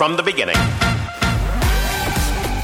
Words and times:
from 0.00 0.16
the 0.16 0.22
beginning. 0.22 0.56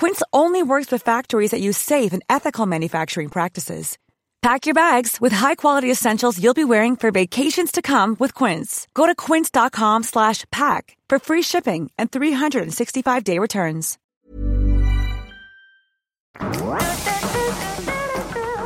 Quince 0.00 0.22
only 0.32 0.62
works 0.62 0.90
with 0.90 1.04
factories 1.04 1.50
that 1.50 1.60
use 1.60 1.76
safe 1.76 2.14
and 2.14 2.22
ethical 2.26 2.64
manufacturing 2.64 3.28
practices. 3.28 3.98
Pack 4.40 4.64
your 4.64 4.74
bags 4.74 5.20
with 5.20 5.30
high-quality 5.34 5.90
essentials 5.90 6.42
you'll 6.42 6.54
be 6.54 6.64
wearing 6.64 6.96
for 6.96 7.10
vacations 7.10 7.70
to 7.70 7.82
come 7.82 8.16
with 8.18 8.32
Quince. 8.32 8.86
Go 8.94 9.04
to 9.06 9.14
quince.com 9.14 10.02
slash 10.04 10.46
pack 10.50 10.96
for 11.10 11.18
free 11.18 11.42
shipping 11.42 11.90
and 11.98 12.10
365-day 12.10 13.38
returns. 13.38 13.98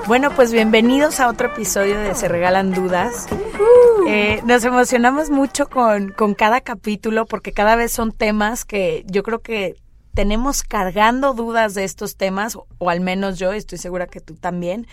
Bueno, 0.07 0.31
pues 0.37 0.53
bienvenidos 0.53 1.19
a 1.19 1.29
otro 1.29 1.49
episodio 1.49 1.99
de 1.99 2.15
Se 2.15 2.29
Regalan 2.29 2.73
Dudas. 2.73 3.27
Eh, 4.07 4.41
nos 4.45 4.65
emocionamos 4.65 5.31
mucho 5.31 5.67
con, 5.67 6.13
con 6.13 6.35
cada 6.35 6.61
capítulo 6.61 7.27
porque 7.27 7.53
cada 7.53 7.75
vez 7.75 7.91
son 7.91 8.13
temas 8.13 8.65
que 8.65 9.03
yo 9.09 9.25
creo 9.25 9.41
que 9.41 9.75
tenemos 10.15 10.63
cargando 10.63 11.35
dudas 11.35 11.75
de 11.75 11.85
estos 11.85 12.17
temas, 12.17 12.57
o, 12.79 12.91
al 12.91 13.01
menos 13.01 13.39
yo, 13.39 13.53
estoy 13.53 13.79
segura 13.79 14.07
que 14.07 14.21
tú 14.21 14.35
también, 14.35 14.87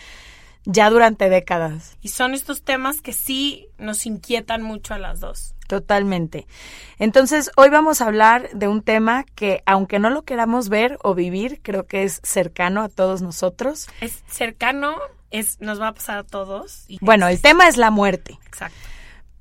ya 0.65 0.89
durante 0.89 1.29
décadas. 1.29 1.97
Y 2.01 2.09
son 2.09 2.33
estos 2.33 2.63
temas 2.63 3.01
que 3.01 3.13
sí 3.13 3.67
nos 3.77 4.05
inquietan 4.05 4.61
mucho 4.61 4.93
a 4.93 4.99
las 4.99 5.19
dos. 5.19 5.53
Totalmente. 5.67 6.45
Entonces, 6.99 7.49
hoy 7.55 7.69
vamos 7.69 8.01
a 8.01 8.05
hablar 8.07 8.49
de 8.53 8.67
un 8.67 8.81
tema 8.83 9.23
que, 9.35 9.63
aunque 9.65 9.99
no 9.99 10.09
lo 10.09 10.23
queramos 10.23 10.67
ver 10.69 10.99
o 11.01 11.15
vivir, 11.15 11.61
creo 11.63 11.87
que 11.87 12.03
es 12.03 12.19
cercano 12.23 12.81
a 12.83 12.89
todos 12.89 13.21
nosotros. 13.21 13.87
Es 14.01 14.21
cercano, 14.29 14.97
es, 15.31 15.59
nos 15.61 15.79
va 15.81 15.87
a 15.87 15.93
pasar 15.93 16.17
a 16.19 16.23
todos. 16.23 16.83
y- 16.87 16.97
Bueno, 17.01 17.27
el 17.27 17.41
tema 17.41 17.67
es 17.67 17.77
la 17.77 17.89
muerte. 17.89 18.37
Exacto. 18.45 18.77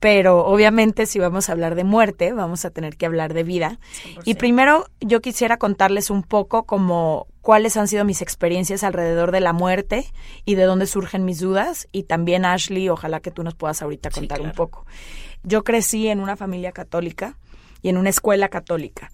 Pero 0.01 0.47
obviamente 0.47 1.05
si 1.05 1.19
vamos 1.19 1.49
a 1.49 1.53
hablar 1.53 1.75
de 1.75 1.85
muerte, 1.85 2.33
vamos 2.33 2.65
a 2.65 2.71
tener 2.71 2.97
que 2.97 3.05
hablar 3.05 3.35
de 3.35 3.45
vida. 3.45 3.79
Y 4.25 4.35
100%. 4.35 4.37
primero 4.39 4.87
yo 5.01 5.21
quisiera 5.21 5.59
contarles 5.59 6.09
un 6.09 6.23
poco 6.23 6.65
como 6.65 7.27
cuáles 7.43 7.77
han 7.77 7.87
sido 7.87 8.07
mis 8.07 8.23
experiencias 8.23 8.83
alrededor 8.83 9.31
de 9.31 9.41
la 9.41 9.53
muerte 9.53 10.07
y 10.47 10.55
de 10.55 10.65
dónde 10.65 10.87
surgen 10.87 11.27
mis 11.27 11.39
dudas. 11.39 11.87
Y 11.93 12.05
también 12.05 12.47
Ashley, 12.47 12.89
ojalá 12.89 13.21
que 13.21 13.31
tú 13.31 13.43
nos 13.43 13.55
puedas 13.55 13.83
ahorita 13.83 14.11
Sí, 14.11 14.21
contar 14.21 14.41
un 14.41 14.53
poco. 14.53 14.87
Yo 15.43 15.65
crecí 15.65 16.09
en 16.09 16.21
una 16.21 16.35
familia 16.35 16.73
católica 16.73 17.37
y 17.83 17.91
en 17.91 17.99
una 17.99 18.09
escuela 18.09 18.49
católica. 18.49 19.13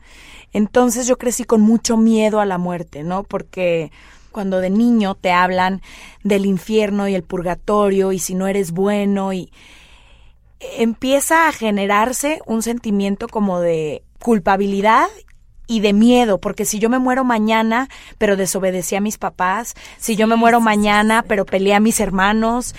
Entonces 0.53 1.08
yo 1.08 1.18
crecí 1.18 1.42
con 1.42 1.62
mucho 1.62 1.97
miedo 1.97 2.38
a 2.38 2.47
la 2.47 2.58
muerte, 2.58 3.03
¿no? 3.03 3.24
Porque 3.24 3.91
cuando 4.30 4.60
de 4.60 4.70
niño 4.70 5.16
te 5.16 5.32
hablan 5.32 5.82
del 6.22 6.47
infierno 6.47 7.08
y 7.08 7.14
el 7.14 7.24
purgatorio 7.24 8.12
y 8.12 8.20
si 8.20 8.34
no 8.34 8.47
eres 8.47 8.70
bueno 8.70 9.32
y 9.32 9.50
empieza 10.61 11.49
a 11.49 11.53
generarse 11.53 12.41
un 12.47 12.62
sentimiento 12.62 13.28
como 13.28 13.61
de 13.61 14.03
culpabilidad 14.21 15.09
y 15.67 15.81
de 15.81 15.93
miedo, 15.93 16.39
porque 16.39 16.65
si 16.65 16.78
yo 16.78 16.89
me 16.89 16.99
muero 16.99 17.25
mañana, 17.25 17.89
pero 18.19 18.37
desobedecí 18.37 18.95
a 18.95 19.00
mis 19.00 19.19
papás, 19.19 19.75
si 19.99 20.15
yo 20.16 20.27
me 20.27 20.37
muero 20.37 20.61
mañana, 20.61 21.25
pero 21.27 21.45
peleé 21.45 21.75
a 21.75 21.81
mis 21.81 21.99
hermanos, 21.99 22.75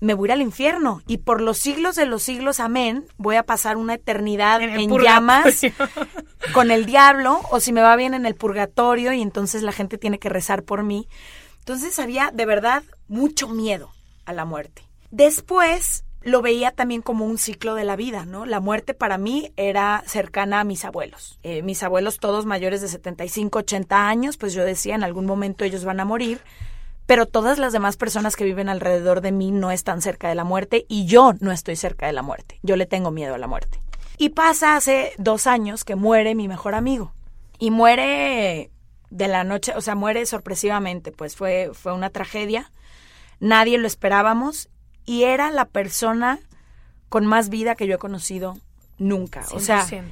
me 0.00 0.14
voy 0.14 0.26
a 0.26 0.28
ir 0.28 0.32
al 0.32 0.42
infierno. 0.42 1.00
Y 1.06 1.18
por 1.18 1.40
los 1.40 1.58
siglos 1.58 1.94
de 1.94 2.06
los 2.06 2.22
siglos, 2.22 2.58
amén, 2.58 3.06
voy 3.18 3.36
a 3.36 3.44
pasar 3.44 3.76
una 3.76 3.94
eternidad 3.94 4.60
En 4.60 4.90
llamas 4.98 5.60
con 6.52 6.70
el 6.70 6.86
diablo, 6.86 7.40
o 7.50 7.60
si 7.60 7.72
me 7.72 7.82
va 7.82 7.94
bien 7.94 8.14
en 8.14 8.26
el 8.26 8.34
purgatorio, 8.34 9.12
y 9.12 9.22
entonces 9.22 9.62
la 9.62 9.72
gente 9.72 9.96
tiene 9.96 10.18
que 10.18 10.28
rezar 10.28 10.64
por 10.64 10.82
mí. 10.82 11.08
Entonces 11.60 11.98
había 11.98 12.30
de 12.32 12.46
verdad 12.46 12.82
mucho 13.06 13.48
miedo 13.48 13.90
a 14.26 14.32
la 14.32 14.44
muerte. 14.44 14.82
Después 15.10 16.04
lo 16.24 16.40
veía 16.40 16.70
también 16.70 17.02
como 17.02 17.26
un 17.26 17.38
ciclo 17.38 17.74
de 17.74 17.84
la 17.84 17.96
vida, 17.96 18.24
¿no? 18.24 18.46
La 18.46 18.60
muerte 18.60 18.94
para 18.94 19.18
mí 19.18 19.52
era 19.56 20.02
cercana 20.06 20.60
a 20.60 20.64
mis 20.64 20.84
abuelos. 20.84 21.38
Eh, 21.42 21.62
mis 21.62 21.82
abuelos 21.82 22.18
todos 22.18 22.46
mayores 22.46 22.80
de 22.80 22.88
75, 22.88 23.58
80 23.60 24.08
años, 24.08 24.38
pues 24.38 24.54
yo 24.54 24.64
decía, 24.64 24.94
en 24.94 25.04
algún 25.04 25.26
momento 25.26 25.64
ellos 25.64 25.84
van 25.84 26.00
a 26.00 26.06
morir, 26.06 26.40
pero 27.06 27.26
todas 27.26 27.58
las 27.58 27.74
demás 27.74 27.98
personas 27.98 28.36
que 28.36 28.44
viven 28.44 28.70
alrededor 28.70 29.20
de 29.20 29.32
mí 29.32 29.50
no 29.50 29.70
están 29.70 30.00
cerca 30.00 30.28
de 30.28 30.34
la 30.34 30.44
muerte 30.44 30.86
y 30.88 31.04
yo 31.04 31.34
no 31.40 31.52
estoy 31.52 31.76
cerca 31.76 32.06
de 32.06 32.14
la 32.14 32.22
muerte. 32.22 32.58
Yo 32.62 32.76
le 32.76 32.86
tengo 32.86 33.10
miedo 33.10 33.34
a 33.34 33.38
la 33.38 33.46
muerte. 33.46 33.78
Y 34.16 34.30
pasa 34.30 34.76
hace 34.76 35.12
dos 35.18 35.46
años 35.46 35.84
que 35.84 35.94
muere 35.94 36.34
mi 36.34 36.48
mejor 36.48 36.74
amigo. 36.74 37.12
Y 37.58 37.70
muere 37.70 38.70
de 39.10 39.28
la 39.28 39.44
noche, 39.44 39.74
o 39.76 39.82
sea, 39.82 39.94
muere 39.94 40.24
sorpresivamente, 40.24 41.12
pues 41.12 41.36
fue, 41.36 41.70
fue 41.74 41.92
una 41.92 42.08
tragedia. 42.08 42.70
Nadie 43.40 43.76
lo 43.76 43.86
esperábamos 43.86 44.70
y 45.06 45.24
era 45.24 45.50
la 45.50 45.64
persona 45.66 46.38
con 47.08 47.26
más 47.26 47.48
vida 47.48 47.74
que 47.74 47.86
yo 47.86 47.94
he 47.94 47.98
conocido 47.98 48.58
nunca. 48.98 49.44
O 49.52 49.60
sea, 49.60 49.86
100%. 49.86 50.02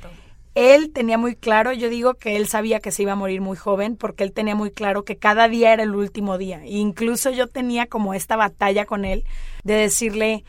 él 0.55 0.91
tenía 0.93 1.19
muy 1.19 1.35
claro, 1.35 1.73
yo 1.73 1.89
digo 1.89 2.15
que 2.15 2.37
él 2.37 2.47
sabía 2.47 2.81
que 2.81 2.91
se 2.91 3.03
iba 3.03 3.13
a 3.13 3.17
morir 3.17 3.41
muy 3.41 3.57
joven 3.57 3.97
porque 3.97 4.23
él 4.25 4.33
tenía 4.33 4.55
muy 4.55 4.71
claro 4.71 5.05
que 5.05 5.17
cada 5.17 5.49
día 5.49 5.73
era 5.73 5.83
el 5.83 5.95
último 5.95 6.39
día. 6.39 6.63
E 6.65 6.73
incluso 6.73 7.31
yo 7.31 7.47
tenía 7.49 7.87
como 7.87 8.15
esta 8.15 8.37
batalla 8.37 8.85
con 8.85 9.05
él 9.05 9.25
de 9.65 9.75
decirle, 9.75 10.45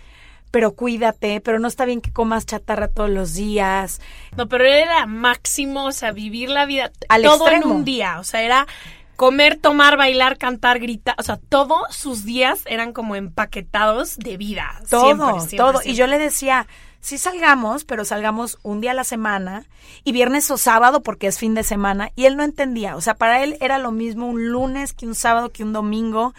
pero 0.52 0.74
cuídate, 0.74 1.42
pero 1.42 1.58
no 1.58 1.68
está 1.68 1.86
bien 1.86 2.02
que 2.02 2.12
comas 2.12 2.46
chatarra 2.46 2.88
todos 2.88 3.10
los 3.10 3.34
días. 3.34 4.02
No, 4.38 4.48
pero 4.48 4.66
era 4.66 5.06
máximo, 5.08 5.86
o 5.86 5.92
sea, 5.92 6.12
vivir 6.12 6.50
la 6.50 6.66
vida 6.68 6.92
Al 7.10 7.24
todo 7.24 7.48
extremo. 7.48 7.72
en 7.72 7.78
un 7.78 7.86
día. 7.86 8.20
O 8.20 8.24
sea, 8.24 8.44
era 8.44 8.68
comer, 9.16 9.58
tomar, 9.58 9.98
bailar, 9.98 10.38
cantar, 10.38 10.80
gritar. 10.80 11.16
O 11.18 11.24
sea, 11.24 11.38
todos 11.38 11.96
sus 11.96 12.26
días 12.26 12.62
eran 12.66 12.94
como 12.94 13.16
empaquetados 13.16 14.18
de 14.18 14.38
vida. 14.38 14.82
Todo, 14.90 15.06
Siempre, 15.06 15.40
siempre, 15.40 15.58
todo. 15.58 15.80
Y 15.84 15.96
yo 15.96 16.08
le 16.08 16.20
decía, 16.20 16.68
sí 17.00 17.18
salgamos, 17.18 17.84
pero 17.84 18.06
salgamos 18.06 18.60
un 18.64 18.82
día 18.82 18.92
a 18.92 18.96
la 18.96 19.04
semana 19.04 19.66
y 20.04 20.12
viernes 20.12 20.50
o 20.52 20.58
sábado 20.58 21.04
porque 21.04 21.28
es 21.28 21.38
fin 21.38 21.54
de 21.54 21.64
semana. 21.64 22.12
Y 22.16 22.26
él 22.26 22.38
no 22.38 22.44
entendía. 22.44 22.96
O 22.96 23.02
sea, 23.02 23.16
para 23.16 23.44
él 23.44 23.58
era 23.60 23.78
lo 23.78 23.92
mismo 23.92 24.28
un 24.28 24.50
lunes 24.50 24.94
que 24.94 25.06
un 25.06 25.16
sábado 25.16 25.50
que 25.50 25.64
un 25.64 25.74
domingo. 25.74 26.34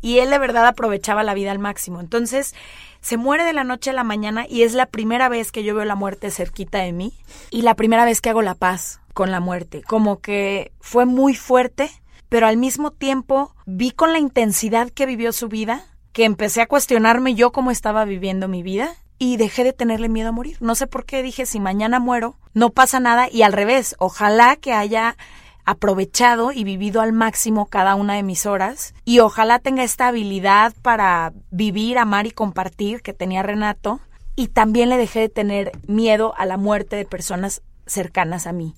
Y 0.00 0.18
él 0.18 0.30
de 0.30 0.38
verdad 0.38 0.66
aprovechaba 0.66 1.22
la 1.22 1.32
vida 1.32 1.50
al 1.50 1.58
máximo. 1.58 2.00
Entonces, 2.00 2.54
se 3.00 3.16
muere 3.18 3.44
de 3.44 3.52
la 3.52 3.64
noche 3.64 3.90
a 3.90 3.92
la 3.92 4.02
mañana 4.02 4.46
y 4.48 4.62
es 4.62 4.72
la 4.72 4.86
primera 4.86 5.28
vez 5.28 5.52
que 5.52 5.62
yo 5.62 5.74
veo 5.74 5.84
la 5.84 5.94
muerte 5.94 6.30
cerquita 6.30 6.78
de 6.78 6.92
mí 6.92 7.12
y 7.50 7.62
la 7.62 7.74
primera 7.74 8.04
vez 8.06 8.20
que 8.20 8.30
hago 8.30 8.40
la 8.40 8.54
paz 8.54 9.00
con 9.12 9.30
la 9.30 9.40
muerte. 9.40 9.82
Como 9.82 10.20
que 10.20 10.72
fue 10.80 11.04
muy 11.04 11.34
fuerte, 11.34 11.90
pero 12.34 12.48
al 12.48 12.56
mismo 12.56 12.90
tiempo 12.90 13.54
vi 13.64 13.92
con 13.92 14.12
la 14.12 14.18
intensidad 14.18 14.90
que 14.90 15.06
vivió 15.06 15.32
su 15.32 15.46
vida 15.46 15.84
que 16.12 16.24
empecé 16.24 16.62
a 16.62 16.66
cuestionarme 16.66 17.36
yo 17.36 17.52
cómo 17.52 17.70
estaba 17.70 18.04
viviendo 18.04 18.48
mi 18.48 18.64
vida 18.64 18.92
y 19.20 19.36
dejé 19.36 19.62
de 19.62 19.72
tenerle 19.72 20.08
miedo 20.08 20.30
a 20.30 20.32
morir. 20.32 20.56
No 20.58 20.74
sé 20.74 20.88
por 20.88 21.04
qué 21.06 21.22
dije, 21.22 21.46
si 21.46 21.60
mañana 21.60 22.00
muero, 22.00 22.34
no 22.52 22.70
pasa 22.70 22.98
nada 22.98 23.28
y 23.30 23.42
al 23.42 23.52
revés, 23.52 23.94
ojalá 24.00 24.56
que 24.56 24.72
haya 24.72 25.16
aprovechado 25.64 26.50
y 26.50 26.64
vivido 26.64 27.02
al 27.02 27.12
máximo 27.12 27.66
cada 27.66 27.94
una 27.94 28.14
de 28.14 28.24
mis 28.24 28.46
horas 28.46 28.94
y 29.04 29.20
ojalá 29.20 29.60
tenga 29.60 29.84
esta 29.84 30.08
habilidad 30.08 30.74
para 30.82 31.32
vivir, 31.52 31.98
amar 31.98 32.26
y 32.26 32.32
compartir 32.32 33.00
que 33.00 33.12
tenía 33.12 33.44
Renato 33.44 34.00
y 34.34 34.48
también 34.48 34.88
le 34.88 34.96
dejé 34.96 35.20
de 35.20 35.28
tener 35.28 35.70
miedo 35.86 36.34
a 36.36 36.46
la 36.46 36.56
muerte 36.56 36.96
de 36.96 37.04
personas 37.04 37.62
cercanas 37.86 38.48
a 38.48 38.52
mí. 38.52 38.74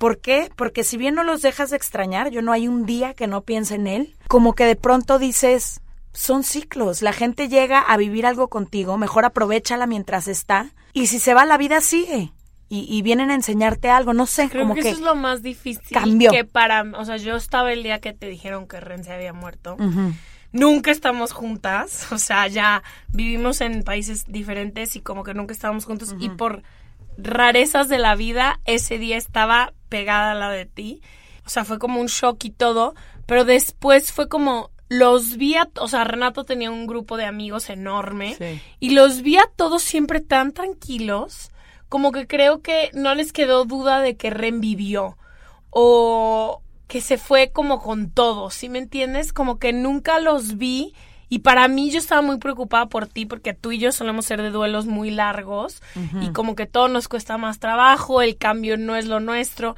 ¿Por 0.00 0.18
qué? 0.18 0.50
Porque 0.56 0.82
si 0.82 0.96
bien 0.96 1.14
no 1.14 1.24
los 1.24 1.42
dejas 1.42 1.68
de 1.68 1.76
extrañar, 1.76 2.30
yo 2.30 2.40
no 2.40 2.52
hay 2.52 2.68
un 2.68 2.86
día 2.86 3.12
que 3.12 3.26
no 3.26 3.42
piense 3.42 3.74
en 3.74 3.86
él, 3.86 4.16
como 4.28 4.54
que 4.54 4.64
de 4.64 4.74
pronto 4.74 5.18
dices, 5.18 5.82
son 6.14 6.42
ciclos, 6.42 7.02
la 7.02 7.12
gente 7.12 7.50
llega 7.50 7.80
a 7.80 7.98
vivir 7.98 8.24
algo 8.24 8.48
contigo, 8.48 8.96
mejor 8.96 9.26
aprovechala 9.26 9.86
mientras 9.86 10.26
está 10.26 10.70
y 10.94 11.08
si 11.08 11.18
se 11.18 11.34
va 11.34 11.44
la 11.44 11.58
vida 11.58 11.82
sigue 11.82 12.32
y, 12.70 13.02
vienen 13.02 13.30
a 13.30 13.34
enseñarte 13.34 13.90
algo, 13.90 14.14
no 14.14 14.24
sé, 14.24 14.48
Creo 14.48 14.62
como 14.62 14.74
que, 14.74 14.80
que, 14.80 14.88
eso 14.88 14.98
es 15.00 15.04
lo 15.04 15.16
más 15.16 15.42
difícil 15.42 15.82
cambió. 15.92 16.30
que 16.30 16.46
para, 16.46 16.82
o 16.96 17.04
sea, 17.04 17.18
yo 17.18 17.36
estaba 17.36 17.70
el 17.70 17.82
día 17.82 18.00
que 18.00 18.14
te 18.14 18.26
dijeron 18.26 18.66
que 18.66 18.80
Ren 18.80 19.04
se 19.04 19.12
había 19.12 19.34
muerto. 19.34 19.76
Nunca 20.52 20.92
estamos 20.92 21.32
juntas, 21.32 22.06
o 22.12 22.16
sea, 22.16 22.48
ya 22.48 22.82
vivimos 23.08 23.60
en 23.60 23.82
países 23.82 24.24
diferentes 24.28 24.96
y 24.96 25.02
como 25.02 25.24
que 25.24 25.34
nunca 25.34 25.52
estábamos 25.52 25.84
juntos 25.84 26.14
y 26.18 26.30
por 26.30 26.62
rarezas 27.16 27.88
de 27.88 27.98
la 27.98 28.14
vida 28.14 28.60
ese 28.64 28.98
día 28.98 29.16
estaba 29.16 29.72
pegada 29.88 30.32
a 30.32 30.34
la 30.34 30.50
de 30.50 30.66
ti. 30.66 31.00
O 31.46 31.48
sea, 31.50 31.64
fue 31.64 31.78
como 31.78 32.00
un 32.00 32.06
shock 32.06 32.44
y 32.44 32.50
todo, 32.50 32.94
pero 33.26 33.44
después 33.44 34.12
fue 34.12 34.28
como 34.28 34.70
los 34.88 35.36
vi 35.36 35.54
a, 35.54 35.68
o 35.78 35.86
sea, 35.88 36.04
Renato 36.04 36.44
tenía 36.44 36.70
un 36.70 36.86
grupo 36.86 37.16
de 37.16 37.24
amigos 37.24 37.70
enorme 37.70 38.34
Sí. 38.34 38.60
y 38.80 38.90
los 38.90 39.22
vi 39.22 39.36
a 39.36 39.48
todos 39.54 39.82
siempre 39.82 40.20
tan 40.20 40.52
tranquilos, 40.52 41.50
como 41.88 42.10
que 42.12 42.26
creo 42.26 42.60
que 42.60 42.90
no 42.92 43.14
les 43.14 43.32
quedó 43.32 43.64
duda 43.64 44.00
de 44.00 44.16
que 44.16 44.30
Ren 44.30 44.60
vivió 44.60 45.16
o 45.70 46.62
que 46.88 47.00
se 47.00 47.18
fue 47.18 47.50
como 47.52 47.80
con 47.80 48.10
todo, 48.10 48.50
¿sí 48.50 48.68
me 48.68 48.78
entiendes? 48.80 49.32
Como 49.32 49.58
que 49.60 49.72
nunca 49.72 50.18
los 50.18 50.56
vi 50.56 50.92
y 51.30 51.38
para 51.38 51.68
mí 51.68 51.90
yo 51.90 51.98
estaba 51.98 52.20
muy 52.20 52.38
preocupada 52.38 52.86
por 52.86 53.06
ti 53.06 53.24
porque 53.24 53.54
tú 53.54 53.70
y 53.70 53.78
yo 53.78 53.92
solemos 53.92 54.26
ser 54.26 54.42
de 54.42 54.50
duelos 54.50 54.86
muy 54.86 55.10
largos 55.10 55.80
y 56.20 56.32
como 56.32 56.56
que 56.56 56.66
todo 56.66 56.88
nos 56.88 57.06
cuesta 57.08 57.38
más 57.38 57.60
trabajo, 57.60 58.20
el 58.20 58.36
cambio 58.36 58.76
no 58.76 58.96
es 58.96 59.06
lo 59.06 59.20
nuestro, 59.20 59.76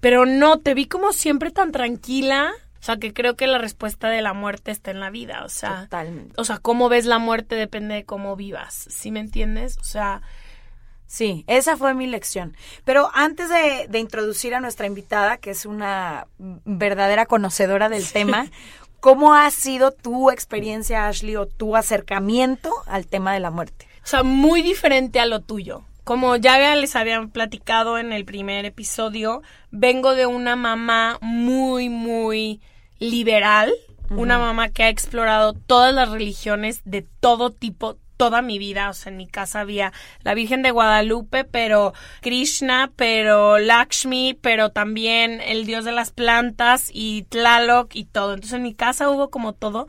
pero 0.00 0.24
no, 0.24 0.60
te 0.60 0.74
vi 0.74 0.86
como 0.86 1.12
siempre 1.12 1.50
tan 1.50 1.72
tranquila. 1.72 2.52
O 2.80 2.84
sea, 2.84 2.96
que 2.96 3.12
creo 3.12 3.36
que 3.36 3.46
la 3.46 3.58
respuesta 3.58 4.08
de 4.08 4.22
la 4.22 4.32
muerte 4.32 4.72
está 4.72 4.90
en 4.90 4.98
la 4.98 5.10
vida, 5.10 5.44
o 5.44 5.48
sea, 5.48 5.82
Totalmente. 5.82 6.34
o 6.36 6.44
sea, 6.44 6.58
cómo 6.58 6.88
ves 6.88 7.04
la 7.04 7.20
muerte 7.20 7.54
depende 7.54 7.94
de 7.94 8.04
cómo 8.04 8.34
vivas, 8.34 8.74
¿sí 8.90 9.12
me 9.12 9.20
entiendes? 9.20 9.78
O 9.78 9.84
sea, 9.84 10.20
Sí, 11.12 11.44
esa 11.46 11.76
fue 11.76 11.92
mi 11.92 12.06
lección. 12.06 12.56
Pero 12.86 13.10
antes 13.12 13.50
de, 13.50 13.86
de 13.86 13.98
introducir 13.98 14.54
a 14.54 14.60
nuestra 14.60 14.86
invitada, 14.86 15.36
que 15.36 15.50
es 15.50 15.66
una 15.66 16.26
verdadera 16.38 17.26
conocedora 17.26 17.90
del 17.90 18.10
tema, 18.10 18.46
¿cómo 19.02 19.34
ha 19.34 19.50
sido 19.50 19.90
tu 19.90 20.30
experiencia, 20.30 21.08
Ashley, 21.08 21.34
o 21.34 21.46
tu 21.46 21.74
acercamiento 21.74 22.70
al 22.86 23.08
tema 23.08 23.34
de 23.34 23.40
la 23.40 23.50
muerte? 23.50 23.88
O 24.04 24.06
sea, 24.06 24.22
muy 24.22 24.62
diferente 24.62 25.18
a 25.18 25.26
lo 25.26 25.40
tuyo. 25.40 25.82
Como 26.04 26.36
ya 26.36 26.74
les 26.76 26.94
habían 26.94 27.30
platicado 27.30 27.98
en 27.98 28.12
el 28.12 28.24
primer 28.24 28.64
episodio, 28.64 29.42
vengo 29.72 30.14
de 30.14 30.26
una 30.26 30.54
mamá 30.54 31.18
muy, 31.20 31.88
muy 31.88 32.60
liberal. 33.00 33.72
Una 34.10 34.38
mamá 34.38 34.68
que 34.68 34.84
ha 34.84 34.88
explorado 34.88 35.52
todas 35.54 35.92
las 35.94 36.10
religiones 36.10 36.82
de 36.84 37.02
todo 37.20 37.50
tipo, 37.50 37.96
toda 38.22 38.40
mi 38.40 38.60
vida. 38.60 38.88
O 38.88 38.94
sea, 38.94 39.10
en 39.10 39.16
mi 39.16 39.26
casa 39.26 39.58
había 39.58 39.92
la 40.22 40.34
Virgen 40.34 40.62
de 40.62 40.70
Guadalupe, 40.70 41.42
pero 41.42 41.92
Krishna, 42.20 42.92
pero 42.94 43.58
Lakshmi, 43.58 44.38
pero 44.40 44.70
también 44.70 45.40
el 45.40 45.66
dios 45.66 45.84
de 45.84 45.90
las 45.90 46.12
plantas 46.12 46.88
y 46.92 47.22
Tlaloc 47.30 47.96
y 47.96 48.04
todo. 48.04 48.34
Entonces 48.34 48.54
en 48.54 48.62
mi 48.62 48.74
casa 48.74 49.10
hubo 49.10 49.28
como 49.30 49.54
todo. 49.54 49.88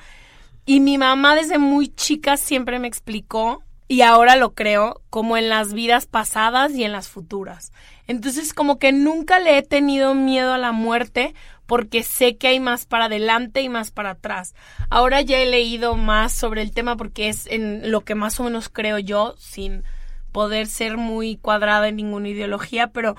Y 0.66 0.80
mi 0.80 0.98
mamá 0.98 1.36
desde 1.36 1.60
muy 1.60 1.90
chica 1.90 2.36
siempre 2.36 2.80
me 2.80 2.88
explicó, 2.88 3.62
y 3.88 4.02
ahora 4.02 4.36
lo 4.36 4.56
creo, 4.56 5.02
como 5.12 5.38
en 5.38 5.50
las 5.50 5.74
vidas 5.74 6.08
pasadas 6.08 6.74
y 6.74 6.84
en 6.84 6.92
las 6.92 7.10
futuras. 7.10 7.72
Entonces 8.08 8.56
como 8.56 8.80
que 8.80 8.92
nunca 8.92 9.38
le 9.40 9.60
he 9.60 9.62
tenido 9.62 10.16
miedo 10.16 10.54
a 10.54 10.58
la 10.58 10.72
muerte 10.72 11.36
porque 11.66 12.04
sé 12.04 12.38
que 12.38 12.48
hay 12.48 12.60
más 12.60 12.86
para 12.86 13.06
adelante 13.06 13.62
y 13.62 13.70
más 13.70 13.92
para 13.92 14.12
atrás. 14.12 14.54
Ahora 14.90 15.22
ya 15.22 15.40
he 15.40 15.46
leído 15.46 15.96
más 15.96 16.34
sobre 16.34 16.62
el 16.62 16.72
tema 16.72 16.98
porque 16.98 17.30
es 17.30 17.48
en 17.48 17.92
lo 17.92 18.02
que 18.02 18.16
más 18.16 18.40
o 18.40 18.44
menos 18.44 18.70
creo 18.70 19.00
yo, 19.00 19.36
sin 19.38 19.84
poder 20.32 20.68
ser 20.68 20.98
muy 20.98 21.38
cuadrada 21.38 21.88
en 21.88 21.96
ninguna 21.96 22.30
ideología, 22.30 22.88
pero 22.88 23.16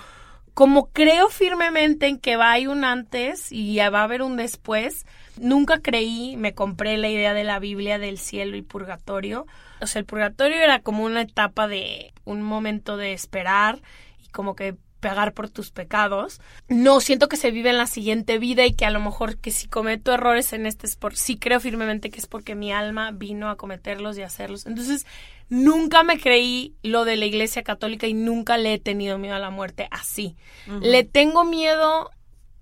como 0.55 0.91
creo 0.91 1.29
firmemente 1.31 2.07
en 2.07 2.19
que 2.19 2.37
va 2.37 2.51
a 2.51 2.55
haber 2.55 2.69
un 2.69 2.85
antes 2.85 3.51
y 3.51 3.77
va 3.77 4.01
a 4.01 4.05
haber 4.05 4.23
un 4.23 4.37
después, 4.37 5.05
nunca 5.37 5.81
creí, 5.81 6.37
me 6.37 6.55
compré 6.55 6.97
la 6.97 7.09
idea 7.09 7.35
de 7.35 7.45
la 7.45 7.59
Biblia 7.59 7.99
del 7.99 8.19
cielo 8.19 8.57
y 8.57 8.63
purgatorio. 8.63 9.47
O 9.81 9.87
sea, 9.87 9.99
el 10.01 10.07
purgatorio 10.07 10.57
era 10.59 10.81
como 10.81 11.05
una 11.05 11.23
etapa 11.23 11.67
de 11.67 12.13
un 12.25 12.43
momento 12.43 12.97
de 12.97 13.13
esperar 13.13 13.81
y 14.25 14.29
como 14.29 14.55
que 14.55 14.77
pagar 15.05 15.35
por 15.35 15.51
tus 15.51 15.71
pecados. 15.71 16.41
No 16.67 16.99
siento 17.01 17.29
que 17.29 17.37
se 17.37 17.51
vive 17.51 17.69
en 17.69 17.77
la 17.77 17.87
siguiente 17.87 18.39
vida 18.39 18.65
y 18.65 18.73
que 18.73 18.87
a 18.87 18.91
lo 18.91 19.01
mejor 19.01 19.37
que 19.37 19.51
si 19.51 19.69
cometo 19.69 20.15
errores 20.15 20.55
en 20.55 20.65
este 20.65 20.87
es 20.87 20.97
por 20.97 21.15
sí 21.15 21.37
creo 21.37 21.61
firmemente 21.61 22.09
que 22.09 22.19
es 22.19 22.27
porque 22.27 22.55
mi 22.55 22.73
alma 22.73 23.11
vino 23.11 23.51
a 23.51 23.57
cometerlos 23.57 24.17
y 24.17 24.23
hacerlos. 24.23 24.65
Entonces, 24.65 25.07
nunca 25.51 26.05
me 26.05 26.19
creí 26.19 26.75
lo 26.83 27.05
de 27.05 27.17
la 27.17 27.27
Iglesia 27.27 27.63
Católica 27.63 28.07
y 28.07 28.15
nunca 28.15 28.57
le 28.57 28.73
he 28.73 28.79
tenido 28.79 29.19
miedo 29.19 29.35
a 29.35 29.41
la 29.41 29.51
muerte 29.51 29.89
así. 29.91 30.37
Le 30.81 31.05
tengo 31.05 31.45
miedo, 31.45 32.11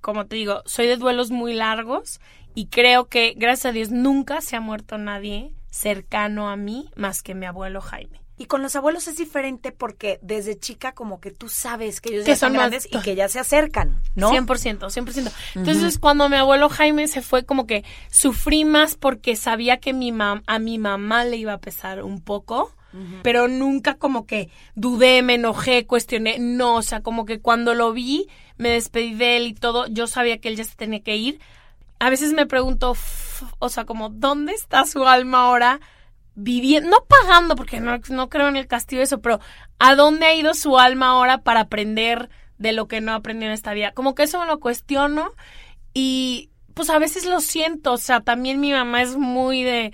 como 0.00 0.26
te 0.26 0.34
digo, 0.34 0.62
soy 0.66 0.88
de 0.88 0.96
duelos 0.96 1.30
muy 1.30 1.54
largos 1.54 2.20
y 2.56 2.66
creo 2.66 3.06
que 3.06 3.34
gracias 3.36 3.66
a 3.66 3.72
Dios 3.72 3.90
nunca 3.90 4.40
se 4.40 4.56
ha 4.56 4.60
muerto 4.60 4.98
nadie 4.98 5.52
cercano 5.70 6.50
a 6.50 6.56
mí 6.56 6.90
más 6.96 7.22
que 7.22 7.36
mi 7.36 7.46
abuelo 7.46 7.80
Jaime. 7.80 8.21
Y 8.38 8.46
con 8.46 8.62
los 8.62 8.74
abuelos 8.76 9.06
es 9.08 9.18
diferente 9.18 9.72
porque 9.72 10.18
desde 10.22 10.58
chica 10.58 10.92
como 10.92 11.20
que 11.20 11.30
tú 11.30 11.48
sabes 11.48 12.00
que 12.00 12.10
ellos 12.10 12.24
Que 12.24 12.32
ya 12.32 12.36
son 12.36 12.52
más- 12.52 12.60
grandes 12.60 12.88
y 12.90 12.98
que 13.00 13.14
ya 13.14 13.28
se 13.28 13.38
acercan, 13.38 14.02
¿no? 14.14 14.30
100%, 14.30 14.90
100%. 14.90 15.30
Entonces, 15.54 15.98
cuando 15.98 16.28
mi 16.28 16.36
abuelo 16.36 16.68
Jaime 16.68 17.06
se 17.08 17.20
fue, 17.22 17.44
como 17.44 17.66
que 17.66 17.84
sufrí 18.10 18.64
más 18.64 18.96
porque 18.96 19.36
sabía 19.36 19.78
que 19.80 19.92
mi 19.92 20.12
mam 20.12 20.42
a 20.46 20.58
mi 20.58 20.78
mamá 20.78 21.24
le 21.24 21.36
iba 21.36 21.52
a 21.52 21.58
pesar 21.60 22.02
un 22.02 22.20
poco, 22.20 22.72
pero 23.22 23.48
nunca 23.48 23.94
como 23.94 24.26
que 24.26 24.50
dudé, 24.74 25.22
me 25.22 25.34
enojé, 25.34 25.86
cuestioné. 25.86 26.38
No, 26.38 26.76
o 26.76 26.82
sea, 26.82 27.00
como 27.02 27.24
que 27.24 27.40
cuando 27.40 27.74
lo 27.74 27.92
vi, 27.92 28.28
me 28.58 28.70
despedí 28.70 29.14
de 29.14 29.36
él 29.38 29.46
y 29.46 29.54
todo, 29.54 29.86
yo 29.86 30.06
sabía 30.06 30.38
que 30.38 30.48
él 30.48 30.56
ya 30.56 30.64
se 30.64 30.74
tenía 30.74 31.00
que 31.00 31.16
ir. 31.16 31.38
A 32.00 32.10
veces 32.10 32.32
me 32.32 32.44
pregunto, 32.46 32.94
o 33.60 33.68
sea, 33.68 33.84
como, 33.84 34.08
¿dónde 34.10 34.52
está 34.52 34.84
su 34.86 35.06
alma 35.06 35.44
ahora? 35.44 35.80
Viviendo, 36.34 36.90
no 36.90 37.04
pagando, 37.06 37.56
porque 37.56 37.80
no, 37.80 37.98
no 38.08 38.28
creo 38.28 38.48
en 38.48 38.56
el 38.56 38.66
castigo 38.66 38.98
de 39.00 39.04
eso, 39.04 39.20
pero 39.20 39.40
¿a 39.78 39.94
dónde 39.94 40.26
ha 40.26 40.34
ido 40.34 40.54
su 40.54 40.78
alma 40.78 41.08
ahora 41.08 41.38
para 41.38 41.60
aprender 41.60 42.30
de 42.58 42.72
lo 42.72 42.88
que 42.88 43.00
no 43.00 43.12
aprendió 43.12 43.48
en 43.48 43.54
esta 43.54 43.74
vida? 43.74 43.92
Como 43.92 44.14
que 44.14 44.24
eso 44.24 44.40
me 44.40 44.46
lo 44.46 44.60
cuestiono 44.60 45.32
y 45.94 46.50
pues 46.74 46.90
a 46.90 46.98
veces 46.98 47.26
lo 47.26 47.40
siento, 47.40 47.92
o 47.92 47.98
sea, 47.98 48.20
también 48.20 48.60
mi 48.60 48.72
mamá 48.72 49.02
es 49.02 49.16
muy 49.16 49.62
de 49.62 49.92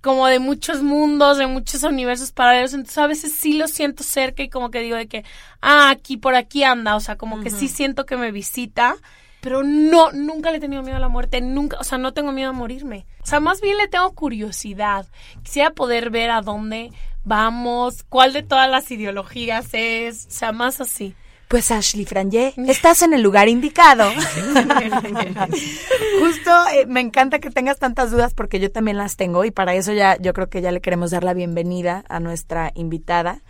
como 0.00 0.26
de 0.26 0.40
muchos 0.40 0.82
mundos, 0.82 1.38
de 1.38 1.46
muchos 1.46 1.84
universos 1.84 2.32
paralelos, 2.32 2.74
entonces 2.74 2.98
a 2.98 3.06
veces 3.06 3.32
sí 3.32 3.52
lo 3.52 3.68
siento 3.68 4.02
cerca 4.02 4.42
y 4.42 4.48
como 4.48 4.70
que 4.70 4.80
digo 4.80 4.96
de 4.96 5.06
que, 5.06 5.24
ah, 5.60 5.90
aquí 5.90 6.16
por 6.16 6.34
aquí 6.34 6.64
anda, 6.64 6.96
o 6.96 7.00
sea, 7.00 7.16
como 7.16 7.40
que 7.40 7.50
sí 7.50 7.68
siento 7.68 8.04
que 8.04 8.16
me 8.16 8.32
visita, 8.32 8.96
pero 9.42 9.62
no, 9.64 10.12
nunca 10.12 10.52
le 10.52 10.58
he 10.58 10.60
tenido 10.60 10.82
miedo 10.82 10.96
a 10.96 11.00
la 11.00 11.08
muerte, 11.08 11.40
nunca, 11.40 11.76
o 11.80 11.84
sea, 11.84 11.98
no 11.98 12.14
tengo 12.14 12.30
miedo 12.30 12.50
a 12.50 12.52
morirme. 12.52 13.06
O 13.22 13.26
sea, 13.26 13.40
más 13.40 13.60
bien 13.60 13.76
le 13.76 13.88
tengo 13.88 14.12
curiosidad. 14.12 15.04
Quisiera 15.42 15.70
poder 15.70 16.10
ver 16.10 16.30
a 16.30 16.42
dónde 16.42 16.92
vamos, 17.24 18.04
cuál 18.08 18.32
de 18.32 18.44
todas 18.44 18.70
las 18.70 18.88
ideologías 18.92 19.66
es, 19.72 20.26
o 20.26 20.30
sea, 20.30 20.52
más 20.52 20.80
así. 20.80 21.16
Pues 21.48 21.72
Ashley 21.72 22.04
Frangé, 22.04 22.54
estás 22.68 23.02
en 23.02 23.14
el 23.14 23.22
lugar 23.22 23.48
indicado. 23.48 24.08
Justo 26.20 26.50
eh, 26.74 26.86
me 26.86 27.00
encanta 27.00 27.40
que 27.40 27.50
tengas 27.50 27.80
tantas 27.80 28.12
dudas 28.12 28.34
porque 28.34 28.60
yo 28.60 28.70
también 28.70 28.96
las 28.96 29.16
tengo 29.16 29.44
y 29.44 29.50
para 29.50 29.74
eso 29.74 29.92
ya 29.92 30.16
yo 30.20 30.34
creo 30.34 30.48
que 30.48 30.62
ya 30.62 30.70
le 30.70 30.80
queremos 30.80 31.10
dar 31.10 31.24
la 31.24 31.34
bienvenida 31.34 32.04
a 32.08 32.20
nuestra 32.20 32.70
invitada. 32.76 33.40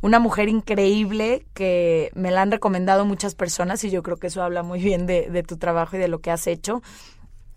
Una 0.00 0.18
mujer 0.20 0.48
increíble 0.48 1.44
que 1.54 2.10
me 2.14 2.30
la 2.30 2.42
han 2.42 2.50
recomendado 2.52 3.04
muchas 3.04 3.34
personas 3.34 3.82
y 3.84 3.90
yo 3.90 4.02
creo 4.02 4.16
que 4.16 4.28
eso 4.28 4.42
habla 4.42 4.62
muy 4.62 4.80
bien 4.80 5.06
de, 5.06 5.28
de 5.28 5.42
tu 5.42 5.56
trabajo 5.56 5.96
y 5.96 5.98
de 5.98 6.08
lo 6.08 6.20
que 6.20 6.30
has 6.30 6.46
hecho. 6.46 6.82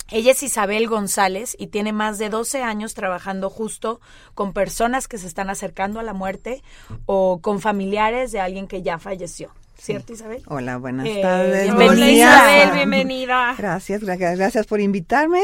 Ella 0.10 0.32
es 0.32 0.44
Isabel 0.44 0.88
González 0.88 1.56
y 1.58 1.68
tiene 1.68 1.94
más 1.94 2.18
de 2.18 2.30
12 2.30 2.64
años 2.64 2.94
trabajando 2.96 3.50
justo 3.50 4.02
con 4.34 4.52
personas 4.54 5.08
que 5.08 5.18
se 5.18 5.28
están 5.28 5.50
acercando 5.50 6.00
a 6.00 6.04
la 6.04 6.14
muerte 6.14 6.62
o 7.06 7.40
con 7.42 7.62
familiares 7.62 8.32
de 8.32 8.40
alguien 8.42 8.68
que 8.68 8.82
ya 8.82 8.98
falleció. 8.98 9.52
¿Cierto, 9.78 10.14
Isabel? 10.14 10.44
Hola, 10.48 10.78
buenas 10.78 11.08
Eh, 11.08 11.20
tardes. 11.24 11.64
bienvenida. 11.76 12.12
Isabel, 12.60 12.76
bienvenida. 12.76 13.56
Gracias, 13.58 14.02
gra- 14.04 14.36
gracias 14.38 14.68
por 14.68 14.80
invitarme. 14.80 15.42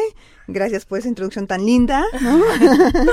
Gracias 0.47 0.85
por 0.85 0.99
esa 0.99 1.07
introducción 1.07 1.47
tan 1.47 1.65
linda. 1.65 2.03
¿no? 2.21 2.37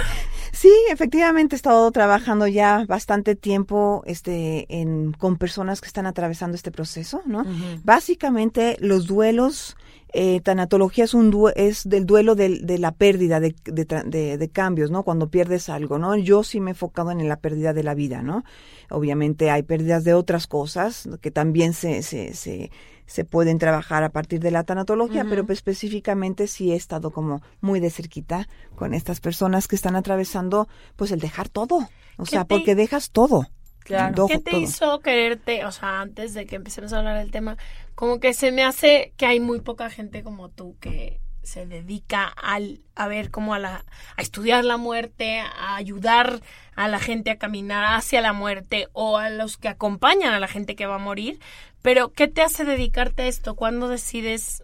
Sí, 0.54 0.72
efectivamente 0.88 1.56
he 1.56 1.58
estado 1.58 1.90
trabajando 1.90 2.46
ya 2.46 2.84
bastante 2.86 3.34
tiempo 3.34 4.04
este, 4.06 4.66
en, 4.68 5.12
con 5.12 5.36
personas 5.36 5.80
que 5.80 5.88
están 5.88 6.06
atravesando 6.06 6.54
este 6.54 6.70
proceso, 6.70 7.22
¿no? 7.26 7.44
Básicamente 7.82 8.76
los 8.78 9.06
duelos, 9.06 9.76
eh, 10.12 10.40
tanatología 10.42 11.04
es, 11.04 11.14
un 11.14 11.50
es 11.56 11.88
del 11.88 12.06
duelo 12.06 12.36
de 12.36 12.78
la 12.78 12.92
pérdida 12.92 13.40
de, 13.40 13.56
de, 13.64 14.38
de, 14.38 14.48
cambios, 14.48 14.92
¿no? 14.92 15.02
Cuando 15.02 15.28
pierdes 15.28 15.68
algo, 15.68 15.98
¿no? 15.98 16.14
Yo 16.14 16.44
sí 16.44 16.60
me 16.60 16.70
he 16.70 16.74
enfocado 16.74 17.10
en 17.10 17.28
la 17.28 17.40
pérdida 17.40 17.72
de 17.72 17.82
la 17.82 17.94
vida, 17.94 18.22
¿no? 18.22 18.44
Obviamente 18.90 19.50
hay 19.50 19.64
pérdidas 19.64 20.04
de 20.04 20.14
otras 20.14 20.46
cosas 20.46 21.08
que 21.20 21.32
también 21.32 21.72
se, 21.72 22.04
se, 22.04 22.32
se 22.32 22.70
se 23.06 23.24
pueden 23.24 23.58
trabajar 23.58 24.02
a 24.02 24.10
partir 24.10 24.40
de 24.40 24.50
la 24.50 24.64
tanatología, 24.64 25.24
pero 25.28 25.44
pues, 25.44 25.58
específicamente 25.58 26.46
sí 26.46 26.72
he 26.72 26.76
estado 26.76 27.10
como 27.10 27.42
muy 27.60 27.80
de 27.80 27.90
cerquita 27.90 28.48
con 28.74 28.94
estas 28.94 29.20
personas 29.20 29.68
que 29.68 29.76
están 29.76 29.96
atravesando 29.96 30.68
pues 30.96 31.10
el 31.10 31.20
dejar 31.20 31.48
todo, 31.48 31.88
o 32.16 32.26
sea, 32.26 32.44
porque 32.44 32.74
dejas 32.74 33.10
todo. 33.10 33.46
Claro. 33.80 34.26
¿Qué 34.26 34.38
te 34.38 34.56
hizo 34.56 35.00
quererte, 35.00 35.66
o 35.66 35.70
sea, 35.70 36.00
antes 36.00 36.32
de 36.32 36.46
que 36.46 36.56
empecemos 36.56 36.94
a 36.94 36.98
hablar 36.98 37.18
del 37.18 37.30
tema, 37.30 37.58
como 37.94 38.18
que 38.18 38.32
se 38.32 38.50
me 38.50 38.64
hace 38.64 39.12
que 39.18 39.26
hay 39.26 39.40
muy 39.40 39.60
poca 39.60 39.90
gente 39.90 40.22
como 40.22 40.48
tú 40.48 40.76
que 40.80 41.20
se 41.44 41.66
dedica 41.66 42.24
al, 42.26 42.80
a 42.94 43.08
ver 43.08 43.30
cómo 43.30 43.54
a, 43.54 43.58
la, 43.58 43.84
a 44.16 44.22
estudiar 44.22 44.64
la 44.64 44.76
muerte, 44.76 45.40
a 45.40 45.76
ayudar 45.76 46.40
a 46.76 46.88
la 46.88 46.98
gente 46.98 47.30
a 47.30 47.38
caminar 47.38 47.94
hacia 47.94 48.20
la 48.20 48.32
muerte 48.32 48.88
o 48.92 49.18
a 49.18 49.30
los 49.30 49.56
que 49.56 49.68
acompañan 49.68 50.34
a 50.34 50.40
la 50.40 50.48
gente 50.48 50.76
que 50.76 50.86
va 50.86 50.96
a 50.96 50.98
morir, 50.98 51.38
pero, 51.84 52.14
¿qué 52.14 52.28
te 52.28 52.40
hace 52.40 52.64
dedicarte 52.64 53.24
a 53.24 53.26
esto? 53.26 53.56
¿Cuándo 53.56 53.88
decides, 53.88 54.62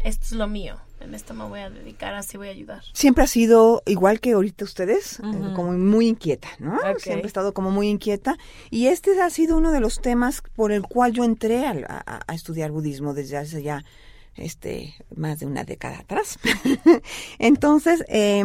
esto 0.00 0.26
es 0.26 0.32
lo 0.32 0.46
mío? 0.46 0.76
En 1.00 1.14
esto 1.14 1.32
me 1.32 1.44
voy 1.46 1.60
a 1.60 1.70
dedicar, 1.70 2.12
así 2.12 2.36
voy 2.36 2.48
a 2.48 2.50
ayudar. 2.50 2.82
Siempre 2.92 3.24
ha 3.24 3.26
sido 3.26 3.82
igual 3.86 4.20
que 4.20 4.32
ahorita 4.32 4.66
ustedes, 4.66 5.20
eh, 5.20 5.52
como 5.56 5.72
muy 5.72 6.06
inquieta, 6.06 6.48
¿no? 6.58 6.78
Siempre 6.98 7.24
he 7.24 7.26
estado 7.26 7.54
como 7.54 7.70
muy 7.70 7.88
inquieta. 7.88 8.36
Y 8.68 8.88
este 8.88 9.18
ha 9.22 9.30
sido 9.30 9.56
uno 9.56 9.72
de 9.72 9.80
los 9.80 10.02
temas 10.02 10.42
por 10.54 10.70
el 10.70 10.82
cual 10.82 11.14
yo 11.14 11.24
entré 11.24 11.66
a, 11.66 12.22
a 12.26 12.34
estudiar 12.34 12.72
budismo 12.72 13.14
desde 13.14 13.38
hace 13.38 13.62
ya 13.62 13.82
este, 14.36 14.94
más 15.14 15.38
de 15.38 15.46
una 15.46 15.64
década 15.64 15.98
atrás. 15.98 16.38
Entonces, 17.38 18.04
eh, 18.08 18.42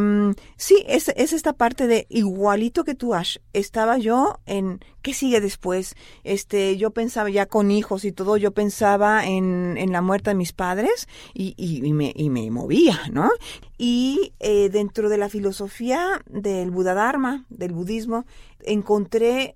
sí, 0.58 0.84
es, 0.88 1.10
es, 1.15 1.34
esta 1.34 1.53
parte 1.53 1.88
de 1.88 2.05
igualito 2.10 2.84
que 2.84 2.96
tú, 2.96 3.13
Ash. 3.13 3.38
Estaba 3.53 3.98
yo 3.98 4.39
en, 4.46 4.79
¿qué 5.01 5.13
sigue 5.13 5.41
después? 5.41 5.96
Este, 6.24 6.77
yo 6.77 6.91
pensaba 6.91 7.29
ya 7.29 7.46
con 7.48 7.72
hijos 7.72 8.05
y 8.05 8.12
todo, 8.12 8.38
yo 8.38 8.51
pensaba 8.51 9.25
en, 9.25 9.77
en 9.77 9.91
la 9.91 10.01
muerte 10.01 10.31
de 10.31 10.36
mis 10.36 10.53
padres 10.53 11.08
y, 11.34 11.53
y, 11.58 11.91
me, 11.93 12.13
y 12.15 12.29
me 12.29 12.50
movía, 12.51 13.00
¿no? 13.12 13.29
Y 13.77 14.34
eh, 14.39 14.69
dentro 14.69 15.10
de 15.10 15.17
la 15.17 15.29
filosofía 15.29 16.22
del 16.27 16.72
Buda 16.72 16.93
Dharma, 16.93 17.46
del 17.50 17.74
budismo, 17.74 18.25
encontré 18.62 19.55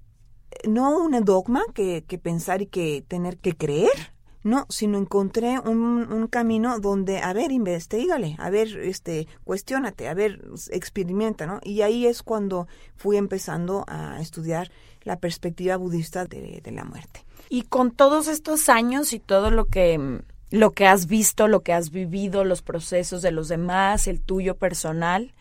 no 0.67 0.97
un 0.99 1.23
dogma 1.23 1.63
que, 1.73 2.03
que 2.07 2.17
pensar 2.17 2.61
y 2.61 2.67
que 2.67 3.03
tener 3.07 3.37
que 3.37 3.55
creer, 3.55 4.12
no, 4.43 4.65
sino 4.69 4.97
encontré 4.97 5.59
un, 5.59 6.11
un 6.11 6.27
camino 6.27 6.79
donde, 6.79 7.19
a 7.19 7.33
ver, 7.33 7.51
investigale, 7.51 8.35
a 8.39 8.49
ver, 8.49 8.77
este, 8.77 9.27
cuestionate, 9.43 10.07
a 10.09 10.13
ver, 10.13 10.41
experimenta, 10.71 11.45
¿no? 11.45 11.59
Y 11.63 11.81
ahí 11.81 12.05
es 12.05 12.23
cuando 12.23 12.67
fui 12.95 13.17
empezando 13.17 13.85
a 13.87 14.19
estudiar 14.19 14.69
la 15.03 15.17
perspectiva 15.17 15.77
budista 15.77 16.25
de, 16.25 16.61
de 16.63 16.71
la 16.71 16.83
muerte. 16.83 17.25
Y 17.49 17.63
con 17.63 17.91
todos 17.91 18.27
estos 18.27 18.69
años 18.69 19.13
y 19.13 19.19
todo 19.19 19.51
lo 19.51 19.65
que 19.65 20.21
lo 20.49 20.69
que 20.69 20.85
has 20.85 21.07
visto, 21.07 21.47
lo 21.47 21.61
que 21.61 21.73
has 21.73 21.89
vivido, 21.89 22.43
los 22.43 22.61
procesos 22.61 23.23
de 23.23 23.31
los 23.31 23.47
demás, 23.47 24.07
el 24.07 24.21
tuyo 24.21 24.55
personal, 24.55 25.33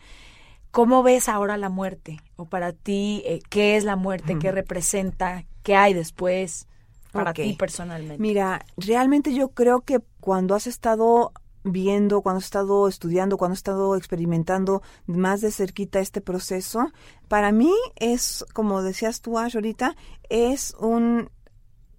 ¿cómo 0.71 1.03
ves 1.03 1.29
ahora 1.29 1.55
la 1.55 1.69
muerte? 1.69 2.19
O 2.35 2.45
para 2.45 2.73
ti, 2.73 3.21
eh, 3.27 3.39
¿qué 3.47 3.77
es 3.77 3.83
la 3.83 3.95
muerte? 3.95 4.39
¿Qué 4.39 4.51
representa? 4.51 5.45
¿Qué 5.61 5.75
hay 5.75 5.93
después? 5.93 6.67
Para 7.13 7.33
ti 7.33 7.55
personalmente? 7.57 8.21
Mira, 8.21 8.65
realmente 8.75 9.33
yo 9.33 9.49
creo 9.49 9.81
que 9.81 9.99
cuando 10.19 10.55
has 10.55 10.67
estado 10.67 11.31
viendo, 11.63 12.21
cuando 12.21 12.39
has 12.39 12.45
estado 12.45 12.87
estudiando, 12.87 13.37
cuando 13.37 13.53
has 13.53 13.59
estado 13.59 13.95
experimentando 13.95 14.81
más 15.05 15.41
de 15.41 15.51
cerquita 15.51 15.99
este 15.99 16.19
proceso, 16.19 16.91
para 17.27 17.51
mí 17.51 17.73
es, 17.95 18.45
como 18.53 18.81
decías 18.83 19.21
tú, 19.21 19.39
Ash, 19.39 19.55
ahorita, 19.55 19.95
es 20.29 20.75
un 20.79 21.29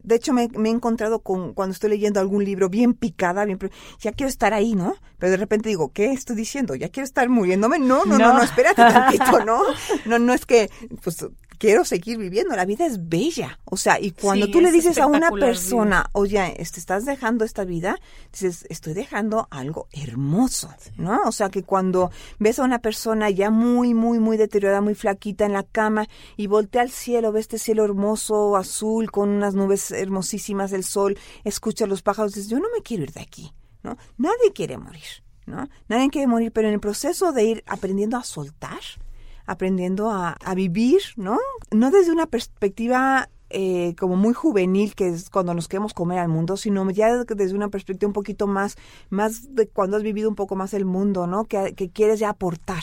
de 0.04 0.16
hecho, 0.16 0.34
me, 0.34 0.42
he 0.42 0.68
encontrado 0.68 1.20
con 1.20 1.54
cuando 1.54 1.72
estoy 1.72 1.88
leyendo 1.90 2.20
algún 2.20 2.44
libro 2.44 2.68
bien 2.68 2.92
picada, 2.92 3.46
bien, 3.46 3.58
ya 4.00 4.12
quiero 4.12 4.28
estar 4.28 4.52
ahí, 4.52 4.74
¿no? 4.74 4.94
Pero 5.18 5.30
de 5.30 5.38
repente 5.38 5.70
digo, 5.70 5.92
¿qué 5.92 6.12
estoy 6.12 6.36
diciendo? 6.36 6.74
¿Ya 6.74 6.90
quiero 6.90 7.04
estar 7.04 7.26
muriéndome? 7.30 7.78
No, 7.78 8.04
no, 8.04 8.18
no, 8.18 8.28
no, 8.28 8.34
no 8.34 8.42
espérate 8.42 8.82
tantito, 8.82 9.44
¿no? 9.46 9.62
No, 10.04 10.18
no 10.18 10.34
es 10.34 10.44
que, 10.44 10.70
pues, 11.02 11.26
quiero 11.58 11.84
seguir 11.84 12.18
viviendo, 12.18 12.54
la 12.54 12.64
vida 12.64 12.86
es 12.86 13.08
bella. 13.08 13.58
O 13.64 13.76
sea, 13.76 14.00
y 14.00 14.12
cuando 14.12 14.50
tú 14.50 14.60
le 14.60 14.70
dices 14.70 14.98
a 14.98 15.06
una 15.06 15.30
persona, 15.30 16.08
oye, 16.12 16.60
este, 16.60 16.80
estás 16.80 17.04
dejando 17.04 17.44
esta 17.44 17.64
vida, 17.64 17.98
dices, 18.32 18.66
estoy 18.68 18.94
dejando 18.94 19.48
algo 19.50 19.88
hermoso, 19.92 20.72
¿no? 20.96 21.20
O 21.24 21.32
sea, 21.32 21.48
que 21.48 21.62
cuando 21.62 22.10
ves 22.38 22.58
a 22.58 22.64
una 22.64 22.78
persona 22.78 23.30
ya 23.30 23.50
muy, 23.50 23.94
muy, 23.94 24.18
muy 24.18 24.36
deteriorada, 24.36 24.80
muy 24.80 24.94
flaquita 24.94 25.44
en 25.46 25.52
la 25.52 25.62
cama 25.62 26.06
y 26.36 26.46
voltea 26.46 26.82
al 26.82 26.90
cielo, 26.90 27.32
ve 27.32 27.40
este 27.40 27.58
cielo 27.58 27.84
hermoso, 27.84 28.56
azul, 28.56 29.10
con 29.10 29.28
unas 29.28 29.54
nubes 29.54 29.90
hermosísimas, 29.90 30.72
el 30.72 30.84
sol, 30.84 31.18
escucha 31.44 31.86
los 31.86 32.02
pájaros, 32.02 32.34
dices, 32.34 32.50
yo 32.50 32.58
no 32.58 32.68
me 32.74 32.82
quiero 32.82 33.04
ir 33.04 33.12
de 33.12 33.20
aquí, 33.20 33.52
¿no? 33.82 33.96
Nadie 34.16 34.52
quiere 34.54 34.78
morir. 34.78 35.02
¿No? 35.46 35.68
Nadie 35.88 36.08
quiere 36.08 36.26
morir, 36.26 36.52
pero 36.52 36.68
en 36.68 36.74
el 36.74 36.80
proceso 36.80 37.30
de 37.32 37.44
ir 37.44 37.64
aprendiendo 37.66 38.16
a 38.16 38.24
soltar, 38.24 38.80
aprendiendo 39.46 40.10
a, 40.10 40.36
vivir, 40.54 41.00
¿no? 41.16 41.38
No 41.70 41.90
desde 41.90 42.12
una 42.12 42.26
perspectiva 42.26 43.28
eh, 43.50 43.94
como 43.98 44.16
muy 44.16 44.32
juvenil, 44.32 44.94
que 44.94 45.08
es 45.08 45.30
cuando 45.30 45.54
nos 45.54 45.68
queremos 45.68 45.94
comer 45.94 46.18
al 46.18 46.28
mundo, 46.28 46.56
sino 46.56 46.88
ya 46.90 47.24
desde 47.24 47.54
una 47.54 47.68
perspectiva 47.68 48.08
un 48.08 48.14
poquito 48.14 48.46
más, 48.46 48.76
más 49.10 49.54
de 49.54 49.68
cuando 49.68 49.96
has 49.96 50.02
vivido 50.02 50.28
un 50.28 50.34
poco 50.34 50.56
más 50.56 50.74
el 50.74 50.84
mundo, 50.84 51.26
¿no? 51.26 51.44
Que, 51.44 51.74
que 51.74 51.90
quieres 51.90 52.18
ya 52.20 52.30
aportar 52.30 52.82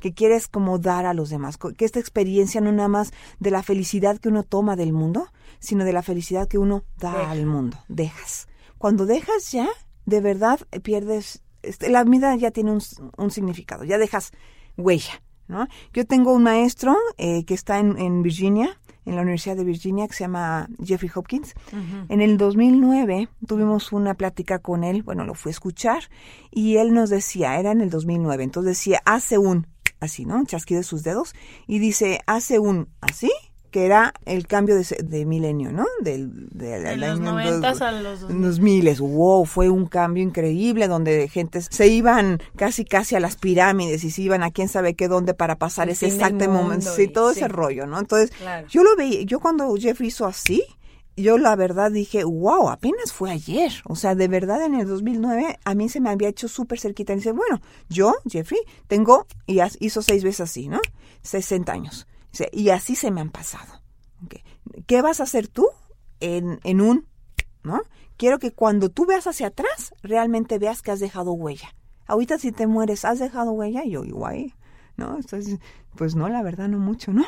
que 0.00 0.12
quieres 0.12 0.48
como 0.48 0.78
dar 0.78 1.06
a 1.06 1.14
los 1.14 1.30
demás, 1.30 1.58
que 1.58 1.84
esta 1.84 1.98
experiencia 1.98 2.60
no 2.60 2.72
nada 2.72 2.88
más 2.88 3.12
de 3.40 3.50
la 3.50 3.62
felicidad 3.62 4.18
que 4.18 4.28
uno 4.28 4.42
toma 4.42 4.76
del 4.76 4.92
mundo, 4.92 5.28
sino 5.58 5.84
de 5.84 5.92
la 5.92 6.02
felicidad 6.02 6.48
que 6.48 6.58
uno 6.58 6.84
da 6.98 7.30
al 7.30 7.46
mundo, 7.46 7.78
dejas. 7.88 8.48
Cuando 8.78 9.06
dejas 9.06 9.50
ya, 9.52 9.68
de 10.04 10.20
verdad 10.20 10.60
pierdes, 10.82 11.42
este, 11.62 11.88
la 11.90 12.04
vida 12.04 12.36
ya 12.36 12.50
tiene 12.50 12.72
un, 12.72 12.80
un 13.16 13.30
significado, 13.30 13.84
ya 13.84 13.98
dejas 13.98 14.32
huella, 14.76 15.22
¿no? 15.48 15.68
Yo 15.92 16.06
tengo 16.06 16.32
un 16.32 16.42
maestro 16.42 16.96
eh, 17.18 17.44
que 17.44 17.54
está 17.54 17.78
en, 17.78 18.22
Virginia, 18.22 18.78
en 19.04 19.16
la 19.16 19.22
Universidad 19.22 19.56
de 19.56 19.64
Virginia, 19.64 20.06
que 20.08 20.14
se 20.14 20.24
llama 20.24 20.68
Jeffrey 20.84 21.10
Hopkins. 21.14 21.54
En 22.08 22.20
el 22.20 22.36
2009 22.38 23.28
tuvimos 23.46 23.92
una 23.92 24.14
plática 24.14 24.58
con 24.58 24.84
él, 24.84 25.02
bueno, 25.02 25.24
lo 25.24 25.34
fui 25.34 25.50
a 25.50 25.52
escuchar, 25.52 26.04
y 26.50 26.76
él 26.76 26.92
nos 26.92 27.10
decía, 27.10 27.58
era 27.58 27.72
en 27.72 27.80
el 27.80 27.90
2009, 27.90 28.44
entonces 28.44 28.78
decía, 28.78 29.00
hace 29.04 29.38
un, 29.38 29.66
así, 30.00 30.24
¿no? 30.24 30.36
Un 30.36 30.46
chasquido 30.46 30.80
de 30.80 30.84
sus 30.84 31.02
dedos, 31.02 31.34
y 31.66 31.78
dice, 31.78 32.20
hace 32.26 32.58
un, 32.58 32.88
así, 33.00 33.30
que 33.76 33.84
era 33.84 34.14
el 34.24 34.46
cambio 34.46 34.74
de, 34.74 35.26
milenio, 35.26 35.70
¿no? 35.70 35.84
Del, 36.00 36.48
de, 36.48 36.96
los 36.96 37.20
noventas 37.20 37.82
a 37.82 37.92
los 37.92 38.22
dos 38.22 38.58
miles. 38.58 39.00
Wow, 39.00 39.44
fue 39.44 39.68
un 39.68 39.84
cambio 39.84 40.22
increíble 40.22 40.88
donde 40.88 41.28
gente 41.28 41.60
se 41.60 41.86
iban 41.86 42.40
casi 42.56 42.86
casi 42.86 43.16
a 43.16 43.20
las 43.20 43.36
pirámides 43.36 44.02
y 44.02 44.10
se 44.10 44.22
iban 44.22 44.42
a 44.42 44.50
quién 44.50 44.68
sabe 44.68 44.94
qué 44.94 45.08
dónde 45.08 45.34
para 45.34 45.56
pasar 45.58 45.90
ese 45.90 46.06
exacto 46.06 46.48
momento, 46.48 46.90
sí, 46.90 47.06
todo 47.06 47.32
ese 47.32 47.48
rollo, 47.48 47.86
¿no? 47.86 47.98
Entonces, 47.98 48.30
yo 48.70 48.82
lo 48.82 48.96
veía, 48.96 49.20
yo 49.24 49.40
cuando 49.40 49.74
Jeff 49.76 50.00
hizo 50.00 50.24
así, 50.24 50.64
yo 51.14 51.36
la 51.36 51.54
verdad 51.54 51.90
dije, 51.90 52.24
wow, 52.24 52.70
apenas 52.70 53.12
fue 53.12 53.30
ayer. 53.30 53.72
O 53.84 53.94
sea, 53.94 54.14
de 54.14 54.28
verdad 54.28 54.64
en 54.64 54.74
el 54.76 54.88
2009 54.88 55.58
a 55.62 55.74
mí 55.74 55.90
se 55.90 56.00
me 56.00 56.08
había 56.08 56.30
hecho 56.30 56.48
súper 56.48 56.80
cerquita. 56.80 57.12
Y 57.12 57.16
dice, 57.16 57.32
bueno, 57.32 57.60
yo, 57.90 58.14
Jeffrey, 58.26 58.60
tengo, 58.86 59.26
y 59.46 59.60
hizo 59.80 60.00
seis 60.00 60.24
veces 60.24 60.40
así, 60.40 60.66
¿no? 60.66 60.80
60 61.20 61.70
años. 61.70 62.06
Y 62.52 62.70
así 62.70 62.96
se 62.96 63.10
me 63.10 63.20
han 63.20 63.30
pasado. 63.30 63.82
¿Qué 64.86 65.02
vas 65.02 65.20
a 65.20 65.24
hacer 65.24 65.48
tú 65.48 65.68
en, 66.20 66.60
en 66.64 66.80
un, 66.80 67.06
¿no? 67.62 67.82
Quiero 68.16 68.38
que 68.38 68.52
cuando 68.52 68.88
tú 68.88 69.06
veas 69.06 69.26
hacia 69.26 69.48
atrás, 69.48 69.94
realmente 70.02 70.58
veas 70.58 70.82
que 70.82 70.90
has 70.90 71.00
dejado 71.00 71.32
huella. 71.32 71.74
Ahorita 72.06 72.38
si 72.38 72.52
te 72.52 72.66
mueres, 72.66 73.04
¿has 73.04 73.18
dejado 73.18 73.52
huella? 73.52 73.84
Y 73.84 73.90
yo 73.90 74.04
igual, 74.04 74.54
¿no? 74.96 75.16
Entonces, 75.16 75.58
pues 75.96 76.14
no, 76.14 76.28
la 76.28 76.42
verdad 76.42 76.68
no 76.68 76.78
mucho, 76.78 77.12
¿no? 77.12 77.24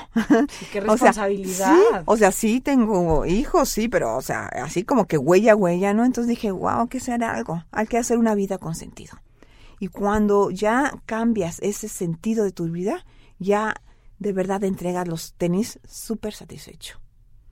qué 0.73 0.81
responsabilidad. 0.81 1.77
O 1.77 1.77
sea, 1.77 1.93
sí, 1.93 2.05
o 2.07 2.17
sea, 2.17 2.33
sí 2.33 2.61
tengo 2.61 3.27
hijos, 3.27 3.69
sí, 3.69 3.89
pero, 3.89 4.17
o 4.17 4.23
sea, 4.23 4.47
así 4.47 4.85
como 4.85 5.07
que 5.07 5.19
huella, 5.19 5.57
huella, 5.57 5.93
¿no? 5.95 6.05
Entonces 6.05 6.29
dije, 6.29 6.51
wow, 6.51 6.89
que 6.89 7.01
será 7.01 7.35
algo. 7.35 7.65
Hay 7.73 7.87
que 7.87 7.99
hacer 7.99 8.19
una 8.19 8.35
vida 8.35 8.59
con 8.59 8.75
sentido. 8.75 9.19
Y 9.81 9.89
cuando 9.89 10.51
ya 10.51 10.93
cambias 11.07 11.59
ese 11.61 11.89
sentido 11.89 12.45
de 12.45 12.53
tu 12.53 12.71
vida, 12.71 13.05
ya 13.39 13.75
de 14.19 14.33
verdad 14.33 14.65
entregar 14.65 15.09
los 15.09 15.35
tenis 15.35 15.79
súper 15.87 16.35
satisfecho. 16.35 17.01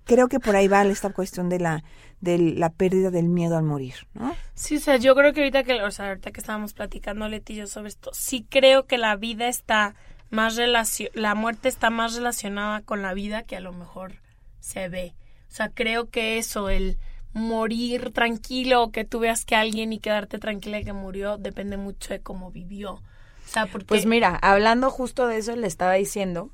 Creo 0.05 0.29
que 0.29 0.39
por 0.39 0.55
ahí 0.55 0.69
va 0.69 0.85
esta 0.85 1.11
cuestión 1.11 1.49
de 1.49 1.59
la, 1.59 1.83
de 2.21 2.39
la 2.39 2.71
pérdida 2.71 3.11
del 3.11 3.29
miedo 3.29 3.57
al 3.57 3.65
morir, 3.65 3.95
¿no? 4.15 4.35
Sí, 4.55 4.77
o 4.77 4.81
sea, 4.81 4.97
yo 4.99 5.17
creo 5.17 5.33
que 5.33 5.41
ahorita 5.41 5.65
que, 5.65 5.83
o 5.83 5.91
sea, 5.91 6.09
ahorita 6.09 6.31
que 6.31 6.41
estábamos 6.41 6.75
platicando, 6.75 7.29
Leti, 7.29 7.57
yo 7.57 7.67
sobre 7.67 7.89
esto, 7.89 8.11
sí 8.13 8.47
creo 8.49 8.87
que 8.87 8.99
la 8.99 9.17
vida 9.17 9.49
está 9.49 9.97
más 10.31 10.57
relacio 10.57 11.09
la 11.15 11.35
muerte 11.35 11.69
está 11.69 11.91
más 11.91 12.17
relacionada 12.17 12.83
con 12.83 13.03
la 13.03 13.15
vida 13.15 13.45
que 13.45 13.57
a 13.57 13.61
lo 13.61 13.73
mejor 13.73 14.15
se 14.61 14.89
ve. 14.89 15.15
O 15.49 15.55
sea, 15.55 15.71
creo 15.71 16.11
que 16.11 16.39
eso, 16.39 16.69
el 16.69 16.99
morir 17.33 18.13
tranquilo, 18.13 18.91
que 18.91 19.05
tú 19.05 19.21
veas 19.21 19.45
que 19.45 19.55
alguien 19.55 19.93
y 19.93 19.99
quedarte 19.99 20.39
tranquila 20.39 20.83
que 20.83 20.93
murió, 20.93 21.39
depende 21.39 21.77
mucho 21.77 22.13
de 22.13 22.21
cómo 22.21 22.51
vivió. 22.51 22.95
O 22.95 23.03
sea, 23.49 23.67
porque... 23.67 23.87
Pues 23.87 24.07
mira, 24.07 24.37
hablando 24.37 24.91
justo 24.91 25.27
de 25.27 25.39
eso, 25.39 25.55
le 25.55 25.67
estaba 25.67 25.95
diciendo, 25.95 26.51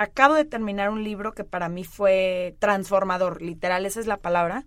acabo 0.00 0.34
de 0.34 0.46
terminar 0.46 0.88
un 0.88 1.04
libro 1.04 1.34
que 1.34 1.44
para 1.44 1.68
mí 1.68 1.84
fue 1.84 2.56
transformador, 2.58 3.42
literal, 3.42 3.84
esa 3.84 4.00
es 4.00 4.06
la 4.06 4.16
palabra, 4.16 4.64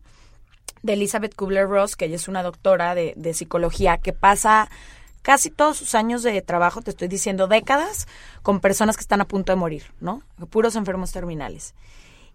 de 0.84 0.94
Elizabeth 0.94 1.34
Kubler-Ross, 1.36 1.96
que 1.96 2.06
ella 2.06 2.18
es 2.18 2.28
una 2.28 2.44
doctora 2.44 2.94
de, 2.94 3.14
de 3.16 3.34
psicología, 3.34 3.98
que 3.98 4.14
pasa 4.14 4.70
casi 5.24 5.50
todos 5.50 5.78
sus 5.78 5.96
años 5.96 6.22
de 6.22 6.40
trabajo, 6.44 6.84
te 6.84 6.92
estoy 6.92 7.08
diciendo 7.08 7.48
décadas, 7.48 8.08
con 8.44 8.60
personas 8.60 8.96
que 8.96 9.02
están 9.02 9.22
a 9.22 9.28
punto 9.28 9.52
de 9.52 9.56
morir, 9.56 9.86
¿no? 10.00 10.22
Puros 10.52 10.76
enfermos 10.76 11.12
terminales. 11.12 11.74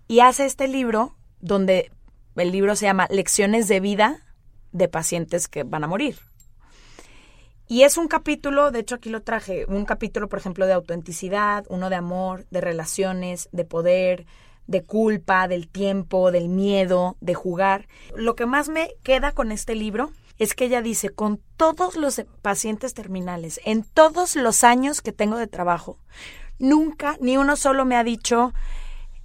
Y 0.08 0.18
hace 0.18 0.44
este 0.44 0.66
libro 0.66 1.14
donde 1.38 1.92
el 2.34 2.50
libro 2.50 2.74
se 2.74 2.86
llama 2.86 3.06
Lecciones 3.10 3.68
de 3.68 3.78
vida 3.78 4.26
de 4.72 4.88
pacientes 4.88 5.46
que 5.46 5.62
van 5.62 5.84
a 5.84 5.86
morir. 5.86 6.18
Y 7.70 7.82
es 7.82 7.98
un 7.98 8.08
capítulo, 8.08 8.70
de 8.70 8.80
hecho 8.80 8.94
aquí 8.94 9.10
lo 9.10 9.22
traje, 9.22 9.66
un 9.66 9.84
capítulo, 9.84 10.30
por 10.30 10.38
ejemplo, 10.38 10.66
de 10.66 10.72
autenticidad, 10.72 11.66
uno 11.68 11.90
de 11.90 11.96
amor, 11.96 12.46
de 12.50 12.62
relaciones, 12.62 13.50
de 13.52 13.66
poder, 13.66 14.24
de 14.66 14.84
culpa, 14.84 15.48
del 15.48 15.68
tiempo, 15.68 16.30
del 16.30 16.48
miedo, 16.48 17.18
de 17.20 17.34
jugar. 17.34 17.86
Lo 18.16 18.34
que 18.36 18.46
más 18.46 18.70
me 18.70 18.94
queda 19.02 19.32
con 19.32 19.52
este 19.52 19.74
libro 19.74 20.12
es 20.38 20.54
que 20.54 20.64
ella 20.64 20.80
dice, 20.80 21.10
con 21.10 21.42
todos 21.58 21.96
los 21.96 22.24
pacientes 22.40 22.94
terminales, 22.94 23.60
en 23.66 23.82
todos 23.82 24.34
los 24.34 24.64
años 24.64 25.02
que 25.02 25.12
tengo 25.12 25.36
de 25.36 25.46
trabajo, 25.46 25.98
nunca 26.58 27.18
ni 27.20 27.36
uno 27.36 27.54
solo 27.56 27.84
me 27.84 27.96
ha 27.96 28.04
dicho, 28.04 28.54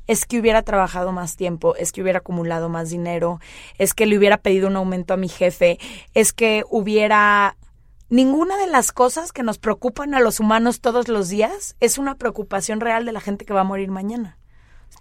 es 0.05 0.25
que 0.25 0.39
hubiera 0.39 0.63
trabajado 0.63 1.13
más 1.13 1.37
tiempo, 1.37 1.75
es 1.77 1.93
que 1.93 2.01
hubiera 2.01 2.19
acumulado 2.19 2.67
más 2.67 2.89
dinero, 2.89 3.39
es 3.77 3.93
que 3.93 4.05
le 4.05 4.17
hubiera 4.17 4.37
pedido 4.37 4.67
un 4.67 4.75
aumento 4.75 5.13
a 5.13 5.17
mi 5.17 5.29
jefe, 5.29 5.79
es 6.13 6.33
que 6.33 6.65
hubiera... 6.69 7.55
Ninguna 8.13 8.57
de 8.57 8.67
las 8.67 8.91
cosas 8.91 9.31
que 9.31 9.41
nos 9.41 9.57
preocupan 9.57 10.13
a 10.13 10.19
los 10.19 10.39
humanos 10.39 10.81
todos 10.81 11.07
los 11.07 11.29
días 11.29 11.75
es 11.79 11.97
una 11.97 12.13
preocupación 12.13 12.79
real 12.79 13.05
de 13.05 13.11
la 13.11 13.19
gente 13.19 13.43
que 13.43 13.53
va 13.53 13.61
a 13.61 13.63
morir 13.63 13.89
mañana 13.89 14.37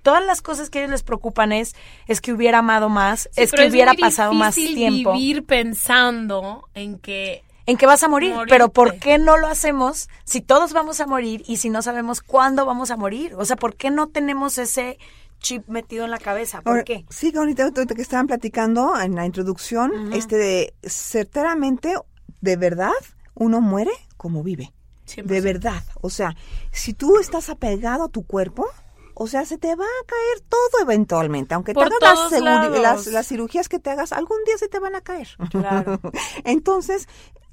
todas 0.01 0.25
las 0.25 0.41
cosas 0.41 0.71
que 0.71 0.79
a 0.79 0.83
ellos 0.83 0.93
les 0.93 1.03
preocupan 1.03 1.53
es 1.53 1.75
es 2.09 2.23
que 2.23 2.33
hubiera 2.33 2.61
amado 2.61 2.89
más, 2.89 3.29
es 3.37 3.53
que 3.53 3.69
hubiera 3.69 3.93
pasado 3.93 4.33
más 4.33 4.55
tiempo. 4.55 5.13
vivir 5.13 5.45
pensando 5.45 6.69
en 6.73 6.99
que 6.99 7.45
en 7.67 7.77
que 7.77 7.85
vas 7.85 8.03
a 8.03 8.09
morir, 8.09 8.35
pero 8.49 8.71
¿por 8.71 8.99
qué 8.99 9.19
no 9.19 9.37
lo 9.37 9.47
hacemos 9.47 10.09
si 10.25 10.41
todos 10.41 10.73
vamos 10.73 11.01
a 11.01 11.07
morir 11.07 11.45
y 11.47 11.59
si 11.59 11.69
no 11.69 11.83
sabemos 11.83 12.23
cuándo 12.23 12.65
vamos 12.65 12.91
a 12.91 12.97
morir? 12.97 13.35
O 13.37 13.45
sea, 13.45 13.57
¿por 13.57 13.77
qué 13.77 13.91
no 13.91 14.09
tenemos 14.09 14.57
ese 14.57 14.99
chip 15.39 15.69
metido 15.69 16.05
en 16.05 16.11
la 16.11 16.19
cabeza? 16.19 16.63
¿Por 16.63 16.83
qué? 16.83 17.05
Sí, 17.09 17.33
ahorita 17.37 17.71
que 17.73 18.03
estaban 18.03 18.27
platicando 18.27 18.99
en 18.99 19.15
la 19.15 19.27
introducción, 19.27 20.13
este 20.13 20.37
de 20.37 20.75
certeramente, 20.83 21.95
de 22.43 22.57
verdad, 22.57 22.93
uno 23.35 23.63
muere 23.63 23.93
como 24.19 24.43
vive. 24.43 24.75
De 25.17 25.41
verdad. 25.41 25.83
O 26.01 26.11
sea, 26.11 26.37
si 26.71 26.93
tú 26.93 27.19
estás 27.19 27.49
apegado 27.49 28.05
a 28.05 28.09
tu 28.09 28.27
cuerpo, 28.27 28.67
o 29.15 29.27
sea, 29.27 29.45
se 29.45 29.59
te 29.59 29.75
va 29.75 29.85
a 29.85 30.07
caer 30.07 30.49
todo 30.49 30.83
eventualmente, 30.83 31.55
aunque 31.55 31.75
te 31.75 31.81
hagas 31.81 32.33
las, 32.41 33.07
las, 33.07 33.27
cirugías 33.27 33.69
que 33.69 33.79
te 33.79 33.91
hagas, 33.91 34.13
algún 34.13 34.39
día 34.45 34.59
se 34.59 34.69
te 34.69 34.79
van 34.79 34.95
a 34.95 35.01
caer. 35.01 35.29
Claro. 35.51 36.01
Entonces, 36.45 37.09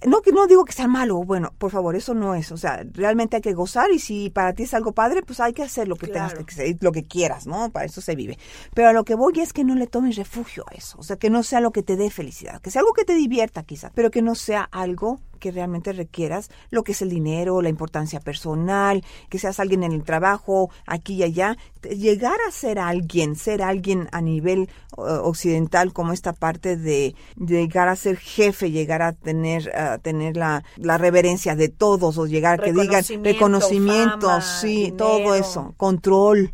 no 0.05 0.21
que 0.21 0.31
no 0.31 0.47
digo 0.47 0.65
que 0.65 0.73
sea 0.73 0.87
malo, 0.87 1.23
bueno, 1.23 1.53
por 1.57 1.71
favor, 1.71 1.95
eso 1.95 2.13
no 2.13 2.35
es, 2.35 2.51
o 2.51 2.57
sea, 2.57 2.85
realmente 2.93 3.37
hay 3.37 3.41
que 3.41 3.53
gozar 3.53 3.91
y 3.91 3.99
si 3.99 4.29
para 4.29 4.53
ti 4.53 4.63
es 4.63 4.73
algo 4.73 4.93
padre, 4.93 5.21
pues 5.23 5.39
hay 5.39 5.53
que 5.53 5.63
hacer 5.63 5.87
lo 5.87 5.95
que 5.95 6.07
tengas 6.07 6.33
que 6.33 6.77
lo 6.79 6.91
que 6.91 7.05
quieras, 7.05 7.47
¿no? 7.47 7.69
Para 7.69 7.85
eso 7.85 8.01
se 8.01 8.15
vive. 8.15 8.37
Pero 8.73 8.89
a 8.89 8.93
lo 8.93 9.03
que 9.03 9.15
voy 9.15 9.39
es 9.39 9.53
que 9.53 9.63
no 9.63 9.75
le 9.75 9.87
tomes 9.87 10.15
refugio 10.15 10.63
a 10.71 10.75
eso, 10.75 10.97
o 10.99 11.03
sea, 11.03 11.17
que 11.17 11.29
no 11.29 11.43
sea 11.43 11.59
lo 11.59 11.71
que 11.71 11.83
te 11.83 11.97
dé 11.97 12.09
felicidad, 12.09 12.61
que 12.61 12.71
sea 12.71 12.81
algo 12.81 12.93
que 12.93 13.05
te 13.05 13.13
divierta 13.13 13.63
quizá, 13.63 13.91
pero 13.93 14.11
que 14.11 14.21
no 14.21 14.35
sea 14.35 14.63
algo 14.63 15.19
que 15.39 15.51
realmente 15.51 15.93
requieras 15.93 16.51
lo 16.69 16.83
que 16.83 16.91
es 16.91 17.01
el 17.01 17.09
dinero, 17.09 17.61
la 17.61 17.69
importancia 17.69 18.19
personal, 18.19 19.03
que 19.29 19.39
seas 19.39 19.59
alguien 19.59 19.83
en 19.83 19.93
el 19.93 20.03
trabajo, 20.03 20.69
aquí 20.85 21.15
y 21.15 21.23
allá, 21.23 21.57
llegar 21.81 22.37
a 22.47 22.51
ser 22.51 22.77
alguien, 22.77 23.35
ser 23.35 23.63
alguien 23.63 24.07
a 24.11 24.21
nivel 24.21 24.69
occidental 24.91 25.93
como 25.93 26.13
esta 26.13 26.33
parte 26.33 26.75
de, 26.77 27.15
llegar 27.37 27.87
a 27.87 27.95
ser 27.95 28.17
jefe, 28.17 28.69
llegar 28.69 29.01
a 29.01 29.13
tener 29.13 29.71
a 29.93 29.97
tener 29.97 30.37
la, 30.37 30.63
la 30.77 30.97
reverencia 30.97 31.55
de 31.55 31.69
todos 31.69 32.17
o 32.17 32.27
llegar 32.27 32.61
que 32.61 32.73
digan 32.73 33.03
reconocimiento, 33.23 34.29
sí, 34.41 34.93
todo 34.97 35.35
eso, 35.35 35.73
control, 35.77 36.53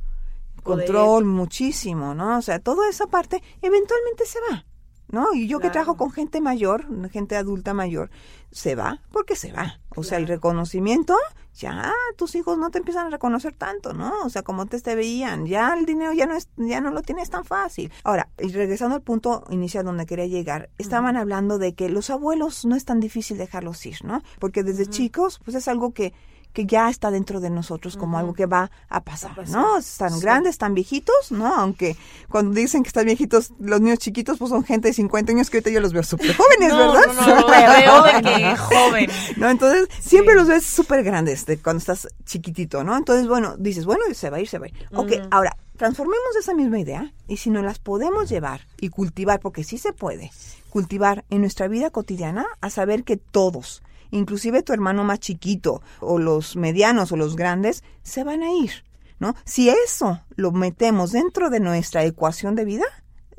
control 0.63 1.26
muchísimo, 1.26 2.13
¿no? 2.15 2.38
O 2.38 2.41
sea, 2.41 2.60
toda 2.60 2.89
esa 2.89 3.08
parte 3.08 3.41
eventualmente 3.62 4.26
se 4.26 4.39
va. 4.52 4.65
¿No? 5.08 5.34
Y 5.34 5.48
yo 5.48 5.60
que 5.60 5.70
trabajo 5.70 5.98
con 5.98 6.12
gente 6.12 6.41
mayor, 6.41 6.86
gente 7.10 7.36
adulta 7.36 7.74
mayor, 7.74 8.10
se 8.52 8.76
va 8.76 9.02
porque 9.12 9.36
se 9.36 9.52
va. 9.52 9.80
O 9.96 10.04
sea, 10.04 10.18
el 10.18 10.28
reconocimiento, 10.28 11.15
ya 11.54 11.94
tus 12.18 12.36
hijos 12.36 12.58
no 12.58 12.70
te 12.70 12.80
empiezan 12.80 13.08
a 13.08 13.10
reconocer 13.10 13.54
tanto, 13.54 13.94
¿no? 13.94 14.13
O 14.24 14.30
sea, 14.30 14.44
como 14.44 14.65
te, 14.65 14.80
te 14.82 14.96
veían, 14.96 15.46
ya 15.46 15.74
el 15.74 15.86
dinero 15.86 16.13
ya 16.13 16.26
no 16.26 16.36
es, 16.36 16.50
ya 16.58 16.82
no 16.82 16.91
lo 16.91 17.02
tienes 17.02 17.30
tan 17.30 17.46
fácil. 17.46 17.91
Ahora, 18.04 18.30
y 18.38 18.50
regresando 18.50 18.96
al 18.96 19.02
punto 19.02 19.46
inicial 19.50 19.86
donde 19.86 20.06
quería 20.06 20.28
llegar, 20.28 20.70
estaban 20.78 21.15
hablando 21.18 21.58
de 21.58 21.76
que 21.76 21.89
los 21.89 22.10
abuelos 22.10 22.65
no 22.65 22.76
es 22.76 22.86
tan 22.86 23.00
difícil 23.00 23.38
dejarlos 23.38 23.86
ir, 23.86 24.04
¿no? 24.04 24.22
Porque 24.39 24.63
desde 24.63 24.88
chicos, 24.88 25.39
pues 25.44 25.56
es 25.56 25.68
algo 25.68 25.94
que 25.94 26.13
que 26.56 26.65
ya 26.65 26.89
está 26.89 27.12
dentro 27.12 27.41
de 27.41 27.50
nosotros 27.50 27.98
como 27.98 28.18
algo 28.18 28.34
que 28.34 28.46
va 28.46 28.72
a 28.88 29.04
pasar, 29.04 29.48
¿no? 29.50 29.78
Están 29.78 30.22
grandes, 30.22 30.52
están 30.52 30.74
viejitos, 30.74 31.30
¿no? 31.32 31.54
Aunque 31.54 31.98
cuando 32.30 32.54
dicen 32.54 32.82
que 32.82 32.88
están 32.88 33.06
viejitos, 33.06 33.52
los 33.60 33.82
niños 33.82 34.00
chiquitos, 34.00 34.39
pues 34.39 34.50
son 34.50 34.63
gente 34.63 34.88
de 34.88 34.94
50 34.94 35.34
años 35.34 35.50
que 35.50 35.58
ahorita 35.58 35.70
yo 35.70 35.82
los 35.82 35.91
veo 35.91 36.02
súper 36.02 36.34
jóvenes, 36.38 36.74
¿verdad? 36.74 37.13
No, 37.13 37.41
no, 37.41 37.48
veo 37.48 38.04
de 38.04 38.22
que 38.22 38.56
joven. 38.56 39.10
¿No? 39.38 39.50
Entonces, 39.50 39.89
siempre 40.00 40.34
los 40.34 40.48
ves 40.48 40.65
súper 40.65 41.04
grandes 41.04 41.46
de 41.46 41.58
cuando 41.58 41.80
estás 41.80 42.08
chiquitito, 42.24 42.86
¿no? 42.86 42.96
Entonces, 42.96 43.28
bueno, 43.28 43.56
dices, 43.58 43.86
bueno, 43.86 44.06
se 44.13 44.30
va 44.30 44.38
a 44.38 44.39
ir, 44.39 44.48
se 44.48 44.58
va 44.58 44.68
a 44.68 44.70
ir. 44.70 44.76
Ok, 44.94 45.12
ahora, 45.32 45.58
transformemos 45.76 46.38
esa 46.39 46.54
misma 46.54 46.80
idea 46.80 47.12
y 47.28 47.36
si 47.36 47.50
no 47.50 47.62
las 47.63 47.80
podemos 47.80 48.30
llevar 48.30 48.62
y 48.80 48.88
cultivar, 48.88 49.41
porque 49.41 49.65
sí 49.65 49.78
se 49.78 49.91
puede, 49.91 50.32
cultivar 50.70 51.26
en 51.30 51.41
nuestra 51.41 51.68
vida 51.68 51.89
cotidiana 51.89 52.46
a 52.62 52.70
saber 52.70 53.04
que 53.04 53.18
todos, 53.18 53.84
inclusive 54.15 54.63
tu 54.63 54.73
hermano 54.73 55.04
más 55.04 55.19
chiquito 55.19 55.82
o 55.99 56.17
los 56.19 56.56
medianos 56.56 57.12
o 57.12 57.17
los 57.17 57.36
grandes, 57.36 57.84
se 58.04 58.23
van 58.23 58.43
a 58.43 58.51
ir, 58.51 58.84
¿no? 59.19 59.36
Si 59.45 59.69
eso 59.69 60.21
lo 60.36 60.51
metemos 60.51 61.12
dentro 61.12 61.49
de 61.49 61.60
nuestra 61.60 62.04
ecuación 62.04 62.56
de 62.56 62.65
vida, 62.65 62.86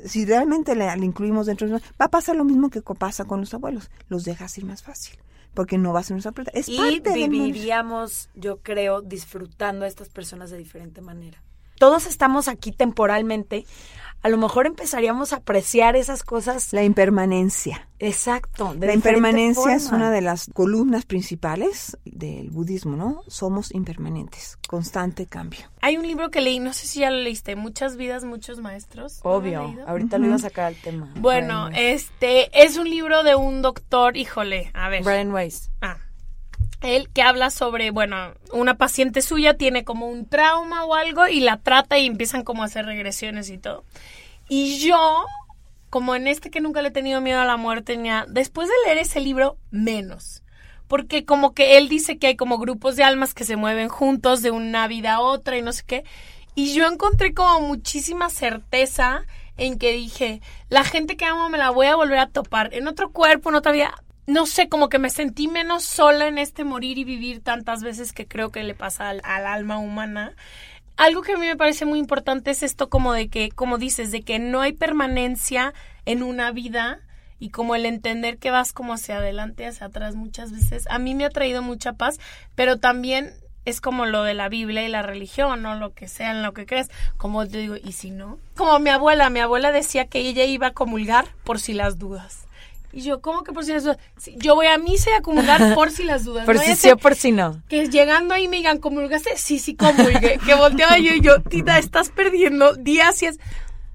si 0.03 0.25
realmente 0.25 0.75
le, 0.75 0.87
incluimos 1.03 1.47
dentro 1.47 1.67
de 1.67 1.73
va 1.73 2.05
a 2.05 2.09
pasar 2.09 2.35
lo 2.35 2.45
mismo 2.45 2.69
que 2.69 2.81
pasa 2.81 3.25
con 3.25 3.41
los 3.41 3.53
abuelos, 3.53 3.89
los 4.07 4.23
dejas 4.23 4.57
ir 4.57 4.65
más 4.65 4.83
fácil 4.83 5.17
porque 5.53 5.79
no 5.79 5.91
va 5.91 6.01
a 6.01 6.03
ser 6.03 6.13
nuestra 6.13 6.33
prioridad. 6.33 6.55
Es 6.55 6.69
y 6.69 7.01
viviríamos, 7.01 8.29
yo 8.35 8.57
creo, 8.61 9.01
disfrutando 9.01 9.85
a 9.85 9.87
estas 9.87 10.07
personas 10.07 10.51
de 10.51 10.57
diferente 10.59 11.01
manera. 11.01 11.41
Todos 11.79 12.05
estamos 12.05 12.47
aquí 12.47 12.71
temporalmente, 12.71 13.65
a 14.21 14.29
lo 14.29 14.37
mejor 14.37 14.67
empezaríamos 14.67 15.33
a 15.33 15.37
apreciar 15.37 15.95
esas 15.95 16.23
cosas. 16.23 16.73
La 16.73 16.83
impermanencia. 16.83 17.87
Exacto. 17.99 18.75
la 18.79 18.93
impermanencia 18.93 19.73
es 19.73 19.91
una 19.91 20.11
de 20.11 20.21
las 20.21 20.49
columnas 20.53 21.05
principales 21.05 21.97
del 22.05 22.51
budismo, 22.51 22.95
¿no? 22.95 23.23
Somos 23.27 23.73
impermanentes, 23.73 24.59
constante 24.67 25.25
cambio. 25.25 25.61
Hay 25.81 25.97
un 25.97 26.05
libro 26.05 26.29
que 26.29 26.41
leí, 26.41 26.59
no 26.59 26.73
sé 26.73 26.85
si 26.85 26.99
ya 26.99 27.09
lo 27.09 27.17
leíste, 27.17 27.55
Muchas 27.55 27.97
vidas, 27.97 28.23
muchos 28.23 28.59
maestros. 28.59 29.19
Obvio, 29.23 29.75
ahorita 29.87 30.17
lo 30.17 30.27
iba 30.27 30.35
a 30.35 30.39
sacar 30.39 30.65
al 30.65 30.75
tema. 30.75 31.11
Bueno, 31.19 31.69
este 31.69 32.49
es 32.53 32.77
un 32.77 32.89
libro 32.89 33.23
de 33.23 33.35
un 33.35 33.61
doctor, 33.61 34.15
híjole, 34.15 34.71
a 34.73 34.89
ver. 34.89 35.03
Brian 35.03 35.31
Weiss. 35.33 35.71
Ah, 35.81 35.97
él 36.81 37.09
que 37.09 37.21
habla 37.21 37.49
sobre, 37.49 37.91
bueno, 37.91 38.33
una 38.51 38.77
paciente 38.77 39.21
suya 39.21 39.55
tiene 39.55 39.83
como 39.83 40.07
un 40.07 40.27
trauma 40.27 40.85
o 40.85 40.93
algo 40.93 41.27
y 41.27 41.39
la 41.39 41.57
trata 41.57 41.97
y 41.97 42.05
empiezan 42.05 42.43
como 42.43 42.63
a 42.63 42.67
hacer 42.67 42.85
regresiones 42.85 43.49
y 43.49 43.57
todo. 43.57 43.83
Y 44.47 44.77
yo, 44.79 45.25
como 45.89 46.15
en 46.15 46.27
este 46.27 46.49
que 46.49 46.61
nunca 46.61 46.81
le 46.81 46.89
he 46.89 46.91
tenido 46.91 47.21
miedo 47.21 47.41
a 47.41 47.45
la 47.45 47.57
muerte, 47.57 47.97
ni 47.97 48.09
después 48.27 48.67
de 48.67 48.73
leer 48.85 48.99
ese 48.99 49.19
libro, 49.19 49.57
menos. 49.71 50.43
Porque 50.87 51.25
como 51.25 51.53
que 51.53 51.77
él 51.77 51.89
dice 51.89 52.17
que 52.17 52.27
hay 52.27 52.35
como 52.35 52.59
grupos 52.59 52.95
de 52.95 53.03
almas 53.03 53.33
que 53.33 53.43
se 53.43 53.57
mueven 53.57 53.89
juntos 53.89 54.41
de 54.41 54.51
una 54.51 54.87
vida 54.87 55.15
a 55.15 55.19
otra 55.19 55.57
y 55.57 55.61
no 55.61 55.73
sé 55.73 55.83
qué. 55.85 56.03
Y 56.55 56.73
yo 56.73 56.87
encontré 56.87 57.33
como 57.33 57.59
muchísima 57.67 58.29
certeza 58.29 59.25
en 59.57 59.77
que 59.77 59.91
dije, 59.91 60.41
la 60.69 60.83
gente 60.83 61.17
que 61.17 61.25
amo 61.25 61.49
me 61.49 61.57
la 61.57 61.71
voy 61.71 61.87
a 61.87 61.95
volver 61.95 62.19
a 62.19 62.29
topar 62.29 62.73
en 62.73 62.87
otro 62.87 63.11
cuerpo, 63.11 63.49
en 63.49 63.55
otra 63.55 63.71
vida, 63.71 63.93
no 64.27 64.45
sé, 64.45 64.67
como 64.67 64.89
que 64.89 64.99
me 64.99 65.09
sentí 65.09 65.47
menos 65.47 65.85
sola 65.85 66.27
en 66.27 66.37
este 66.37 66.65
morir 66.65 66.97
y 66.97 67.05
vivir 67.05 67.41
tantas 67.41 67.81
veces 67.81 68.11
que 68.11 68.27
creo 68.27 68.51
que 68.51 68.61
le 68.61 68.75
pasa 68.75 69.09
al, 69.09 69.21
alma 69.23 69.77
humana. 69.77 70.33
Algo 70.97 71.21
que 71.21 71.33
a 71.33 71.37
mí 71.37 71.47
me 71.47 71.55
parece 71.55 71.85
muy 71.85 71.97
importante 71.97 72.51
es 72.51 72.61
esto 72.61 72.89
como 72.89 73.13
de 73.13 73.29
que, 73.29 73.49
como 73.49 73.77
dices, 73.77 74.11
de 74.11 74.23
que 74.23 74.37
no 74.37 74.59
hay 74.59 74.73
permanencia 74.73 75.73
en 76.05 76.23
una 76.23 76.51
vida 76.51 76.99
y 77.39 77.51
como 77.51 77.75
el 77.75 77.85
entender 77.85 78.37
que 78.37 78.51
vas 78.51 78.73
como 78.73 78.93
hacia 78.93 79.17
adelante, 79.17 79.65
hacia 79.65 79.87
atrás 79.87 80.15
muchas 80.15 80.51
veces. 80.51 80.87
A 80.89 80.99
mí 80.99 81.15
me 81.15 81.23
ha 81.23 81.29
traído 81.29 81.61
mucha 81.61 81.93
paz, 81.93 82.19
pero 82.55 82.79
también 82.79 83.33
es 83.63 83.79
como 83.79 84.05
lo 84.05 84.23
de 84.23 84.33
la 84.33 84.49
Biblia 84.49 84.85
y 84.85 84.89
la 84.89 85.03
religión, 85.03 85.65
o 85.65 85.75
lo 85.75 85.93
que 85.93 86.09
sea 86.09 86.33
lo 86.33 86.53
que 86.53 86.65
crees. 86.65 86.89
Como 87.15 87.47
te 87.47 87.59
digo, 87.59 87.75
¿y 87.81 87.93
si 87.93 88.11
no? 88.11 88.39
Como 88.57 88.77
mi 88.79 88.89
abuela, 88.89 89.29
mi 89.29 89.39
abuela 89.39 89.71
decía 89.71 90.07
que 90.07 90.19
ella 90.19 90.43
iba 90.43 90.67
a 90.67 90.73
comulgar 90.73 91.27
por 91.45 91.61
si 91.61 91.73
las 91.73 91.97
dudas. 91.97 92.46
Y 92.97 93.01
yo, 93.03 93.21
¿cómo 93.21 93.43
que 93.43 93.53
por 93.53 93.63
si 93.63 93.73
las 93.73 93.83
dudas? 93.83 93.97
Yo 94.37 94.55
voy 94.55 94.65
a 94.65 94.77
misa 94.79 95.11
y 95.11 95.13
a 95.13 95.21
comulgar 95.21 95.73
por 95.75 95.91
si 95.91 96.03
las 96.03 96.23
dudas. 96.23 96.45
Por 96.45 96.55
No 96.55 96.61
si 96.63 96.75
sí 96.75 96.89
o 96.89 96.97
por 96.97 97.13
si 97.13 97.31
no. 97.31 97.61
Que 97.69 97.87
llegando 97.89 98.33
ahí 98.33 98.47
me 98.47 98.57
digan, 98.57 98.79
¿comulgaste? 98.79 99.37
Sí, 99.37 99.59
sí, 99.59 99.75
comulgué. 99.75 100.39
que 100.43 100.55
volteaba 100.55 100.97
yo 100.97 101.13
y 101.13 101.21
yo, 101.21 101.39
Tita, 101.43 101.77
estás 101.77 102.09
perdiendo 102.09 102.73
días 102.73 103.21
y 103.21 103.27
es 103.27 103.39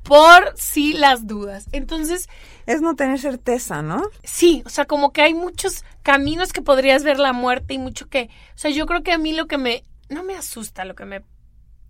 por 0.04 0.52
si 0.56 0.92
las 0.92 1.26
dudas. 1.26 1.66
Entonces, 1.72 2.28
Es 2.66 2.80
no 2.80 2.94
tener 2.94 3.18
certeza, 3.18 3.82
¿no? 3.82 4.04
Sí, 4.22 4.62
o 4.66 4.68
sea, 4.68 4.84
como 4.84 5.12
que 5.12 5.22
hay 5.22 5.34
muchos 5.34 5.84
caminos 6.04 6.52
que 6.52 6.62
podrías 6.62 7.02
ver 7.02 7.18
la 7.18 7.32
muerte 7.32 7.74
y 7.74 7.78
mucho 7.78 8.08
que, 8.08 8.30
o 8.54 8.58
sea, 8.58 8.70
yo 8.70 8.86
creo 8.86 9.02
que 9.02 9.10
a 9.12 9.18
mí 9.18 9.32
lo 9.32 9.46
que 9.48 9.58
me, 9.58 9.82
no 10.10 10.22
me 10.22 10.36
asusta, 10.36 10.84
lo 10.84 10.94
que 10.94 11.04
me 11.06 11.22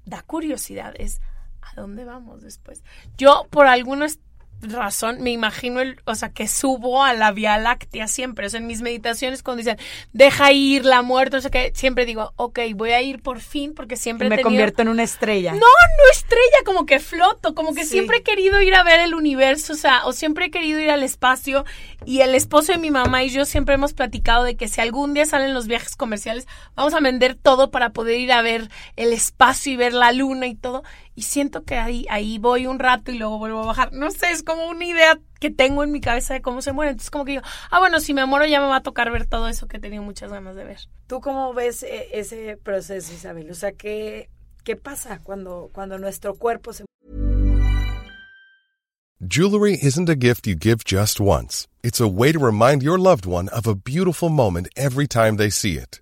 da 0.06 0.22
curiosidad 0.22 0.94
es 0.98 1.20
a 1.60 1.78
dónde 1.78 2.04
vamos 2.06 2.40
después. 2.42 2.82
Yo 3.18 3.46
por 3.50 3.66
alguna 3.66 4.06
es- 4.06 4.18
razón 4.62 5.20
me 5.20 5.30
imagino 5.30 5.80
el, 5.80 6.00
o 6.04 6.14
sea, 6.14 6.30
que 6.30 6.48
subo 6.48 7.02
a 7.04 7.12
la 7.14 7.32
Vía 7.32 7.58
Láctea 7.58 8.08
siempre, 8.08 8.46
o 8.46 8.50
sea, 8.50 8.60
en 8.60 8.66
mis 8.66 8.80
meditaciones 8.82 9.42
cuando 9.42 9.58
dicen, 9.58 9.78
deja 10.12 10.52
ir 10.52 10.84
la 10.84 11.02
muerte, 11.02 11.36
o 11.36 11.40
sea, 11.40 11.50
que 11.50 11.72
siempre 11.74 12.06
digo, 12.06 12.32
ok, 12.36 12.60
voy 12.74 12.90
a 12.90 13.02
ir 13.02 13.20
por 13.22 13.40
fin 13.40 13.74
porque 13.74 13.96
siempre 13.96 14.26
Y 14.26 14.30
me 14.30 14.36
he 14.36 14.38
tenido... 14.38 14.50
convierto 14.50 14.82
en 14.82 14.88
una 14.88 15.02
estrella. 15.02 15.52
No, 15.52 15.58
no 15.58 16.10
estrella, 16.12 16.58
como 16.64 16.86
que 16.86 16.98
floto, 17.00 17.54
como 17.54 17.74
que 17.74 17.82
Sí. 17.84 17.90
siempre 17.90 18.18
he 18.18 18.22
querido 18.22 18.60
ir 18.62 18.74
a 18.74 18.84
ver 18.84 19.00
el 19.00 19.14
universo, 19.14 19.72
o 19.72 19.76
sea, 19.76 20.06
o 20.06 20.12
siempre 20.12 20.46
he 20.46 20.50
querido 20.50 20.78
ir 20.80 20.90
al 20.90 21.02
espacio. 21.02 21.64
Y 22.04 22.20
el 22.20 22.34
esposo 22.34 22.72
de 22.72 22.78
mi 22.78 22.90
mamá 22.90 23.22
y 23.24 23.30
yo 23.30 23.44
siempre 23.44 23.74
hemos 23.74 23.92
platicado 23.92 24.44
de 24.44 24.56
que 24.56 24.68
si 24.68 24.80
algún 24.80 25.14
día 25.14 25.26
salen 25.26 25.54
los 25.54 25.66
viajes 25.66 25.96
comerciales, 25.96 26.46
vamos 26.74 26.94
a 26.94 27.00
vender 27.00 27.34
todo 27.34 27.70
para 27.70 27.90
poder 27.90 28.18
ir 28.20 28.32
a 28.32 28.42
ver 28.42 28.70
el 28.96 29.12
espacio 29.12 29.72
y 29.72 29.76
ver 29.76 29.92
la 29.92 30.12
luna 30.12 30.46
y 30.46 30.54
todo. 30.54 30.82
Y 31.14 31.22
siento 31.22 31.64
que 31.64 31.76
ahí, 31.76 32.06
ahí 32.08 32.38
voy 32.38 32.66
un 32.66 32.78
rato 32.78 33.12
y 33.12 33.18
luego 33.18 33.38
vuelvo 33.38 33.62
a 33.62 33.66
bajar. 33.66 33.92
No 33.92 34.10
sé, 34.10 34.30
es 34.30 34.42
como 34.42 34.66
una 34.68 34.84
idea 34.84 35.18
que 35.40 35.50
tengo 35.50 35.82
en 35.84 35.92
mi 35.92 36.00
cabeza 36.00 36.34
de 36.34 36.42
cómo 36.42 36.62
se 36.62 36.72
muere. 36.72 36.92
Entonces 36.92 37.10
como 37.10 37.24
que 37.24 37.32
digo, 37.32 37.42
ah, 37.70 37.78
bueno, 37.78 38.00
si 38.00 38.14
me 38.14 38.24
muero 38.26 38.46
ya 38.46 38.60
me 38.60 38.66
va 38.66 38.76
a 38.76 38.82
tocar 38.82 39.10
ver 39.10 39.26
todo 39.26 39.48
eso 39.48 39.68
que 39.68 39.76
he 39.76 39.80
tenido 39.80 40.02
muchas 40.02 40.32
ganas 40.32 40.56
de 40.56 40.64
ver. 40.64 40.78
¿Tú 41.06 41.20
cómo 41.20 41.52
ves 41.52 41.82
eh, 41.82 42.08
ese 42.12 42.56
proceso, 42.62 43.12
Isabel? 43.12 43.50
O 43.50 43.54
sea, 43.54 43.72
¿qué, 43.72 44.30
qué 44.64 44.76
pasa 44.76 45.20
cuando, 45.22 45.70
cuando 45.72 45.98
nuestro 45.98 46.34
cuerpo 46.34 46.72
se 46.72 46.84
Jewelry 49.24 49.78
isn't 49.80 50.08
a 50.08 50.16
gift 50.16 50.48
you 50.48 50.56
give 50.56 50.82
just 50.82 51.20
once. 51.20 51.68
It's 51.84 52.00
a 52.00 52.08
way 52.08 52.32
to 52.32 52.40
remind 52.40 52.82
your 52.82 52.98
loved 52.98 53.24
one 53.24 53.48
of 53.50 53.68
a 53.68 53.76
beautiful 53.76 54.28
moment 54.28 54.68
every 54.76 55.06
time 55.06 55.36
they 55.36 55.48
see 55.48 55.76
it. 55.76 56.01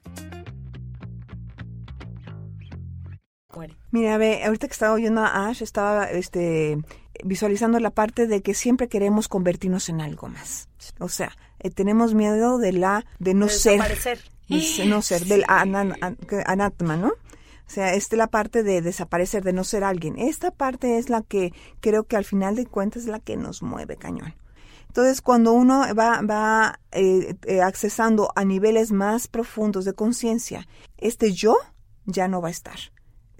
Mira, 3.91 4.17
ve, 4.17 4.43
ahorita 4.43 4.67
que 4.67 4.73
estaba 4.73 4.93
oyendo 4.93 5.21
a 5.21 5.47
Ash, 5.47 5.61
estaba 5.61 6.05
este, 6.05 6.77
visualizando 7.23 7.79
la 7.79 7.89
parte 7.91 8.27
de 8.27 8.41
que 8.41 8.53
siempre 8.53 8.87
queremos 8.87 9.27
convertirnos 9.27 9.89
en 9.89 10.01
algo 10.01 10.27
más. 10.29 10.69
O 10.99 11.09
sea, 11.09 11.31
eh, 11.59 11.69
tenemos 11.69 12.13
miedo 12.13 12.57
de 12.57 12.71
la 12.73 13.05
de 13.19 13.33
no 13.33 13.47
De 13.47 13.51
ser, 13.53 13.73
desaparecer. 13.73 14.19
de 14.47 14.85
no 14.85 15.01
ser 15.01 15.25
del 15.25 15.43
anan- 15.47 15.95
an- 16.01 16.15
que- 16.15 16.43
anatma, 16.45 16.95
¿no? 16.97 17.09
O 17.09 17.73
sea, 17.73 17.93
esta 17.93 18.15
es 18.15 18.17
la 18.17 18.27
parte 18.27 18.63
de 18.63 18.81
desaparecer, 18.81 19.43
de 19.43 19.53
no 19.53 19.63
ser 19.63 19.83
alguien. 19.85 20.17
Esta 20.17 20.51
parte 20.51 20.97
es 20.97 21.09
la 21.09 21.21
que 21.21 21.53
creo 21.79 22.03
que 22.03 22.17
al 22.17 22.25
final 22.25 22.55
de 22.55 22.65
cuentas 22.65 23.03
es 23.03 23.07
la 23.09 23.19
que 23.19 23.37
nos 23.37 23.61
mueve, 23.63 23.95
cañón. 23.95 24.33
Entonces, 24.87 25.21
cuando 25.21 25.53
uno 25.53 25.85
va, 25.95 26.21
va 26.21 26.79
eh, 26.91 27.35
eh, 27.45 27.61
accesando 27.61 28.29
a 28.35 28.43
niveles 28.43 28.91
más 28.91 29.29
profundos 29.29 29.85
de 29.85 29.93
conciencia, 29.93 30.67
este 30.97 31.31
yo 31.31 31.55
ya 32.05 32.27
no 32.27 32.41
va 32.41 32.49
a 32.49 32.51
estar. 32.51 32.77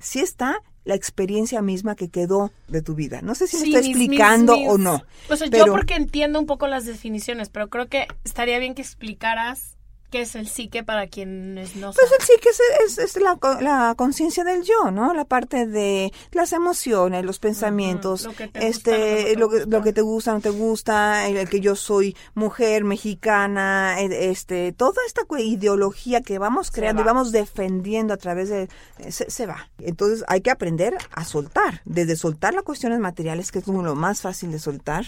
Sí 0.01 0.19
está 0.19 0.59
la 0.83 0.95
experiencia 0.95 1.61
misma 1.61 1.95
que 1.95 2.09
quedó 2.09 2.51
de 2.67 2.81
tu 2.81 2.95
vida. 2.95 3.21
No 3.21 3.35
sé 3.35 3.45
si 3.47 3.57
me 3.57 3.63
Sí, 3.63 3.69
está 3.75 3.81
mis- 3.87 3.97
explicando 3.97 4.57
mis- 4.57 4.67
o 4.69 4.77
no. 4.77 5.03
O 5.29 5.35
sea, 5.35 5.47
pero- 5.51 5.67
yo 5.67 5.71
porque 5.73 5.93
entiendo 5.95 6.39
un 6.39 6.47
poco 6.47 6.67
las 6.67 6.85
definiciones, 6.85 7.49
pero 7.49 7.69
creo 7.69 7.87
que 7.87 8.07
estaría 8.23 8.57
bien 8.59 8.73
que 8.73 8.81
explicaras 8.81 9.77
¿Qué 10.11 10.21
es 10.21 10.35
el 10.35 10.47
psique 10.49 10.83
para 10.83 11.07
quienes 11.07 11.75
no 11.77 11.93
Pues 11.93 12.05
saben? 12.09 12.19
el 12.19 12.25
psique 12.25 12.49
es, 12.49 12.97
es, 12.99 13.15
es 13.15 13.21
la, 13.23 13.37
la 13.61 13.95
conciencia 13.95 14.43
del 14.43 14.63
yo, 14.63 14.91
¿no? 14.91 15.13
La 15.13 15.23
parte 15.25 15.65
de 15.65 16.11
las 16.33 16.51
emociones, 16.51 17.23
los 17.23 17.39
pensamientos, 17.39 18.25
lo 18.25 18.33
que 18.33 18.49
te 18.49 18.67
este, 18.67 19.35
gusta, 19.35 19.39
lo 19.39 19.49
que 19.49 19.57
que, 19.59 19.65
no 19.65 19.69
te 19.69 19.77
lo 19.77 19.83
que 19.83 19.93
te 19.93 20.01
gusta, 20.01 20.33
no 20.33 20.41
te 20.41 20.49
gusta, 20.49 21.27
el, 21.29 21.37
el 21.37 21.49
que 21.49 21.61
yo 21.61 21.75
soy 21.77 22.15
mujer 22.35 22.83
mexicana, 22.83 24.01
eh, 24.01 24.29
este, 24.31 24.73
toda 24.73 24.97
esta 25.07 25.21
ideología 25.39 26.21
que 26.21 26.39
vamos 26.39 26.71
creando 26.71 27.01
y 27.03 27.05
va. 27.05 27.13
vamos 27.13 27.31
defendiendo 27.31 28.13
a 28.13 28.17
través 28.17 28.49
de, 28.49 28.67
se, 29.11 29.29
se 29.31 29.45
va. 29.45 29.69
Entonces 29.79 30.25
hay 30.27 30.41
que 30.41 30.51
aprender 30.51 30.97
a 31.13 31.23
soltar, 31.23 31.81
desde 31.85 32.15
soltar 32.17 32.53
las 32.53 32.63
cuestiones 32.63 32.99
materiales, 32.99 33.51
que 33.51 33.59
es 33.59 33.65
como 33.65 33.81
lo 33.81 33.95
más 33.95 34.19
fácil 34.21 34.51
de 34.51 34.59
soltar, 34.59 35.05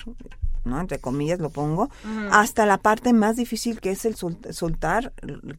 ¿no? 0.66 0.80
Entre 0.80 0.98
comillas 1.00 1.39
lo 1.39 1.50
pongo, 1.50 1.89
hasta 2.32 2.66
la 2.66 2.78
parte 2.78 3.12
más 3.12 3.36
difícil 3.36 3.82
que 3.82 3.92
es 3.92 4.06
el 4.06 4.16
sol- 4.16 4.38
soltar 4.52 4.92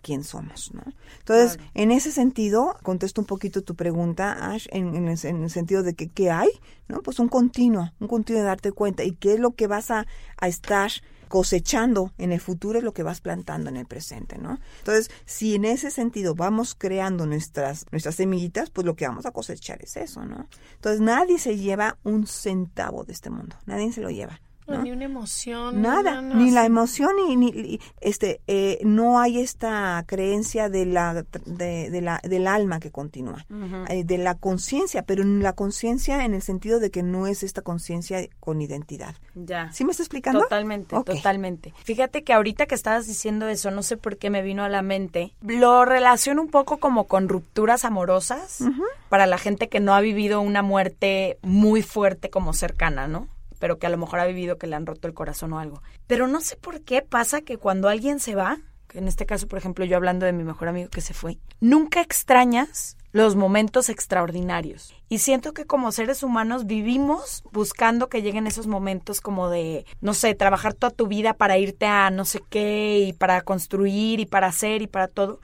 quién 0.02 0.24
somos, 0.24 0.72
¿no? 0.74 0.82
Entonces, 1.18 1.58
en 1.74 1.90
ese 1.90 2.12
sentido, 2.12 2.76
contesto 2.82 3.20
un 3.20 3.26
poquito 3.26 3.62
tu 3.62 3.74
pregunta, 3.74 4.52
Ash, 4.52 4.66
en, 4.70 4.94
en 4.94 5.08
el, 5.08 5.18
en 5.24 5.42
el 5.44 5.50
sentido 5.50 5.82
de 5.82 5.94
que 5.94 6.08
qué 6.08 6.30
hay, 6.30 6.50
¿no? 6.88 7.02
Pues 7.02 7.18
un 7.18 7.28
continuo, 7.28 7.92
un 8.00 8.08
continuo 8.08 8.42
de 8.42 8.48
darte 8.48 8.72
cuenta 8.72 9.04
y 9.04 9.12
qué 9.12 9.34
es 9.34 9.40
lo 9.40 9.52
que 9.52 9.66
vas 9.66 9.90
a, 9.90 10.06
a 10.36 10.48
estar 10.48 10.90
cosechando 11.28 12.12
en 12.18 12.30
el 12.30 12.40
futuro 12.40 12.78
es 12.78 12.84
lo 12.84 12.94
que 12.94 13.02
vas 13.02 13.20
plantando 13.20 13.68
en 13.68 13.76
el 13.76 13.86
presente, 13.86 14.38
¿no? 14.38 14.60
Entonces, 14.78 15.10
si 15.24 15.56
en 15.56 15.64
ese 15.64 15.90
sentido 15.90 16.36
vamos 16.36 16.76
creando 16.76 17.26
nuestras 17.26 17.86
nuestras 17.90 18.14
semillitas, 18.14 18.70
pues 18.70 18.86
lo 18.86 18.94
que 18.94 19.08
vamos 19.08 19.26
a 19.26 19.32
cosechar 19.32 19.82
es 19.82 19.96
eso, 19.96 20.24
¿no? 20.24 20.46
Entonces, 20.76 21.00
nadie 21.00 21.38
se 21.38 21.56
lleva 21.56 21.98
un 22.04 22.26
centavo 22.26 23.04
de 23.04 23.14
este 23.14 23.30
mundo, 23.30 23.56
nadie 23.66 23.92
se 23.92 24.00
lo 24.00 24.10
lleva. 24.10 24.40
No. 24.66 24.83
Ni 24.83 24.92
una 24.92 25.05
emoción. 25.05 25.83
Nada, 25.83 26.22
no, 26.22 26.35
no, 26.35 26.35
ni 26.37 26.50
la 26.50 26.64
emoción 26.64 27.11
ni, 27.37 27.79
este 28.00 28.40
eh, 28.46 28.79
no 28.83 29.20
hay 29.20 29.40
esta 29.40 30.03
creencia 30.07 30.70
de 30.70 30.87
la 30.87 31.24
de, 31.44 31.90
de 31.90 32.00
la 32.00 32.20
del 32.22 32.46
alma 32.46 32.81
que 32.81 32.90
continúa, 32.90 33.44
eh, 33.88 34.05
de 34.05 34.18
la 34.18 34.37
conciencia, 34.37 35.03
pero 35.03 35.22
la 35.22 35.53
conciencia 35.53 36.24
en 36.24 36.33
el 36.33 36.40
sentido 36.40 36.81
de 36.81 36.90
que 36.90 37.03
no 37.03 37.27
es 37.27 37.42
esta 37.42 37.61
conciencia 37.61 38.27
con 38.40 38.62
identidad. 38.62 39.14
Ya. 39.35 39.70
¿Sí 39.72 39.85
me 39.85 39.90
está 39.90 40.03
explicando? 40.03 40.40
Totalmente, 40.40 40.96
totalmente. 41.05 41.74
Fíjate 41.85 42.24
que 42.24 42.33
ahorita 42.33 42.66
que 42.66 42.74
estabas 42.74 43.07
diciendo 43.07 43.48
eso, 43.48 43.70
no 43.70 43.83
sé 43.83 43.96
por 43.98 44.16
qué 44.16 44.31
me 44.31 44.42
vino 44.42 44.64
a 44.64 44.68
la 44.68 44.81
mente, 44.81 45.35
lo 45.42 45.85
relaciono 45.85 46.40
un 46.40 46.48
poco 46.48 46.79
como 46.79 47.05
con 47.05 47.29
rupturas 47.29 47.85
amorosas 47.85 48.64
para 49.09 49.27
la 49.27 49.38
gente 49.38 49.68
que 49.68 49.81
no 49.81 49.94
ha 49.94 50.00
vivido 50.00 50.40
una 50.40 50.62
muerte 50.62 51.38
muy 51.42 51.83
fuerte 51.83 52.31
como 52.31 52.53
cercana, 52.53 53.09
¿no? 53.09 53.29
Pero 53.64 53.79
que 53.79 53.87
a 53.87 53.88
lo 53.88 53.96
mejor 53.96 54.20
ha 54.20 54.27
vivido 54.27 54.59
que 54.59 54.66
le 54.66 54.77
han 54.77 54.85
roto 54.85 55.09
el 55.09 55.14
corazón 55.14 55.55
o 55.55 55.59
algo. 55.59 55.81
Pero 56.07 56.27
no 56.27 56.42
sé 56.42 56.55
por 56.55 56.83
qué 56.83 57.00
pasa 57.00 57.40
que 57.40 57.57
cuando 57.57 57.88
alguien 57.88 58.20
se 58.20 58.35
va, 58.35 58.59
en 58.92 59.09
este 59.09 59.24
caso, 59.24 59.48
por 59.48 59.59
ejemplo, 59.59 59.87
yo 59.87 59.96
hablando 59.96 60.27
de 60.27 60.35
mi 60.35 60.44
mejor 60.44 60.68
amigo 60.68 60.90
que 60.90 61.00
se 61.00 61.14
fue, 61.14 61.38
nunca 61.61 62.03
extrañas 62.03 62.98
los 63.12 63.37
momentos 63.37 63.88
extraordinarios. 63.88 64.94
Y 65.09 65.20
siento 65.20 65.55
que 65.55 65.64
como 65.64 65.92
seres 65.92 66.22
humanos 66.22 66.66
vivimos 66.66 67.42
buscando 67.53 68.11
que 68.11 68.20
lleguen 68.20 68.46
esos 68.46 68.66
momentos 68.66 69.22
como 69.22 69.48
de, 69.48 69.87
no 70.03 70.12
sé, 70.12 70.35
trabajar 70.35 70.74
toda 70.74 70.90
tu 70.90 71.07
vida 71.07 71.33
para 71.33 71.57
irte 71.57 71.87
a 71.87 72.11
no 72.11 72.27
sé 72.27 72.42
qué 72.50 72.98
y 72.98 73.14
para 73.14 73.40
construir 73.40 74.20
y 74.20 74.27
para 74.27 74.48
hacer 74.48 74.83
y 74.83 74.88
para 74.88 75.09
todo. 75.09 75.40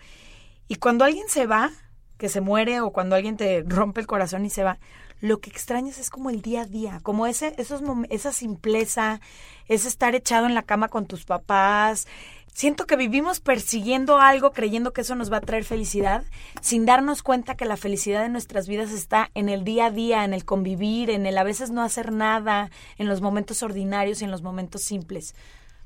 Y 0.69 0.75
cuando 0.75 1.07
alguien 1.07 1.31
se 1.31 1.47
va, 1.47 1.71
que 2.19 2.29
se 2.29 2.43
muere 2.43 2.83
o 2.83 2.91
cuando 2.91 3.17
alguien 3.17 3.39
te 3.39 3.65
rompe 3.67 4.03
el 4.03 4.07
corazón 4.07 4.45
y 4.45 4.51
se 4.51 4.63
va, 4.63 4.79
lo 5.21 5.41
que 5.41 5.51
extrañas 5.51 5.99
es 5.99 6.11
como 6.11 6.31
el 6.31 6.43
día 6.43 6.63
a 6.63 6.67
día, 6.67 7.01
como 7.03 7.27
ese, 7.27 7.55
esos 7.59 7.83
esa 8.09 8.33
simpleza, 8.33 9.21
ese 9.69 9.89
estar 9.89 10.15
echado 10.15 10.47
en 10.47 10.55
la 10.55 10.63
cama 10.63 10.89
con 10.89 11.07
tus 11.07 11.25
papás. 11.25 12.07
Siento 12.53 12.87
que 12.87 12.97
vivimos 12.97 13.41
persiguiendo 13.41 14.19
algo, 14.19 14.53
creyendo 14.53 14.93
que 14.93 15.03
eso 15.03 15.15
nos 15.15 15.33
va 15.33 15.39
a 15.39 15.41
traer 15.41 15.65
felicidad, 15.65 16.25
sin 16.61 16.85
darnos 16.85 17.23
cuenta 17.23 17.55
que 17.55 17.65
la 17.65 17.77
felicidad 17.77 18.23
de 18.23 18.29
nuestras 18.29 18.67
vidas 18.67 18.91
está 18.91 19.31
en 19.35 19.49
el 19.49 19.65
día 19.65 19.87
a 19.87 19.91
día, 19.91 20.25
en 20.25 20.35
el 20.35 20.45
convivir, 20.45 21.11
en 21.11 21.27
el 21.27 21.39
a 21.39 21.45
veces 21.45 21.71
no 21.71 21.83
hacer 21.83 22.13
nada, 22.13 22.71
en 22.99 23.09
los 23.09 23.21
momentos 23.21 23.63
ordinarios 23.63 24.21
y 24.21 24.25
en 24.25 24.31
los 24.31 24.43
momentos 24.43 24.83
simples. 24.83 25.35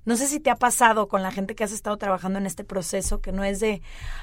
No 0.04 0.16
sé 0.16 0.26
si 0.26 0.38
te 0.40 0.50
ha 0.50 0.56
pasado 0.56 1.08
con 1.08 1.22
la 1.22 1.30
gente 1.30 1.54
que 1.54 1.64
has 1.64 1.72
estado 1.72 1.96
trabajando 1.96 2.38
en 2.38 2.46
este 2.46 2.62
proceso, 2.64 3.20
que 3.20 3.32
no 3.32 3.42
es 3.44 3.58
de, 3.60 3.80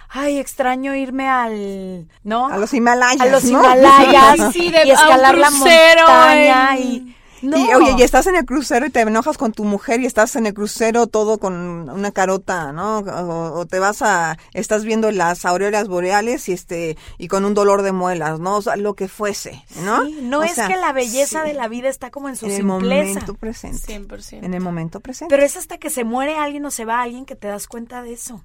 ay, 0.10 0.38
extraño 0.38 0.94
irme 0.96 1.28
al, 1.28 2.08
¿no? 2.24 2.48
A 2.48 2.58
los 2.58 2.74
Himalayas, 2.74 3.20
A 3.22 3.26
los 3.26 3.44
¿no? 3.46 3.60
Himalayas 3.60 4.54
Sí, 4.54 4.60
sí, 4.62 4.72
de- 4.72 4.84
y 4.86 4.92
escalar 4.92 5.34
a 5.34 5.36
un 5.38 5.42
la 5.42 5.50
montaña 5.52 6.78
en- 6.78 6.84
y... 6.84 7.16
No. 7.42 7.58
Y 7.58 7.74
oye, 7.74 7.96
y 7.98 8.02
estás 8.04 8.28
en 8.28 8.36
el 8.36 8.46
crucero 8.46 8.86
y 8.86 8.90
te 8.90 9.02
enojas 9.02 9.38
con 9.38 9.52
tu 9.52 9.64
mujer 9.64 10.00
y 10.02 10.06
estás 10.06 10.36
en 10.36 10.46
el 10.46 10.54
crucero 10.54 11.08
todo 11.08 11.40
con 11.40 11.90
una 11.90 12.12
carota, 12.12 12.72
¿no? 12.72 13.00
O, 13.00 13.60
o 13.60 13.66
te 13.66 13.80
vas 13.80 14.02
a, 14.02 14.38
estás 14.54 14.84
viendo 14.86 15.10
las 15.12 15.46
auroras 15.46 15.88
boreales 15.88 16.48
y 16.50 16.54
este, 16.54 16.98
y 17.18 17.28
con 17.28 17.46
un 17.46 17.54
dolor 17.54 17.82
de 17.82 17.92
muelas, 17.92 18.40
¿no? 18.40 18.58
O 18.58 18.62
sea, 18.62 18.76
lo 18.76 18.94
que 18.94 19.08
fuese, 19.08 19.64
¿no? 19.84 20.06
Sí, 20.06 20.20
no 20.22 20.40
O 20.40 20.44
es 20.44 20.54
sea, 20.54 20.68
que 20.68 20.76
la 20.76 20.94
belleza 20.94 21.42
sí, 21.42 21.48
de 21.50 21.54
la 21.54 21.68
vida 21.68 21.90
está 21.90 22.12
como 22.12 22.30
en 22.30 22.36
su 22.36 22.46
en 22.46 22.52
el 22.52 22.58
simpleza. 22.58 23.06
momento 23.10 23.34
presente. 23.36 24.00
100%. 24.00 24.44
En 24.44 24.54
el 24.54 24.62
momento 24.62 25.00
presente. 25.00 25.34
Pero 25.34 25.46
es 25.46 25.58
hasta 25.58 25.78
que 25.78 25.90
se 25.90 26.04
muere 26.04 26.38
alguien 26.38 26.66
o 26.66 26.72
se 26.72 26.86
va 26.86 27.02
alguien 27.02 27.26
que 27.26 27.36
te 27.36 27.48
das 27.48 27.68
cuenta 27.68 28.02
de 28.04 28.14
eso. 28.14 28.44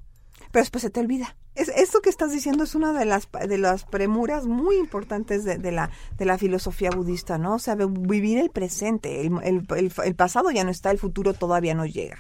Pero 0.57 0.63
después 0.63 0.81
se 0.81 0.89
te 0.89 1.01
olvida. 1.01 1.37
Es, 1.55 1.69
esto 1.69 2.01
que 2.01 2.09
estás 2.09 2.33
diciendo 2.33 2.65
es 2.65 2.75
una 2.75 2.95
de 2.95 3.05
las 3.05 3.29
de 3.47 3.59
las 3.59 3.85
premuras 3.85 4.47
muy 4.47 4.77
importantes 4.77 5.45
de, 5.45 5.59
de 5.59 5.71
la 5.71 5.91
de 6.17 6.25
la 6.25 6.39
filosofía 6.39 6.89
budista, 6.89 7.37
¿no? 7.37 7.57
O 7.57 7.59
sea, 7.59 7.75
vi- 7.75 7.85
vivir 7.87 8.39
el 8.39 8.49
presente. 8.49 9.21
El, 9.27 9.67
el- 9.77 10.15
pasado 10.15 10.51
ya 10.51 10.65
no 10.65 10.71
está, 10.71 10.91
el 10.91 10.99
futuro 10.99 11.35
todavía 11.35 11.75
no 11.75 11.85
llega. 11.85 12.17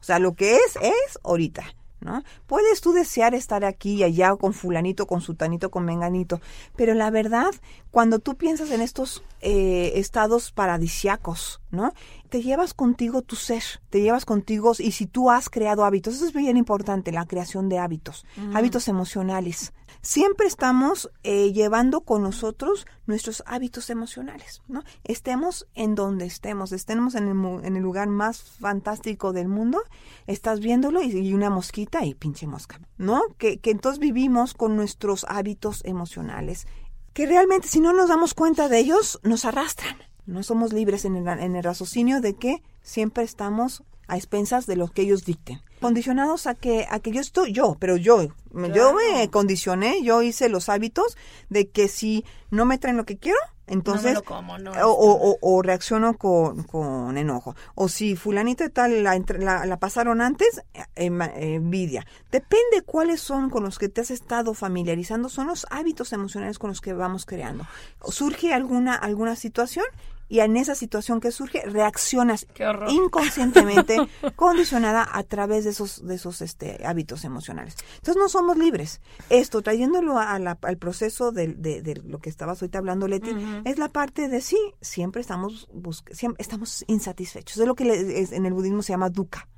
O 0.00 0.04
sea, 0.04 0.20
lo 0.20 0.34
que 0.34 0.54
es 0.54 0.76
es 0.80 1.18
ahorita. 1.24 1.64
¿No? 2.00 2.22
Puedes 2.46 2.82
tú 2.82 2.92
desear 2.92 3.34
estar 3.34 3.64
aquí 3.64 3.94
y 3.94 4.02
allá 4.04 4.36
con 4.36 4.52
fulanito, 4.52 5.06
con 5.06 5.22
sutanito, 5.22 5.70
con 5.70 5.86
menganito, 5.86 6.40
pero 6.76 6.92
la 6.92 7.10
verdad, 7.10 7.52
cuando 7.90 8.18
tú 8.18 8.36
piensas 8.36 8.70
en 8.70 8.82
estos 8.82 9.24
eh, 9.40 9.92
estados 9.96 10.52
paradisiacos, 10.52 11.62
¿no? 11.70 11.92
Te 12.28 12.42
llevas 12.42 12.74
contigo 12.74 13.22
tu 13.22 13.34
ser, 13.34 13.62
te 13.88 14.02
llevas 14.02 14.26
contigo, 14.26 14.72
y 14.78 14.92
si 14.92 15.06
tú 15.06 15.30
has 15.30 15.48
creado 15.48 15.84
hábitos, 15.84 16.16
eso 16.16 16.26
es 16.26 16.34
bien 16.34 16.58
importante, 16.58 17.12
la 17.12 17.24
creación 17.24 17.68
de 17.68 17.78
hábitos, 17.78 18.26
hábitos 18.52 18.88
emocionales. 18.88 19.72
Siempre 20.02 20.46
estamos 20.46 21.10
eh, 21.22 21.52
llevando 21.52 22.02
con 22.02 22.22
nosotros 22.22 22.86
nuestros 23.06 23.42
hábitos 23.46 23.90
emocionales, 23.90 24.62
¿no? 24.68 24.82
Estemos 25.04 25.66
en 25.74 25.94
donde 25.94 26.26
estemos, 26.26 26.72
estemos 26.72 27.14
en 27.14 27.28
el, 27.28 27.64
en 27.64 27.76
el 27.76 27.82
lugar 27.82 28.08
más 28.08 28.42
fantástico 28.42 29.32
del 29.32 29.48
mundo, 29.48 29.82
estás 30.26 30.60
viéndolo 30.60 31.02
y, 31.02 31.10
y 31.10 31.34
una 31.34 31.50
mosquita 31.50 32.04
y 32.04 32.14
pinche 32.14 32.46
mosca, 32.46 32.80
¿no? 32.98 33.22
Que, 33.38 33.58
que 33.58 33.70
entonces 33.70 33.98
vivimos 33.98 34.54
con 34.54 34.76
nuestros 34.76 35.24
hábitos 35.28 35.82
emocionales, 35.84 36.66
que 37.12 37.26
realmente 37.26 37.68
si 37.68 37.80
no 37.80 37.92
nos 37.92 38.08
damos 38.08 38.34
cuenta 38.34 38.68
de 38.68 38.78
ellos, 38.78 39.18
nos 39.22 39.44
arrastran. 39.44 39.96
No 40.26 40.42
somos 40.42 40.72
libres 40.72 41.04
en 41.04 41.16
el, 41.16 41.26
en 41.28 41.56
el 41.56 41.62
raciocinio 41.62 42.20
de 42.20 42.34
que 42.34 42.62
siempre 42.82 43.24
estamos 43.24 43.84
a 44.08 44.16
expensas 44.16 44.66
de 44.66 44.76
lo 44.76 44.88
que 44.88 45.02
ellos 45.02 45.24
dicten. 45.24 45.60
Condicionados 45.80 46.46
a 46.46 46.54
que, 46.54 46.86
a 46.90 47.00
que 47.00 47.10
yo 47.12 47.20
estoy, 47.20 47.52
yo, 47.52 47.76
pero 47.78 47.96
yo, 47.96 48.28
me- 48.52 48.68
yo 48.72 48.94
me 48.94 49.30
condicioné, 49.30 50.02
yo 50.02 50.22
hice 50.22 50.48
los 50.48 50.68
hábitos 50.68 51.16
de 51.50 51.68
que 51.68 51.88
si 51.88 52.24
no 52.50 52.64
me 52.64 52.78
traen 52.78 52.96
lo 52.96 53.04
que 53.04 53.18
quiero, 53.18 53.38
entonces 53.66 54.14
lo 54.14 54.22
como, 54.22 54.58
no, 54.58 54.70
o, 54.86 55.38
o- 55.42 55.60
reacciono 55.62 56.16
con, 56.16 56.62
con 56.62 57.18
enojo. 57.18 57.56
O 57.74 57.88
si 57.88 58.14
fulanita 58.16 58.64
y 58.64 58.70
tal 58.70 59.02
la, 59.02 59.20
la, 59.38 59.66
la 59.66 59.76
pasaron 59.78 60.20
antes, 60.22 60.62
eh, 60.72 60.84
eh, 60.96 61.54
envidia. 61.56 62.06
Depende 62.30 62.82
cuáles 62.86 63.20
son 63.20 63.50
con 63.50 63.64
los 63.64 63.78
que 63.78 63.88
te 63.88 64.00
has 64.00 64.10
estado 64.12 64.54
familiarizando, 64.54 65.28
son 65.28 65.48
los 65.48 65.66
hábitos 65.70 66.12
emocionales 66.12 66.58
con 66.58 66.70
los 66.70 66.80
que 66.80 66.92
vamos 66.94 67.26
creando. 67.26 67.66
Surge 68.08 68.54
alguna, 68.54 68.94
alguna 68.94 69.34
situación 69.36 69.84
y 70.28 70.40
en 70.40 70.56
esa 70.56 70.74
situación 70.74 71.20
que 71.20 71.30
surge 71.30 71.62
reaccionas 71.66 72.46
inconscientemente 72.90 73.96
condicionada 74.36 75.08
a 75.12 75.22
través 75.22 75.64
de 75.64 75.70
esos 75.70 76.06
de 76.06 76.14
esos 76.16 76.40
este 76.42 76.84
hábitos 76.86 77.24
emocionales. 77.24 77.76
Entonces 77.96 78.16
no 78.16 78.28
somos 78.28 78.56
libres. 78.56 79.00
Esto 79.30 79.62
trayéndolo 79.62 80.18
a 80.18 80.38
la- 80.38 80.58
al 80.62 80.78
proceso 80.78 81.32
de, 81.32 81.48
de- 81.48 81.82
de 81.82 81.94
lo 82.04 82.18
que 82.18 82.28
estabas 82.30 82.60
ahorita 82.62 82.78
hablando 82.78 83.06
Leti 83.08 83.30
es 83.64 83.78
la 83.78 83.88
parte 83.88 84.28
de 84.28 84.40
sí 84.40 84.58
siempre 84.80 85.20
estamos 85.20 85.68
siempre 86.12 86.42
estamos 86.42 86.84
insatisfechos. 86.88 87.58
Es 87.58 87.66
lo 87.66 87.74
que 87.74 87.84
le- 87.84 88.20
es- 88.20 88.32
en 88.32 88.46
el 88.46 88.52
budismo 88.52 88.82
se 88.82 88.92
llama 88.92 89.10
dukkha 89.10 89.48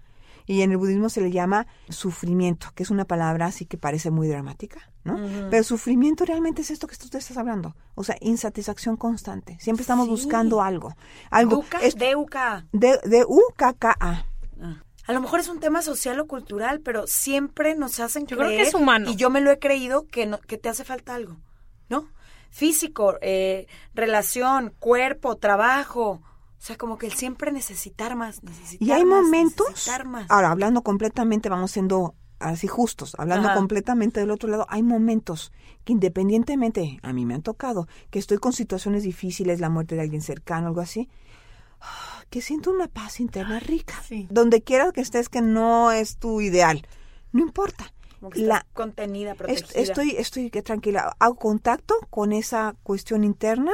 y 0.48 0.62
en 0.62 0.72
el 0.72 0.78
budismo 0.78 1.08
se 1.10 1.20
le 1.20 1.30
llama 1.30 1.66
sufrimiento, 1.90 2.68
que 2.74 2.82
es 2.82 2.90
una 2.90 3.04
palabra 3.04 3.46
así 3.46 3.66
que 3.66 3.76
parece 3.78 4.10
muy 4.10 4.26
dramática, 4.26 4.90
¿no? 5.04 5.16
Pero 5.50 5.62
sufrimiento 5.62 6.24
realmente 6.24 6.62
es 6.62 6.70
esto 6.72 6.86
que 6.88 6.96
tú 6.96 7.08
te 7.08 7.18
estás 7.18 7.36
hablando. 7.36 7.76
O 7.94 8.02
sea, 8.02 8.16
insatisfacción 8.20 8.96
constante. 8.96 9.56
Siempre 9.60 9.82
estamos 9.82 10.06
Sí. 10.06 10.10
buscando 10.10 10.60
algo. 10.62 10.94
Algo. 11.30 11.64
Es- 11.82 11.94
Deuca. 11.96 12.66
de, 12.72 12.98
de 13.04 13.24
U-K-K-A. 13.28 14.24
A 15.06 15.12
lo 15.12 15.20
mejor 15.20 15.40
es 15.40 15.48
un 15.48 15.60
tema 15.60 15.80
social 15.82 16.18
o 16.20 16.26
cultural, 16.26 16.80
pero 16.80 17.06
siempre 17.06 17.74
nos 17.74 18.00
hacen 18.00 18.26
Yo 18.26 18.36
creo 18.36 18.48
que 18.50 18.62
es 18.62 18.74
humano. 18.74 19.10
Y 19.10 19.16
yo 19.16 19.30
me 19.30 19.40
lo 19.40 19.50
he 19.50 19.58
creído 19.58 20.06
que, 20.06 20.26
no, 20.26 20.38
que 20.38 20.58
te 20.58 20.68
hace 20.68 20.84
falta 20.84 21.14
algo, 21.14 21.36
¿no? 21.88 22.08
Físico, 22.50 23.16
eh, 23.20 23.66
relación, 23.94 24.74
cuerpo, 24.78 25.36
trabajo. 25.36 26.22
O 26.58 26.60
sea, 26.60 26.76
como 26.76 26.98
que 26.98 27.06
el 27.06 27.12
siempre 27.12 27.52
necesitar 27.52 28.16
más, 28.16 28.42
necesitar 28.42 28.86
Y 28.88 28.90
hay 28.92 29.04
más, 29.04 29.22
momentos, 29.22 29.66
necesitar 29.68 30.04
más. 30.06 30.26
ahora 30.30 30.50
hablando 30.50 30.82
completamente, 30.82 31.48
vamos 31.48 31.70
siendo 31.70 32.14
así 32.40 32.66
justos, 32.66 33.14
hablando 33.18 33.48
Ajá. 33.48 33.56
completamente 33.56 34.20
del 34.20 34.30
otro 34.30 34.48
lado, 34.48 34.66
hay 34.68 34.82
momentos 34.82 35.52
que 35.84 35.92
independientemente, 35.92 36.98
a 37.02 37.12
mí 37.12 37.24
me 37.26 37.34
han 37.34 37.42
tocado, 37.42 37.86
que 38.10 38.18
estoy 38.18 38.38
con 38.38 38.52
situaciones 38.52 39.02
difíciles, 39.04 39.60
la 39.60 39.70
muerte 39.70 39.94
de 39.94 40.02
alguien 40.02 40.20
cercano, 40.22 40.66
algo 40.68 40.80
así, 40.80 41.08
ah, 41.80 42.22
que 42.30 42.40
siento 42.40 42.70
una 42.70 42.88
paz 42.88 43.20
interna 43.20 43.58
rica. 43.60 43.94
sí. 44.06 44.26
Donde 44.30 44.62
quiera 44.62 44.90
que 44.92 45.00
estés 45.00 45.28
que 45.28 45.40
no 45.40 45.90
es 45.92 46.16
tu 46.18 46.40
ideal, 46.40 46.86
no 47.32 47.40
importa. 47.42 47.92
Como 48.20 48.30
que 48.30 48.40
La- 48.40 48.66
contenida, 48.72 49.34
protegida. 49.36 49.80
Estoy, 49.80 50.10
estoy 50.18 50.50
que 50.50 50.62
tranquila. 50.62 51.14
Hago 51.20 51.36
contacto 51.36 51.94
con 52.10 52.32
esa 52.32 52.74
cuestión 52.82 53.22
interna. 53.22 53.70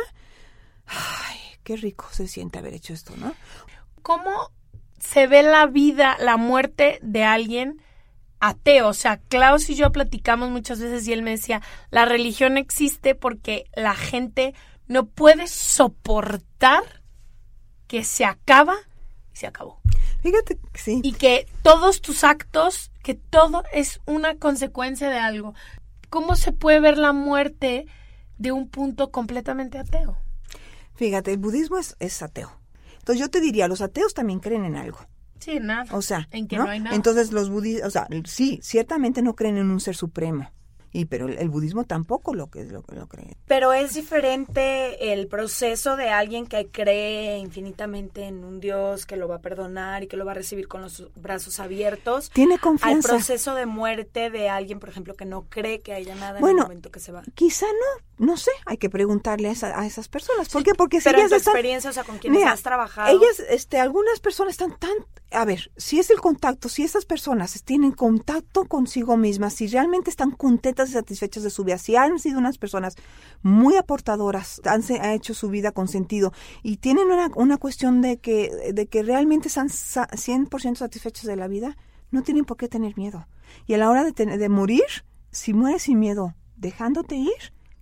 Ay, 0.87 1.38
qué 1.64 1.77
rico 1.77 2.07
se 2.12 2.29
siente 2.29 2.59
haber 2.61 2.74
hecho 2.74 2.92
esto, 2.92 3.14
¿no? 3.16 3.35
¿Cómo 4.03 4.53
se 5.00 5.27
ve 5.27 5.42
la 5.42 5.66
vida, 5.66 6.16
la 6.20 6.37
muerte 6.37 7.00
de 7.03 7.24
alguien 7.24 7.83
ateo? 8.38 8.88
O 8.88 8.94
sea, 8.94 9.16
Klaus 9.16 9.68
y 9.70 9.74
yo 9.74 9.90
platicamos 9.90 10.50
muchas 10.50 10.79
veces 10.79 11.09
y 11.09 11.12
él 11.12 11.22
me 11.22 11.33
decía, 11.33 11.62
la 11.90 12.05
religión 12.05 12.59
existe 12.59 13.14
porque 13.14 13.64
la 13.74 13.94
gente 13.94 14.55
no 14.87 15.07
puede 15.07 15.48
soportar 15.48 16.83
que 17.87 18.05
se 18.05 18.24
acaba 18.24 18.77
y 19.33 19.37
se 19.37 19.46
acabó. 19.46 19.81
Fíjate, 20.20 20.59
sí. 20.74 21.00
y 21.03 21.12
que 21.12 21.46
todos 21.62 22.00
tus 22.00 22.24
actos, 22.24 22.90
que 23.03 23.14
todo 23.14 23.64
es 23.72 24.00
una 24.07 24.37
consecuencia 24.37 25.11
de 25.11 25.18
algo. 25.18 25.55
¿Cómo 26.11 26.37
se 26.37 26.53
puede 26.53 26.81
ver 26.81 26.98
la 26.98 27.12
muerte 27.12 27.87
de 28.38 28.53
un 28.53 28.68
punto 28.68 29.11
completamente 29.11 29.79
ateo? 29.79 30.24
Fíjate, 30.95 31.33
el 31.33 31.39
budismo 31.39 31.79
es, 31.79 31.97
es 31.99 32.23
ateo. 32.23 32.51
Entonces 32.99 33.21
yo 33.21 33.31
te 33.31 33.41
diría, 33.41 33.69
los 33.69 33.81
ateos 33.81 34.15
también 34.15 34.41
creen 34.41 34.65
en 34.65 34.77
algo. 34.77 34.99
Sí, 35.39 35.59
nada. 35.61 35.95
O 35.95 36.01
sea, 36.01 36.29
en 36.31 36.49
que 36.49 36.57
no, 36.57 36.65
hay 36.65 36.81
nada. 36.81 36.97
Entonces 36.97 37.33
los 37.33 37.51
budistas, 37.51 37.89
o 37.89 37.91
sea, 37.91 38.09
sí, 38.25 38.61
ciertamente 38.63 39.21
no 39.21 39.35
creen 39.35 39.59
en 39.59 39.71
un 39.71 39.81
ser 39.81 39.95
supremo. 39.95 40.51
Y 40.97 41.07
pero 41.07 41.27
el, 41.27 41.37
el 41.39 41.49
budismo 41.51 41.83
tampoco 41.85 42.35
lo 42.35 42.47
que 42.51 42.63
lo, 42.65 42.85
lo 42.95 43.07
cree. 43.09 43.37
Pero 43.47 43.73
es 43.73 43.95
diferente 43.95 45.13
el 45.13 45.27
proceso 45.27 45.97
de 45.97 46.09
alguien 46.09 46.47
que 46.47 46.69
cree 46.69 47.39
infinitamente 47.39 48.23
en 48.25 48.45
un 48.45 48.61
Dios 48.61 49.05
que 49.05 49.17
lo 49.17 49.27
va 49.29 49.37
a 49.37 49.41
perdonar 49.41 50.03
y 50.05 50.07
que 50.07 50.17
lo 50.17 50.25
va 50.25 50.31
a 50.33 50.35
recibir 50.37 50.69
con 50.69 50.83
los 50.83 51.11
brazos 51.17 51.59
abiertos. 51.61 52.31
Tiene 52.31 52.55
Al 52.55 52.61
confianza. 52.61 53.09
proceso 53.09 53.55
de 53.55 53.67
muerte 53.67 54.31
de 54.31 54.49
alguien, 54.49 54.79
por 54.81 54.89
ejemplo, 54.89 55.15
que 55.15 55.25
no 55.25 55.43
cree 55.49 55.81
que 55.81 55.93
haya 55.93 56.15
nada 56.15 56.39
en 56.39 56.41
Bueno, 56.41 56.59
el 56.63 56.69
momento 56.69 56.91
que 56.91 57.01
se 57.01 57.13
va. 57.13 57.23
Quizá 57.35 57.67
no, 57.67 58.27
no 58.27 58.37
sé, 58.37 58.53
hay 58.65 58.77
que 58.79 58.89
preguntarle 58.89 59.49
a, 59.49 59.53
esa- 59.53 59.79
a 59.79 59.87
esas 59.87 60.09
personas. 60.09 60.49
¿Por 60.49 60.63
qué? 60.63 60.75
Porque 60.75 61.01
si 61.01 61.05
Pero 61.05 61.19
en 61.19 61.23
ellas 61.27 61.31
tu 61.31 61.37
están- 61.37 61.55
experiencia, 61.55 61.91
o 61.91 61.93
sea, 61.93 62.05
con 62.05 62.19
quienes 62.19 62.39
Mira, 62.39 62.53
has 62.53 62.63
trabajado. 62.63 63.11
Ellas, 63.11 63.41
este, 63.51 63.79
algunas 63.81 64.21
personas 64.21 64.53
están 64.53 64.79
tan, 64.79 64.93
a 65.33 65.45
ver, 65.45 65.73
si 65.77 65.99
es 65.99 66.11
el 66.11 66.21
contacto, 66.21 66.69
si 66.69 66.85
esas 66.85 67.05
personas 67.05 67.63
tienen 67.65 67.91
contacto 67.93 68.65
consigo 68.67 69.17
mismas, 69.17 69.55
si 69.55 69.67
realmente 69.67 70.11
están 70.11 70.31
contentas 70.31 70.84
y 70.90 70.92
satisfechas 70.92 71.42
de 71.42 71.51
su 71.51 71.64
vida, 71.64 71.79
si 71.79 71.97
han 71.97 72.18
sido 72.18 72.38
unas 72.38 72.59
personas 72.59 72.97
muy 73.42 73.77
aportadoras, 73.77 74.61
han, 74.64 74.83
hecho 75.12 75.35
su 75.35 75.49
vida 75.49 75.73
con 75.73 75.88
sentido 75.88 76.33
y 76.62 76.77
tienen 76.79 77.09
una, 77.11 77.31
una 77.37 77.57
cuestión 77.57 78.01
de 78.03 78.18
que, 78.18 78.73
de 78.73 78.87
que 78.87 79.03
realmente 79.03 79.49
están 79.49 79.68
sa- 79.68 80.09
100% 80.09 80.77
satisfechas 80.77 81.25
de 81.27 81.37
la 81.37 81.49
vida, 81.49 81.77
no 82.11 82.23
tienen 82.23 82.44
por 82.44 82.57
qué 82.57 82.68
tener 82.68 82.97
miedo. 82.97 83.27
Y 83.66 83.75
a 83.75 83.79
la 83.79 83.90
hora 83.90 84.05
de, 84.05 84.12
tener- 84.12 84.38
de 84.38 84.49
morir, 84.49 84.85
si 85.31 85.53
mueres 85.53 85.83
sin 85.83 85.99
miedo, 85.99 86.35
dejándote 86.57 87.16
ir, 87.16 87.33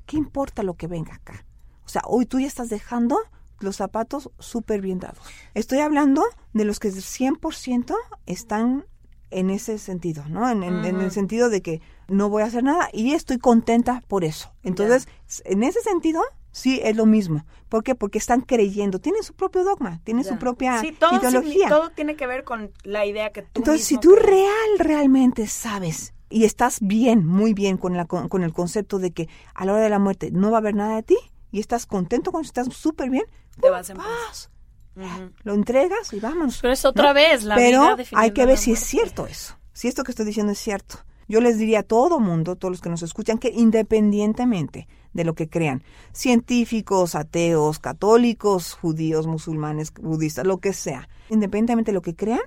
¿qué 0.07 0.17
importa 0.17 0.63
lo 0.63 0.75
que 0.75 0.87
venga 0.87 1.15
acá? 1.15 1.45
O 1.85 1.89
sea, 1.89 2.03
hoy 2.07 2.27
tú 2.27 2.41
ya 2.41 2.47
estás 2.47 2.69
dejando 2.69 3.19
los 3.61 3.77
zapatos 3.77 4.31
súper 4.39 4.81
bien 4.81 4.99
dados. 4.99 5.25
Estoy 5.55 5.79
hablando 5.81 6.25
de 6.53 6.65
los 6.65 6.81
que 6.81 6.89
100% 6.91 7.95
están 8.27 8.85
en 9.31 9.51
ese 9.51 9.79
sentido, 9.79 10.25
¿no? 10.29 10.49
En, 10.51 10.63
en- 10.63 10.85
en 10.85 11.01
el 11.01 11.11
sentido 11.11 11.49
de 11.49 11.63
que 11.63 11.81
no 12.09 12.29
voy 12.29 12.43
a 12.43 12.47
hacer 12.47 12.63
nada 12.65 12.89
y 12.93 13.13
estoy 13.15 13.39
contenta 13.39 14.03
por 14.09 14.25
eso. 14.25 14.53
Entonces, 14.63 15.09
en 15.45 15.63
ese 15.63 15.81
sentido, 15.83 16.23
sí 16.51 16.81
es 16.83 16.97
lo 16.97 17.07
mismo. 17.07 17.45
¿Por 17.69 17.83
qué? 17.83 17.95
Porque 17.95 18.19
están 18.19 18.43
creyendo, 18.43 18.99
tienen 19.01 19.23
su 19.23 19.33
propio 19.35 19.65
dogma, 19.65 20.01
tienen 20.05 20.25
su 20.25 20.39
propia 20.39 20.81
sí, 20.81 20.93
todo, 20.93 21.19
ideología. 21.19 21.67
signi- 21.67 21.69
todo 21.69 21.91
tiene 21.91 22.17
que 22.17 22.27
ver 22.27 22.45
con 22.45 22.71
la 22.83 23.07
idea 23.07 23.31
que 23.33 23.43
tú 23.43 23.49
Entonces, 23.55 23.87
si 23.87 23.97
tú 23.99 24.11
crees. 24.11 24.27
real, 24.27 24.79
realmente 24.79 25.47
sabes 25.47 26.13
y 26.29 26.45
estás 26.45 26.79
bien, 26.81 27.27
muy 27.27 27.55
bien 27.55 27.77
con, 27.79 27.97
la, 27.97 28.05
con, 28.07 28.29
con 28.29 28.43
el 28.43 28.53
concepto 28.53 28.99
de 28.99 29.11
que 29.13 29.29
a 29.55 29.65
la 29.65 29.73
hora 29.75 29.83
de 29.83 29.91
la 29.91 29.99
muerte 29.99 30.31
no 30.31 30.51
va 30.51 30.59
a 30.59 30.61
haber 30.61 30.75
nada 30.75 30.97
de 30.97 31.03
ti 31.03 31.17
y 31.51 31.61
estás 31.61 31.87
contento 31.87 32.33
con 32.33 32.41
eso, 32.43 32.49
estás 32.49 32.75
súper 32.75 33.09
bien, 33.11 33.25
Te 33.61 33.69
vas 33.71 33.89
en 33.91 33.97
paz. 33.99 34.51
Lo 35.43 35.55
entregas 35.55 36.13
y 36.13 36.21
vámonos. 36.21 36.59
Pero 36.61 36.75
es 36.75 36.85
otra 36.85 37.13
vez 37.15 37.45
la 37.45 37.55
Pero 37.55 37.97
vida 37.97 38.05
hay 38.13 38.33
que 38.33 38.45
ver 38.45 38.59
si 38.59 38.73
es 38.73 38.81
cierto 38.81 39.27
eso, 39.27 39.57
si 39.73 39.89
esto 39.89 40.05
que 40.05 40.13
estoy 40.13 40.27
diciendo 40.27 40.53
es 40.53 40.59
cierto. 40.59 40.99
Yo 41.33 41.41
les 41.41 41.57
diría 41.57 41.79
a 41.79 41.83
todo 41.83 42.21
mundo, 42.21 42.57
todos 42.57 42.73
los 42.73 42.81
que 42.83 42.91
nos 42.91 43.03
escuchan, 43.03 43.39
que 43.39 43.49
independientemente 43.49 44.87
de 45.15 45.25
lo 45.25 45.35
que 45.35 45.49
crean, 45.49 45.83
científicos, 46.13 47.15
ateos, 47.15 47.79
católicos, 47.79 48.75
judíos, 48.75 49.27
musulmanes, 49.27 49.95
budistas, 49.95 50.47
lo 50.47 50.59
que 50.59 50.75
sea, 50.75 51.09
independientemente 51.31 51.91
de 51.91 51.95
lo 51.95 52.03
que 52.03 52.15
crean, 52.15 52.43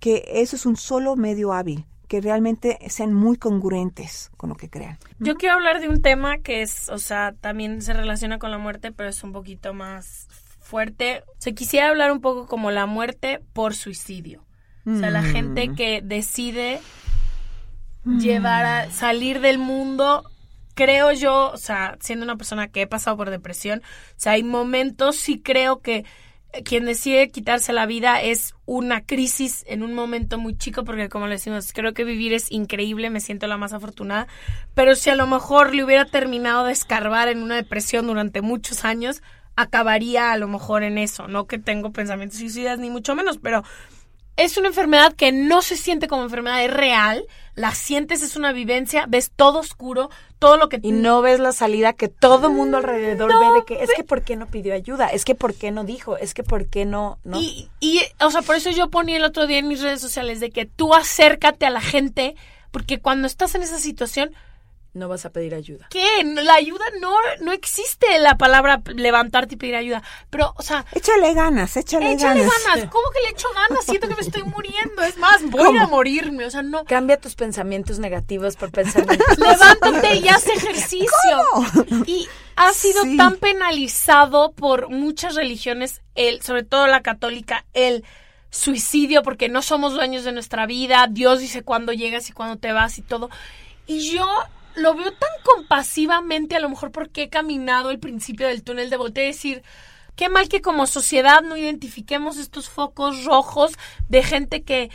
que 0.00 0.24
eso 0.26 0.56
es 0.56 0.66
un 0.66 0.74
solo 0.74 1.14
medio 1.14 1.52
hábil, 1.52 1.86
que 2.08 2.20
realmente 2.20 2.80
sean 2.88 3.14
muy 3.14 3.36
congruentes 3.36 4.32
con 4.36 4.50
lo 4.50 4.56
que 4.56 4.68
crean. 4.68 4.98
Yo 5.20 5.36
quiero 5.36 5.54
hablar 5.54 5.80
de 5.80 5.88
un 5.88 6.02
tema 6.02 6.38
que 6.38 6.62
es, 6.62 6.88
o 6.88 6.98
sea, 6.98 7.36
también 7.40 7.80
se 7.80 7.92
relaciona 7.92 8.40
con 8.40 8.50
la 8.50 8.58
muerte, 8.58 8.90
pero 8.90 9.08
es 9.08 9.22
un 9.22 9.30
poquito 9.30 9.72
más 9.72 10.26
fuerte. 10.58 11.22
O 11.28 11.34
sea, 11.38 11.52
quisiera 11.52 11.90
hablar 11.90 12.10
un 12.10 12.20
poco 12.20 12.48
como 12.48 12.72
la 12.72 12.86
muerte 12.86 13.38
por 13.52 13.72
suicidio. 13.72 14.42
O 14.84 14.98
sea, 14.98 15.10
la 15.10 15.22
gente 15.22 15.72
que 15.76 16.02
decide 16.02 16.80
llevar 18.04 18.64
a 18.64 18.90
salir 18.90 19.40
del 19.40 19.58
mundo, 19.58 20.24
creo 20.74 21.12
yo, 21.12 21.50
o 21.52 21.56
sea, 21.56 21.96
siendo 22.00 22.24
una 22.24 22.36
persona 22.36 22.68
que 22.68 22.82
he 22.82 22.86
pasado 22.86 23.16
por 23.16 23.30
depresión, 23.30 23.80
o 23.80 24.14
sea, 24.16 24.32
hay 24.32 24.42
momentos, 24.42 25.16
sí 25.16 25.40
creo 25.40 25.80
que 25.80 26.04
quien 26.64 26.84
decide 26.84 27.30
quitarse 27.30 27.72
la 27.72 27.86
vida 27.86 28.20
es 28.20 28.54
una 28.66 29.02
crisis 29.02 29.64
en 29.68 29.82
un 29.82 29.94
momento 29.94 30.38
muy 30.38 30.56
chico, 30.56 30.84
porque 30.84 31.08
como 31.08 31.26
le 31.26 31.34
decimos, 31.34 31.72
creo 31.72 31.94
que 31.94 32.04
vivir 32.04 32.32
es 32.32 32.50
increíble, 32.50 33.10
me 33.10 33.20
siento 33.20 33.46
la 33.46 33.56
más 33.56 33.72
afortunada, 33.72 34.26
pero 34.74 34.96
si 34.96 35.10
a 35.10 35.14
lo 35.14 35.26
mejor 35.26 35.74
le 35.74 35.84
hubiera 35.84 36.06
terminado 36.06 36.64
de 36.64 36.72
escarbar 36.72 37.28
en 37.28 37.42
una 37.42 37.54
depresión 37.56 38.06
durante 38.06 38.42
muchos 38.42 38.84
años, 38.84 39.22
acabaría 39.54 40.32
a 40.32 40.36
lo 40.36 40.48
mejor 40.48 40.82
en 40.82 40.98
eso, 40.98 41.28
no 41.28 41.46
que 41.46 41.58
tengo 41.58 41.92
pensamientos 41.92 42.38
suicidas 42.38 42.78
ni 42.78 42.90
mucho 42.90 43.14
menos, 43.14 43.38
pero 43.38 43.62
es 44.36 44.56
una 44.56 44.68
enfermedad 44.68 45.12
que 45.12 45.32
no 45.32 45.62
se 45.62 45.76
siente 45.76 46.08
como 46.08 46.22
enfermedad, 46.22 46.64
es 46.64 46.72
real, 46.72 47.24
la 47.54 47.74
sientes, 47.74 48.22
es 48.22 48.36
una 48.36 48.52
vivencia, 48.52 49.04
ves 49.06 49.30
todo 49.34 49.58
oscuro, 49.58 50.10
todo 50.38 50.56
lo 50.56 50.68
que 50.68 50.80
Y 50.82 50.92
no 50.92 51.20
ves 51.20 51.40
la 51.40 51.52
salida 51.52 51.92
que 51.92 52.08
todo 52.08 52.50
mundo 52.50 52.78
alrededor 52.78 53.30
ve 53.38 53.60
de 53.60 53.64
que 53.66 53.84
es 53.84 53.90
que 53.94 54.04
por 54.04 54.22
qué 54.22 54.36
no 54.36 54.46
pidió 54.46 54.72
ayuda, 54.72 55.08
es 55.08 55.24
que 55.24 55.34
por 55.34 55.54
qué 55.54 55.70
no 55.70 55.84
dijo, 55.84 56.16
es 56.16 56.32
que 56.32 56.42
por 56.42 56.66
qué 56.66 56.86
no, 56.86 57.18
¿no? 57.24 57.38
Y, 57.40 57.68
y, 57.80 58.00
o 58.20 58.30
sea, 58.30 58.42
por 58.42 58.56
eso 58.56 58.70
yo 58.70 58.88
ponía 58.88 59.16
el 59.16 59.24
otro 59.24 59.46
día 59.46 59.58
en 59.58 59.68
mis 59.68 59.82
redes 59.82 60.00
sociales 60.00 60.40
de 60.40 60.50
que 60.50 60.64
tú 60.64 60.94
acércate 60.94 61.66
a 61.66 61.70
la 61.70 61.82
gente, 61.82 62.34
porque 62.70 63.00
cuando 63.00 63.26
estás 63.26 63.54
en 63.54 63.62
esa 63.62 63.78
situación, 63.78 64.32
no 64.92 65.08
vas 65.08 65.24
a 65.24 65.30
pedir 65.30 65.54
ayuda. 65.54 65.86
¿qué? 65.90 66.24
La 66.24 66.54
ayuda 66.54 66.84
no, 67.00 67.14
no 67.40 67.52
existe 67.52 68.18
la 68.18 68.36
palabra 68.36 68.82
levantarte 68.86 69.54
y 69.54 69.56
pedir 69.56 69.76
ayuda. 69.76 70.02
Pero, 70.30 70.52
o 70.56 70.62
sea, 70.62 70.84
Échale 70.92 71.32
ganas, 71.32 71.76
échale, 71.76 72.12
échale 72.12 72.40
ganas. 72.40 72.54
ganas. 72.66 72.90
¿Cómo 72.90 73.08
que 73.10 73.20
le 73.22 73.28
echo 73.30 73.46
ganas? 73.54 73.84
Siento 73.84 74.08
que 74.08 74.14
me 74.16 74.20
estoy 74.22 74.42
muriendo. 74.42 75.02
Es 75.02 75.16
más, 75.18 75.42
voy 75.48 75.68
a 75.68 75.70
ir 75.70 75.78
a 75.78 75.86
morirme. 75.86 76.44
O 76.44 76.50
sea, 76.50 76.62
no. 76.62 76.84
Cambia 76.84 77.20
tus 77.20 77.36
pensamientos 77.36 77.98
negativos 78.00 78.56
por 78.56 78.72
pensamientos 78.72 79.26
Levántate 79.38 80.16
y 80.16 80.28
haz 80.28 80.46
ejercicio. 80.48 81.06
Y 82.06 82.26
ha 82.56 82.72
sido 82.72 83.02
Sí. 83.04 83.16
tan 83.16 83.36
penalizado 83.36 84.52
por 84.52 84.90
muchas 84.90 85.34
religiones, 85.34 86.02
el, 86.14 86.42
sobre 86.42 86.64
todo 86.64 86.86
la 86.86 87.00
católica, 87.02 87.64
el 87.72 88.04
suicidio, 88.50 89.22
porque 89.22 89.48
no 89.48 89.62
somos 89.62 89.94
dueños 89.94 90.24
de 90.24 90.32
nuestra 90.32 90.66
vida. 90.66 91.06
Dios 91.08 91.38
dice 91.40 91.62
cuándo 91.62 91.92
llegas 91.92 92.28
y 92.28 92.32
cuándo 92.32 92.56
te 92.56 92.72
vas 92.72 92.98
y 92.98 93.02
todo. 93.02 93.30
Y 93.86 94.10
yo 94.12 94.26
lo 94.76 94.94
veo 94.94 95.12
tan 95.12 95.30
compasivamente, 95.44 96.56
a 96.56 96.60
lo 96.60 96.68
mejor 96.68 96.92
porque 96.92 97.24
he 97.24 97.28
caminado 97.28 97.90
el 97.90 97.98
principio 97.98 98.46
del 98.46 98.62
túnel 98.62 98.90
de 98.90 98.96
voltear 98.96 99.24
y 99.24 99.28
decir. 99.30 99.62
Qué 100.16 100.28
mal 100.28 100.50
que 100.50 100.60
como 100.60 100.86
sociedad 100.86 101.40
no 101.40 101.56
identifiquemos 101.56 102.36
estos 102.36 102.68
focos 102.68 103.24
rojos 103.24 103.72
de 104.10 104.22
gente 104.22 104.64
que 104.64 104.90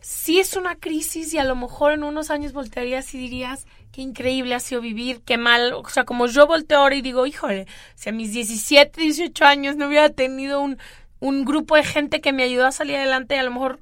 sí 0.00 0.38
es 0.38 0.56
una 0.56 0.76
crisis 0.76 1.34
y 1.34 1.38
a 1.38 1.44
lo 1.44 1.56
mejor 1.56 1.92
en 1.92 2.04
unos 2.04 2.30
años 2.30 2.52
voltearías 2.52 3.12
y 3.14 3.18
dirías, 3.18 3.66
qué 3.92 4.02
increíble 4.02 4.54
ha 4.54 4.60
sido 4.60 4.80
vivir, 4.80 5.22
qué 5.24 5.36
mal, 5.36 5.72
o 5.72 5.88
sea, 5.88 6.04
como 6.04 6.26
yo 6.26 6.46
volteo 6.46 6.78
ahora 6.78 6.94
y 6.94 7.02
digo, 7.02 7.26
híjole, 7.26 7.66
si 7.94 8.08
a 8.08 8.12
mis 8.12 8.32
17, 8.32 9.00
18 9.00 9.44
años 9.44 9.76
no 9.76 9.88
hubiera 9.88 10.08
tenido 10.10 10.60
un, 10.60 10.78
un 11.18 11.44
grupo 11.44 11.76
de 11.76 11.84
gente 11.84 12.20
que 12.20 12.32
me 12.32 12.44
ayudó 12.44 12.66
a 12.66 12.72
salir 12.72 12.96
adelante, 12.96 13.38
a 13.38 13.42
lo 13.42 13.50
mejor 13.50 13.80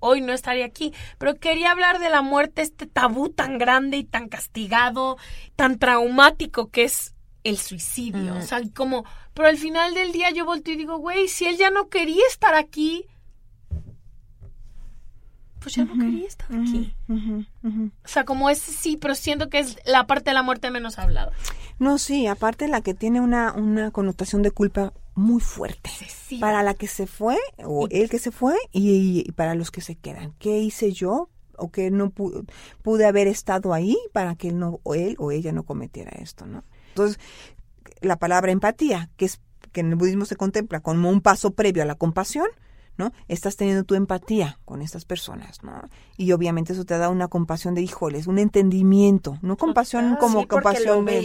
hoy 0.00 0.20
no 0.20 0.32
estaría 0.32 0.66
aquí. 0.66 0.92
Pero 1.18 1.36
quería 1.36 1.70
hablar 1.70 1.98
de 1.98 2.10
la 2.10 2.22
muerte, 2.22 2.62
este 2.62 2.86
tabú 2.86 3.28
tan 3.28 3.58
grande 3.58 3.96
y 3.96 4.04
tan 4.04 4.28
castigado, 4.28 5.16
tan 5.56 5.78
traumático 5.78 6.70
que 6.70 6.84
es 6.84 7.14
el 7.44 7.58
suicidio. 7.58 8.34
O 8.36 8.42
sea, 8.42 8.60
como, 8.74 9.04
pero 9.34 9.48
al 9.48 9.58
final 9.58 9.94
del 9.94 10.12
día 10.12 10.30
yo 10.30 10.44
volteo 10.44 10.74
y 10.74 10.78
digo, 10.78 10.98
güey, 10.98 11.28
si 11.28 11.46
él 11.46 11.56
ya 11.56 11.70
no 11.70 11.88
quería 11.88 12.22
estar 12.28 12.54
aquí, 12.54 13.06
pues 15.60 15.74
ya 15.74 15.84
no 15.84 15.98
quería 15.98 16.26
estar 16.26 16.48
aquí. 16.52 16.94
O 17.08 18.08
sea, 18.08 18.24
como 18.24 18.48
ese 18.48 18.72
sí, 18.72 18.96
pero 18.96 19.14
siento 19.14 19.48
que 19.48 19.58
es 19.58 19.78
la 19.84 20.06
parte 20.06 20.30
de 20.30 20.34
la 20.34 20.42
muerte 20.42 20.70
menos 20.70 20.98
hablada. 20.98 21.32
No, 21.78 21.98
sí, 21.98 22.26
aparte 22.26 22.68
la 22.68 22.80
que 22.80 22.94
tiene 22.94 23.20
una, 23.20 23.52
una 23.52 23.90
connotación 23.90 24.42
de 24.42 24.50
culpa 24.50 24.92
muy 25.18 25.40
fuerte. 25.40 25.90
Para 26.40 26.62
la 26.62 26.74
que 26.74 26.86
se 26.86 27.06
fue, 27.06 27.36
o 27.64 27.86
el 27.90 28.08
que 28.08 28.18
se 28.18 28.30
fue, 28.30 28.56
y, 28.72 29.24
y 29.26 29.32
para 29.32 29.54
los 29.54 29.70
que 29.70 29.80
se 29.80 29.96
quedan. 29.96 30.34
¿Qué 30.38 30.58
hice 30.58 30.92
yo? 30.92 31.28
O 31.56 31.70
que 31.70 31.90
no 31.90 32.10
pu- 32.12 32.48
pude 32.82 33.04
haber 33.06 33.26
estado 33.26 33.74
ahí 33.74 33.96
para 34.12 34.34
que 34.36 34.48
él, 34.48 34.58
no, 34.58 34.80
o 34.84 34.94
él 34.94 35.16
o 35.18 35.30
ella 35.32 35.52
no 35.52 35.64
cometiera 35.64 36.12
esto, 36.12 36.46
¿no? 36.46 36.62
Entonces, 36.90 37.18
la 38.00 38.16
palabra 38.16 38.52
empatía, 38.52 39.10
que 39.16 39.24
es 39.24 39.40
que 39.72 39.80
en 39.80 39.88
el 39.90 39.96
budismo 39.96 40.24
se 40.24 40.36
contempla 40.36 40.80
como 40.80 41.10
un 41.10 41.20
paso 41.20 41.50
previo 41.50 41.82
a 41.82 41.86
la 41.86 41.96
compasión, 41.96 42.46
¿no? 42.96 43.12
Estás 43.28 43.56
teniendo 43.56 43.84
tu 43.84 43.94
empatía 43.96 44.58
con 44.64 44.82
estas 44.82 45.04
personas, 45.04 45.62
¿no? 45.62 45.82
Y 46.16 46.32
obviamente 46.32 46.72
eso 46.72 46.84
te 46.84 46.96
da 46.98 47.08
una 47.10 47.28
compasión 47.28 47.74
de 47.74 47.82
híjoles, 47.82 48.26
un 48.28 48.38
entendimiento, 48.38 49.38
no 49.42 49.56
compasión 49.56 50.14
Ah, 50.14 50.18
como 50.20 50.40
sí, 50.42 50.46
compasión 50.46 51.04
de-. 51.04 51.22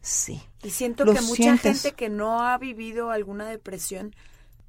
Sí. 0.00 0.42
Y 0.62 0.70
siento 0.70 1.04
Lo 1.04 1.14
que 1.14 1.20
mucha 1.20 1.34
sientes. 1.34 1.82
gente 1.82 1.96
que 1.96 2.08
no 2.08 2.42
ha 2.42 2.58
vivido 2.58 3.10
alguna 3.10 3.46
depresión 3.48 4.14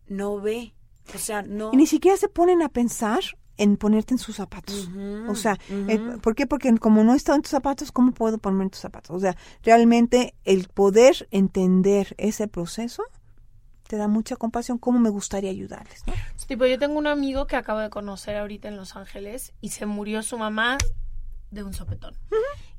no 0.07 0.39
ve. 0.39 0.73
O 1.13 1.17
sea, 1.17 1.41
no. 1.41 1.71
Y 1.73 1.77
ni 1.77 1.87
siquiera 1.87 2.17
se 2.17 2.29
ponen 2.29 2.61
a 2.61 2.69
pensar 2.69 3.21
en 3.57 3.75
ponerte 3.75 4.13
en 4.13 4.19
sus 4.19 4.37
zapatos. 4.37 4.89
o 5.27 5.35
sea, 5.35 5.57
eh, 5.69 5.99
¿por 6.21 6.33
qué? 6.33 6.47
Porque 6.47 6.73
como 6.77 7.03
no 7.03 7.13
he 7.13 7.17
estado 7.17 7.35
en 7.35 7.41
tus 7.41 7.51
zapatos, 7.51 7.91
¿cómo 7.91 8.13
puedo 8.13 8.37
ponerme 8.37 8.63
en 8.65 8.69
tus 8.69 8.79
zapatos? 8.79 9.15
O 9.15 9.19
sea, 9.19 9.35
realmente 9.63 10.33
el 10.45 10.69
poder 10.69 11.27
entender 11.31 12.15
ese 12.17 12.47
proceso 12.47 13.03
te 13.87 13.97
da 13.97 14.07
mucha 14.07 14.35
compasión, 14.37 14.77
cómo 14.77 14.99
me 14.99 15.09
gustaría 15.09 15.49
ayudarles, 15.49 16.05
¿no? 16.05 16.13
Tipo, 16.47 16.65
yo 16.67 16.77
tengo 16.79 16.97
un 16.97 17.07
amigo 17.07 17.47
que 17.47 17.55
acabo 17.55 17.79
de 17.79 17.89
conocer 17.89 18.37
ahorita 18.37 18.67
en 18.67 18.77
Los 18.77 18.95
Ángeles 18.95 19.51
y 19.61 19.69
se 19.69 19.85
murió 19.87 20.21
su 20.23 20.37
mamá 20.37 20.77
de 21.51 21.63
un 21.63 21.73
sopetón. 21.73 22.15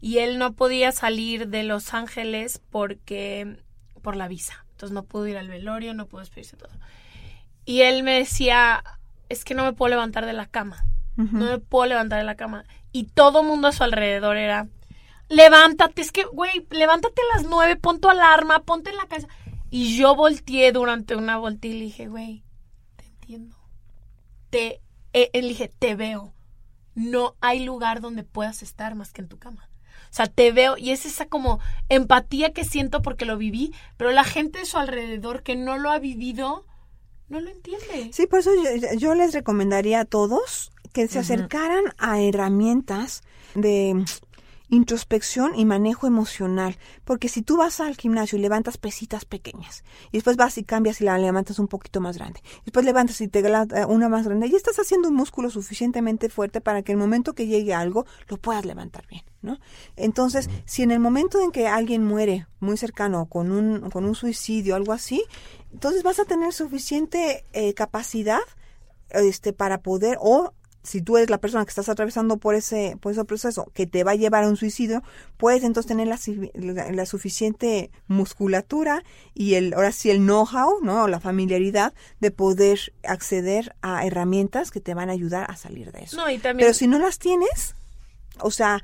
Y 0.01 0.19
él 0.19 0.39
no 0.39 0.55
podía 0.55 0.93
salir 0.93 1.49
de 1.49 1.63
Los 1.63 1.93
Ángeles 1.95 2.61
porque 2.71 3.63
por 4.03 4.17
la 4.17 4.29
visa. 4.29 4.65
Entonces 4.73 4.95
no 4.95 5.05
pudo 5.05 5.27
ir 5.27 5.37
al 5.37 5.49
velorio, 5.49 5.95
no 5.95 6.07
pudo 6.07 6.21
despedirse 6.21 6.57
todo. 6.57 6.73
Y 7.65 7.83
él 7.83 8.03
me 8.03 8.19
decía, 8.19 8.83
es 9.29 9.45
que 9.45 9.55
no 9.55 9.65
me 9.65 9.73
puedo 9.73 9.91
levantar 9.91 10.27
de 10.27 10.33
la 10.33 10.47
cama. 10.47 10.85
No 11.17 11.45
me 11.51 11.59
puedo 11.59 11.85
levantar 11.85 12.19
de 12.19 12.25
la 12.25 12.37
cama. 12.37 12.65
Y 12.93 13.05
todo 13.05 13.43
mundo 13.43 13.69
a 13.69 13.73
su 13.73 13.85
alrededor 13.85 14.39
era, 14.39 14.69
levántate, 15.29 16.01
es 16.01 16.13
que, 16.13 16.25
güey, 16.25 16.67
levántate 16.71 17.21
a 17.21 17.37
las 17.37 17.47
nueve, 17.47 17.77
pon 17.77 18.01
tu 18.01 18.09
alarma, 18.09 18.63
ponte 18.63 18.89
en 18.89 18.97
la 18.97 19.07
casa. 19.07 19.29
Y 19.69 19.99
yo 19.99 20.17
volteé 20.17 20.73
durante 20.73 21.17
una 21.17 21.37
vuelta 21.37 21.67
y 21.67 21.75
le 21.75 21.85
dije, 21.85 22.09
güey, 22.09 22.43
te 22.97 23.05
entiendo. 23.05 23.57
Te, 24.49 24.81
eh, 25.13 25.31
eh, 25.33 25.43
dije, 25.43 25.71
te 25.79 25.95
veo. 25.95 26.33
No 26.95 27.37
hay 27.41 27.65
lugar 27.65 28.01
donde 28.01 28.25
puedas 28.25 28.63
estar 28.63 28.95
más 28.95 29.13
que 29.13 29.23
en 29.23 29.29
tu 29.29 29.39
cama. 29.39 29.69
O 30.11 30.13
sea, 30.13 30.27
te 30.27 30.51
veo 30.51 30.77
y 30.77 30.91
es 30.91 31.07
esa 31.07 31.27
como 31.27 31.61
empatía 31.89 32.53
que 32.53 32.65
siento 32.65 33.01
porque 33.01 33.25
lo 33.25 33.37
viví, 33.37 33.73
pero 33.97 34.11
la 34.11 34.25
gente 34.25 34.59
de 34.59 34.65
su 34.67 34.77
alrededor 34.77 35.45
que 35.45 35.55
no 35.55 35.79
lo 35.79 35.91
ha 35.91 36.01
vivido, 36.01 36.67
no 37.29 37.39
lo 37.41 37.49
entiende. 37.49 38.11
Sí, 38.13 38.27
por 38.27 38.41
eso 38.41 38.51
yo, 38.55 38.99
yo 38.99 39.15
les 39.15 39.33
recomendaría 39.33 40.01
a 40.01 40.05
todos 40.05 40.73
que 40.93 41.07
se 41.07 41.21
acercaran 41.21 41.85
a 41.99 42.21
herramientas 42.21 43.23
de 43.55 44.05
introspección 44.71 45.53
y 45.57 45.65
manejo 45.65 46.07
emocional, 46.07 46.79
porque 47.05 47.29
si 47.29 47.43
tú 47.43 47.57
vas 47.57 47.81
al 47.81 47.97
gimnasio 47.97 48.39
y 48.39 48.41
levantas 48.41 48.79
pesitas 48.79 49.25
pequeñas, 49.25 49.85
y 50.13 50.17
después 50.17 50.37
vas 50.37 50.57
y 50.59 50.65
cambias 50.65 51.01
y 51.01 51.05
la 51.05 51.19
levantas 51.19 51.59
un 51.59 51.69
poquito 51.69 52.01
más 52.01 52.17
grande, 52.17 52.41
después 52.65 52.85
levantas 52.85 53.21
y 53.21 53.29
te 53.29 53.41
eh, 53.41 53.85
una 53.87 54.09
más 54.09 54.27
grande, 54.27 54.47
y 54.47 54.55
estás 54.55 54.79
haciendo 54.79 55.09
un 55.09 55.15
músculo 55.15 55.51
suficientemente 55.51 56.29
fuerte 56.29 56.61
para 56.61 56.83
que 56.83 56.93
el 56.93 56.99
momento 56.99 57.35
que 57.35 57.47
llegue 57.47 57.75
algo 57.75 58.07
lo 58.29 58.37
puedas 58.37 58.65
levantar 58.65 59.07
bien, 59.09 59.23
¿no? 59.43 59.59
Entonces, 59.97 60.49
si 60.65 60.83
en 60.83 60.93
el 60.93 61.01
momento 61.01 61.41
en 61.43 61.51
que 61.51 61.67
alguien 61.67 62.05
muere 62.05 62.47
muy 62.61 62.77
cercano 62.77 63.27
con 63.27 63.51
un, 63.51 63.91
con 63.91 64.05
un 64.05 64.15
suicidio, 64.15 64.77
algo 64.77 64.93
así, 64.93 65.25
entonces 65.73 66.03
vas 66.03 66.21
a 66.21 66.25
tener 66.25 66.53
suficiente 66.53 67.45
eh, 67.53 67.75
capacidad 67.75 68.41
este 69.11 69.53
para 69.53 69.83
poder 69.83 70.19
o 70.21 70.53
si 70.83 71.03
tú 71.03 71.17
eres 71.19 71.29
la 71.31 71.39
persona 71.39 71.65
que 71.65 71.69
estás 71.71 71.89
atravesando 71.89 72.39
por 72.39 72.55
ese 72.55 72.97
por 73.01 73.13
ese 73.13 73.25
proceso 73.25 73.67
que 73.75 73.87
te 73.87 74.03
va 74.05 74.13
a 74.13 74.15
llevar 74.15 74.45
a 74.45 74.49
un 74.49 74.57
suicidio 74.57 75.03
puedes 75.37 75.63
entonces 75.63 75.89
tener 75.89 76.07
la, 76.09 76.17
si- 76.17 76.51
la- 76.55 76.91
la 76.91 77.07
suficiente 77.07 77.91
musculatura 78.09 79.03
y 79.35 79.55
el 79.55 79.75
ahora 79.75 79.93
sí 79.93 80.11
el 80.11 80.19
know-how 80.19 80.81
no 80.83 81.03
o 81.05 81.09
la 81.09 81.21
familiaridad 81.21 81.93
de 82.21 82.31
poder 82.31 82.79
acceder 83.05 83.75
a 83.83 84.07
herramientas 84.07 84.71
que 84.71 84.81
te 84.81 84.95
van 84.95 85.11
a 85.11 85.13
ayudar 85.13 85.51
a 85.51 85.57
salir 85.57 85.93
de 85.93 86.05
eso 86.05 86.17
No, 86.17 86.31
y 86.31 86.39
también 86.39 86.67
pero 86.67 86.75
si 86.75 86.87
no 86.87 86.99
las 86.99 87.19
tienes 87.19 87.75
o 88.43 88.51
sea, 88.51 88.83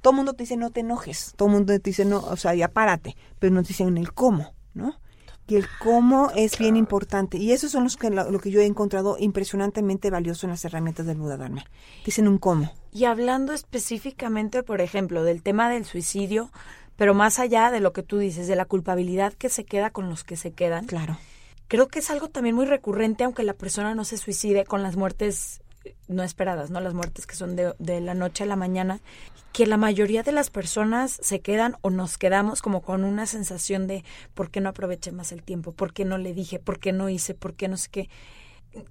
todo 0.00 0.12
el 0.12 0.16
mundo 0.16 0.32
te 0.32 0.44
dice 0.44 0.56
no 0.56 0.70
te 0.70 0.80
enojes, 0.80 1.34
todo 1.36 1.48
el 1.48 1.54
mundo 1.54 1.74
te 1.74 1.90
dice 1.90 2.06
no, 2.06 2.20
o 2.20 2.36
sea, 2.36 2.54
ya 2.54 2.68
párate, 2.68 3.16
pero 3.38 3.52
nos 3.52 3.68
dicen 3.68 3.98
el 3.98 4.14
cómo, 4.14 4.54
¿no? 4.72 4.98
Y 5.46 5.56
el 5.56 5.66
cómo 5.78 6.30
es 6.34 6.56
bien 6.58 6.76
importante. 6.76 7.36
Y 7.36 7.52
esos 7.52 7.70
son 7.70 7.84
los 7.84 7.96
que, 7.96 8.08
lo, 8.10 8.30
lo 8.30 8.38
que 8.40 8.50
yo 8.50 8.60
he 8.60 8.66
encontrado 8.66 9.16
impresionantemente 9.18 10.10
valioso 10.10 10.46
en 10.46 10.50
las 10.52 10.64
herramientas 10.64 11.04
del 11.06 11.18
Buda 11.18 11.36
Dharma. 11.36 11.64
Dicen 12.04 12.28
un 12.28 12.38
cómo. 12.38 12.72
Y 12.92 13.04
hablando 13.04 13.52
específicamente, 13.52 14.62
por 14.62 14.80
ejemplo, 14.80 15.22
del 15.22 15.42
tema 15.42 15.68
del 15.68 15.84
suicidio, 15.84 16.50
pero 16.96 17.12
más 17.12 17.38
allá 17.38 17.70
de 17.70 17.80
lo 17.80 17.92
que 17.92 18.02
tú 18.02 18.18
dices, 18.18 18.46
de 18.46 18.56
la 18.56 18.64
culpabilidad 18.64 19.32
que 19.34 19.48
se 19.48 19.64
queda 19.64 19.90
con 19.90 20.08
los 20.08 20.24
que 20.24 20.36
se 20.36 20.52
quedan, 20.52 20.86
Claro. 20.86 21.18
creo 21.68 21.88
que 21.88 21.98
es 21.98 22.10
algo 22.10 22.28
también 22.28 22.54
muy 22.54 22.66
recurrente, 22.66 23.24
aunque 23.24 23.42
la 23.42 23.54
persona 23.54 23.94
no 23.94 24.04
se 24.04 24.16
suicide 24.16 24.64
con 24.64 24.82
las 24.82 24.96
muertes 24.96 25.60
no 26.08 26.22
esperadas, 26.22 26.70
¿no? 26.70 26.80
Las 26.80 26.94
muertes 26.94 27.26
que 27.26 27.34
son 27.34 27.56
de, 27.56 27.74
de 27.78 28.00
la 28.00 28.14
noche 28.14 28.44
a 28.44 28.46
la 28.46 28.56
mañana, 28.56 29.00
que 29.52 29.66
la 29.66 29.76
mayoría 29.76 30.22
de 30.22 30.32
las 30.32 30.50
personas 30.50 31.18
se 31.22 31.40
quedan 31.40 31.76
o 31.80 31.90
nos 31.90 32.18
quedamos 32.18 32.60
como 32.60 32.82
con 32.82 33.04
una 33.04 33.26
sensación 33.26 33.86
de 33.86 34.04
¿por 34.34 34.50
qué 34.50 34.60
no 34.60 34.70
aproveché 34.70 35.12
más 35.12 35.30
el 35.32 35.42
tiempo? 35.42 35.72
¿Por 35.72 35.92
qué 35.92 36.04
no 36.04 36.18
le 36.18 36.34
dije? 36.34 36.58
¿Por 36.58 36.80
qué 36.80 36.92
no 36.92 37.08
hice? 37.08 37.34
¿Por 37.34 37.54
qué 37.54 37.68
no 37.68 37.76
sé 37.76 37.88
qué? 37.90 38.10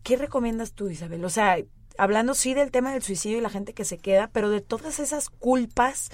¿Qué 0.03 0.15
recomiendas 0.15 0.71
tú, 0.71 0.89
Isabel? 0.89 1.25
O 1.25 1.29
sea, 1.29 1.57
hablando 1.97 2.33
sí 2.33 2.53
del 2.53 2.71
tema 2.71 2.93
del 2.93 3.03
suicidio 3.03 3.37
y 3.37 3.41
la 3.41 3.49
gente 3.49 3.73
que 3.73 3.85
se 3.85 3.97
queda, 3.97 4.29
pero 4.31 4.49
de 4.49 4.61
todas 4.61 4.99
esas 4.99 5.29
culpas 5.29 6.09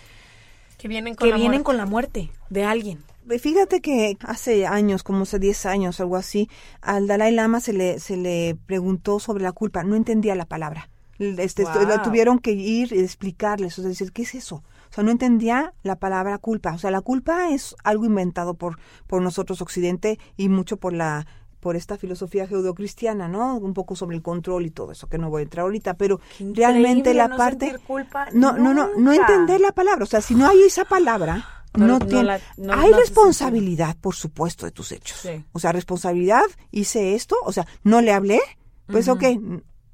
que 0.77 0.88
vienen 0.88 1.15
con 1.15 1.27
que 1.27 1.32
la 1.32 1.38
vienen 1.38 1.51
muerte. 1.51 1.65
con 1.65 1.77
la 1.77 1.86
muerte 1.86 2.32
de 2.49 2.63
alguien. 2.63 3.03
Fíjate 3.38 3.82
que 3.82 4.17
hace 4.21 4.65
años, 4.65 5.03
como 5.03 5.23
hace 5.23 5.38
10 5.38 5.65
años, 5.67 5.99
algo 5.99 6.15
así, 6.15 6.49
al 6.82 7.07
Dalai 7.07 7.32
Lama 7.32 7.59
se 7.59 7.73
le, 7.73 7.99
se 7.99 8.17
le 8.17 8.57
preguntó 8.65 9.19
sobre 9.19 9.43
la 9.43 9.51
culpa. 9.51 9.84
No 9.84 9.95
entendía 9.95 10.34
la 10.36 10.45
palabra. 10.45 10.89
Este, 11.19 11.63
Guau. 11.63 11.86
lo 11.86 12.01
tuvieron 12.01 12.39
que 12.39 12.51
ir 12.51 12.93
y 12.93 12.99
explicarles, 12.99 13.77
o 13.77 13.82
sea, 13.82 13.89
decir, 13.89 14.13
¿qué 14.13 14.21
es 14.21 14.36
eso? 14.36 14.63
O 14.89 14.93
sea, 14.93 15.03
no 15.03 15.11
entendía 15.11 15.73
la 15.84 15.97
palabra 15.97 16.38
culpa. 16.38 16.73
O 16.73 16.77
sea, 16.77 16.91
la 16.91 17.01
culpa 17.01 17.49
es 17.49 17.75
algo 17.84 18.05
inventado 18.05 18.53
por, 18.53 18.80
por 19.05 19.21
nosotros 19.21 19.61
Occidente 19.61 20.17
y 20.38 20.49
mucho 20.49 20.77
por 20.77 20.93
la 20.93 21.27
por 21.59 21.75
esta 21.75 21.97
filosofía 21.97 22.47
judeocristiana, 22.47 23.27
¿no? 23.27 23.57
Un 23.57 23.73
poco 23.73 23.93
sobre 23.93 24.15
el 24.15 24.21
control 24.21 24.65
y 24.65 24.69
todo 24.69 24.93
eso, 24.93 25.07
que 25.07 25.17
no 25.17 25.30
voy 25.30 25.41
a 25.41 25.43
entrar 25.43 25.63
ahorita, 25.63 25.95
pero 25.95 26.21
realmente 26.55 27.13
la 27.13 27.27
no 27.27 27.36
parte... 27.36 27.75
culpa 27.86 28.27
no, 28.32 28.53
no, 28.53 28.73
no, 28.73 28.88
no 28.95 29.11
nunca. 29.11 29.15
entender 29.15 29.59
la 29.59 29.73
palabra. 29.73 30.03
O 30.03 30.07
sea, 30.07 30.21
si 30.21 30.36
no 30.36 30.47
hay 30.47 30.61
esa 30.61 30.86
palabra, 30.86 31.59
No- 31.78 31.88
no, 31.88 31.99
no 31.99 32.05
tiene... 32.07 32.24
la- 32.24 32.39
no- 32.57 32.74
hay 32.74 32.91
responsabilidad, 32.93 33.95
por 34.01 34.15
supuesto, 34.15 34.65
de 34.65 34.72
tus 34.72 34.91
hechos. 34.91 35.20
Sí. 35.20 35.43
O 35.51 35.59
sea, 35.59 35.72
responsabilidad, 35.72 36.43
hice 36.72 37.15
esto, 37.15 37.36
o 37.43 37.51
sea, 37.51 37.67
no 37.84 38.01
le 38.01 38.11
hablé, 38.11 38.39
pues 38.88 39.07
ok, 39.07 39.24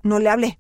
no 0.04 0.20
le 0.20 0.30
hablé. 0.30 0.60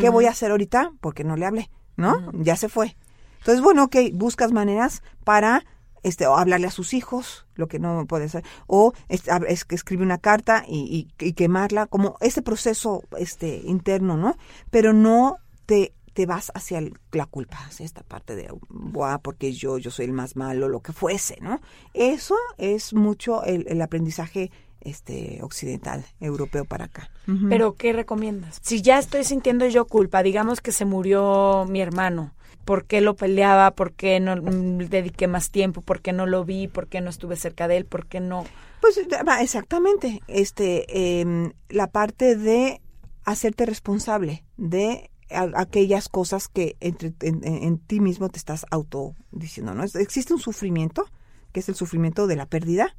¿Qué 0.00 0.08
voy 0.08 0.26
a 0.26 0.30
hacer 0.30 0.50
ahorita? 0.52 0.92
Porque 1.00 1.24
no 1.24 1.36
le 1.36 1.46
hablé, 1.46 1.70
¿no? 1.96 2.30
Ya 2.34 2.54
se 2.56 2.68
fue. 2.68 2.96
Entonces, 3.38 3.60
bueno, 3.62 3.84
ok, 3.84 3.96
buscas 4.12 4.52
maneras 4.52 5.02
para 5.24 5.64
este, 6.02 6.26
o 6.26 6.36
hablarle 6.36 6.66
a 6.66 6.70
sus 6.70 6.94
hijos, 6.94 7.46
lo 7.56 7.66
que 7.68 7.78
no 7.78 8.06
puede 8.06 8.28
ser, 8.28 8.42
o 8.66 8.92
es 9.08 9.64
que 9.64 9.74
escribe 9.74 10.02
una 10.02 10.16
carta 10.18 10.64
y, 10.66 11.08
y- 11.18 11.26
y 11.26 11.32
quemarla, 11.34 11.86
como 11.86 12.16
ese 12.20 12.40
proceso 12.40 13.02
este, 13.18 13.62
interno, 13.64 14.16
¿no? 14.16 14.36
Pero 14.70 14.92
no 14.92 15.36
te, 15.66 15.92
te 16.12 16.26
vas 16.26 16.50
hacia 16.54 16.78
el- 16.78 16.98
la 17.12 17.26
culpa, 17.26 17.58
hacia 17.66 17.86
esta 17.86 18.02
parte 18.02 18.34
de, 18.36 18.48
Buah, 18.68 19.18
porque 19.18 19.52
yo, 19.52 19.78
yo 19.78 19.90
soy 19.90 20.06
el 20.06 20.12
más 20.12 20.36
malo, 20.36 20.68
lo 20.68 20.80
que 20.80 20.92
fuese, 20.92 21.38
¿no? 21.40 21.60
Eso 21.94 22.36
es 22.58 22.92
mucho 22.94 23.42
el, 23.44 23.66
el 23.68 23.80
aprendizaje 23.82 24.50
este 24.82 25.40
occidental, 25.42 26.04
europeo 26.20 26.64
para 26.64 26.86
acá. 26.86 27.10
Pero, 27.50 27.74
¿qué 27.74 27.92
recomiendas? 27.92 28.58
Si 28.62 28.80
ya 28.80 28.98
estoy 28.98 29.24
sintiendo 29.24 29.66
yo 29.68 29.84
culpa, 29.86 30.22
digamos 30.22 30.60
que 30.62 30.72
se 30.72 30.86
murió 30.86 31.66
mi 31.68 31.82
hermano, 31.82 32.32
¿por 32.64 32.86
qué 32.86 33.00
lo 33.02 33.14
peleaba? 33.14 33.72
¿Por 33.72 33.92
qué 33.92 34.20
no 34.20 34.36
mm, 34.36 34.88
dediqué 34.88 35.26
más 35.28 35.50
tiempo? 35.50 35.82
¿Por 35.82 36.00
qué 36.00 36.12
no 36.14 36.24
lo 36.26 36.44
vi? 36.46 36.66
¿Por 36.66 36.88
qué 36.88 37.00
no 37.02 37.10
estuve 37.10 37.36
cerca 37.36 37.68
de 37.68 37.76
él? 37.76 37.84
¿Por 37.84 38.06
qué 38.06 38.20
no? 38.20 38.44
Pues 38.80 38.98
exactamente, 39.40 40.22
este, 40.26 41.20
em, 41.20 41.52
la 41.68 41.86
parte 41.88 42.34
de 42.36 42.80
hacerte 43.24 43.66
responsable 43.66 44.44
de 44.56 45.10
a- 45.30 45.50
aquellas 45.60 46.08
cosas 46.08 46.48
que 46.48 46.76
entre, 46.80 47.12
en, 47.22 47.78
ti 47.78 48.00
mismo 48.00 48.28
te 48.28 48.38
estás 48.38 48.66
auto 48.70 49.14
diciendo, 49.30 49.74
¿no? 49.74 49.84
Existe 49.84 50.32
un 50.34 50.40
sufrimiento, 50.40 51.06
que 51.52 51.60
es 51.60 51.68
el 51.68 51.74
sufrimiento 51.74 52.26
de 52.26 52.36
la 52.36 52.46
pérdida, 52.46 52.96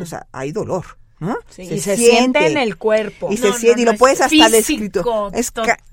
o 0.00 0.06
sea, 0.06 0.26
hay 0.32 0.52
dolor, 0.52 0.98
¿no? 1.18 1.36
y 1.76 1.80
se 1.80 1.96
siente 1.96 2.38
en 2.52 2.56
el 2.58 2.76
cuerpo. 2.78 3.28
Y 3.30 3.36
se 3.36 3.44
No, 3.48 3.50
no, 3.52 3.58
siente, 3.58 3.82
y 3.82 3.84
lo 3.84 3.92
es 3.92 3.98
puedes 3.98 4.20
hasta 4.20 4.34
descrito. 4.52 5.00
Es 5.34 5.50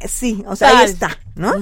sí, 0.08 0.44
o 0.48 0.56
sea, 0.56 0.70
ahí 0.80 0.86
está, 0.86 1.20
¿no? 1.36 1.54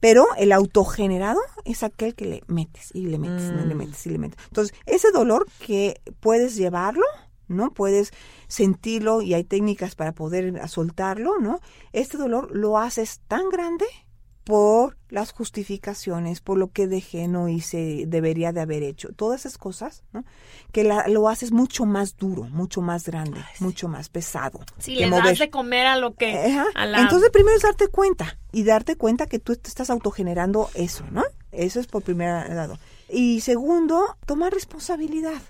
Pero 0.00 0.26
el 0.36 0.50
autogenerado 0.52 1.40
es 1.64 1.82
aquel 1.84 2.14
que 2.16 2.24
le 2.26 2.42
metes 2.48 2.90
y 2.94 3.06
le 3.06 3.18
metes, 3.18 3.52
¿no? 3.52 3.64
le 3.64 3.74
metes 3.74 4.04
y 4.06 4.10
le 4.10 4.18
metes. 4.18 4.38
Entonces, 4.48 4.76
ese 4.86 5.10
dolor 5.12 5.46
que 5.64 6.00
puedes 6.20 6.56
llevarlo, 6.56 7.04
¿no? 7.48 7.72
Puedes 7.72 8.12
sentirlo 8.46 9.22
y 9.22 9.34
hay 9.34 9.44
técnicas 9.44 9.94
para 9.94 10.12
poder 10.12 10.68
soltarlo, 10.68 11.38
¿no? 11.40 11.60
Este 11.92 12.16
dolor 12.16 12.50
lo 12.54 12.78
haces 12.78 13.20
tan 13.28 13.48
grande 13.50 13.86
por 14.44 14.96
las 15.10 15.32
justificaciones, 15.32 16.40
por 16.40 16.56
lo 16.56 16.72
que 16.72 16.86
dejé, 16.86 17.28
no 17.28 17.48
hice, 17.50 18.04
debería 18.06 18.50
de 18.50 18.62
haber 18.62 18.82
hecho, 18.82 19.10
todas 19.14 19.40
esas 19.40 19.58
cosas, 19.58 20.04
¿no? 20.14 20.24
Que 20.72 20.84
la- 20.84 21.06
lo 21.08 21.28
haces 21.28 21.52
mucho 21.52 21.84
más 21.84 22.16
duro, 22.16 22.44
mucho 22.44 22.80
más 22.80 23.04
grande, 23.04 23.40
mucho 23.60 23.88
más 23.88 24.08
pesado. 24.08 24.60
Si 24.78 24.94
que 24.94 25.00
le 25.00 25.10
mover. 25.10 25.24
das 25.24 25.38
de 25.38 25.50
comer 25.50 25.86
a 25.86 25.96
lo 25.98 26.14
que... 26.14 26.34
Ajá. 26.34 26.64
a 26.74 26.86
la- 26.86 27.02
Entonces 27.02 27.28
primero 27.30 27.54
es 27.56 27.62
darte 27.62 27.88
cuenta 27.88 28.38
y 28.50 28.64
darte 28.64 28.96
cuenta 28.96 29.26
que 29.26 29.38
tú 29.38 29.54
te 29.54 29.68
estás 29.68 29.90
autogenerando 29.90 30.70
eso, 30.74 31.04
¿no? 31.10 31.24
Eso 31.52 31.78
es 31.78 31.86
por 31.86 32.02
primer 32.02 32.48
lado. 32.54 32.78
Y 33.10 33.40
segundo, 33.42 34.16
tomar 34.24 34.54
responsabilidad, 34.54 35.42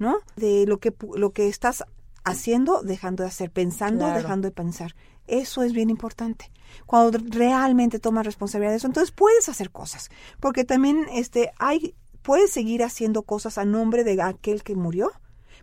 ¿no? 0.00 0.18
De 0.34 0.66
lo 0.66 0.78
que 0.80 0.92
lo 1.14 1.30
que 1.30 1.46
estás 1.46 1.84
haciendo, 2.24 2.82
dejando 2.82 3.22
de 3.22 3.28
hacer, 3.28 3.52
pensando, 3.52 4.06
Claro. 4.06 4.20
dejando 4.20 4.48
de 4.48 4.52
pensar. 4.52 4.96
Eso 5.28 5.62
es 5.62 5.72
bien 5.72 5.90
importante. 5.90 6.50
Cuando 6.86 7.18
realmente 7.28 8.00
tomas 8.00 8.26
responsabilidad 8.26 8.72
de 8.72 8.78
eso, 8.78 8.88
entonces 8.88 9.12
puedes 9.12 9.48
hacer 9.48 9.70
cosas, 9.70 10.10
porque 10.40 10.64
también 10.64 11.06
este 11.12 11.52
hay 11.58 11.94
puedes 12.22 12.50
seguir 12.50 12.82
haciendo 12.82 13.22
cosas 13.22 13.56
a 13.58 13.64
nombre 13.64 14.02
de 14.04 14.20
aquel 14.20 14.62
que 14.62 14.74
murió. 14.74 15.12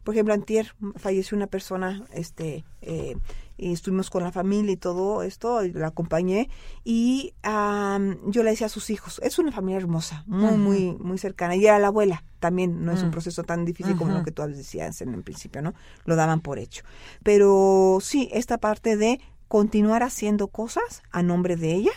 Por 0.04 0.16
ejemplo, 0.16 0.34
antier 0.34 0.74
falleció 0.96 1.36
una 1.36 1.48
persona, 1.48 2.06
este, 2.14 2.64
eh, 2.82 3.18
estuvimos 3.58 4.10
con 4.10 4.24
la 4.24 4.32
familia 4.32 4.74
y 4.74 4.78
todo 4.78 5.24
esto, 5.24 5.64
y 5.64 5.74
la 5.74 5.88
acompañé, 5.88 6.50
y 6.84 7.34
am, 7.44 8.18
yo 8.30 8.44
le 8.44 8.52
decía 8.52 8.68
a 8.68 8.70
sus 8.70 8.90
hijos, 8.90 9.20
es 9.24 9.40
una 9.40 9.52
familia 9.52 9.78
hermosa, 9.78 10.24
muy, 10.28 10.58
muy, 10.58 10.98
muy 11.00 11.18
cercana, 11.18 11.56
y 11.56 11.66
era 11.66 11.80
la 11.80 11.88
abuela, 11.88 12.24
también 12.40 12.86
no 12.86 12.92
es 12.92 13.02
un 13.04 13.12
proceso 13.12 13.44
tan 13.44 13.66
difícil 13.66 13.98
como 13.98 14.12
lo 14.12 14.24
que 14.24 14.32
tú 14.32 14.44
decías 14.44 15.02
en 15.02 15.14
el 15.14 15.24
principio, 15.24 15.62
¿no? 15.62 15.74
Lo 16.06 16.16
daban 16.16 16.42
por 16.42 16.60
hecho. 16.60 16.84
Pero 17.24 17.98
sí, 18.02 18.30
esta 18.32 18.58
parte 18.58 18.98
de 18.98 19.20
continuar 19.48 20.04
haciendo 20.04 20.48
cosas 20.50 21.04
a 21.12 21.24
nombre 21.24 21.56
de 21.56 21.74
ella, 21.74 21.94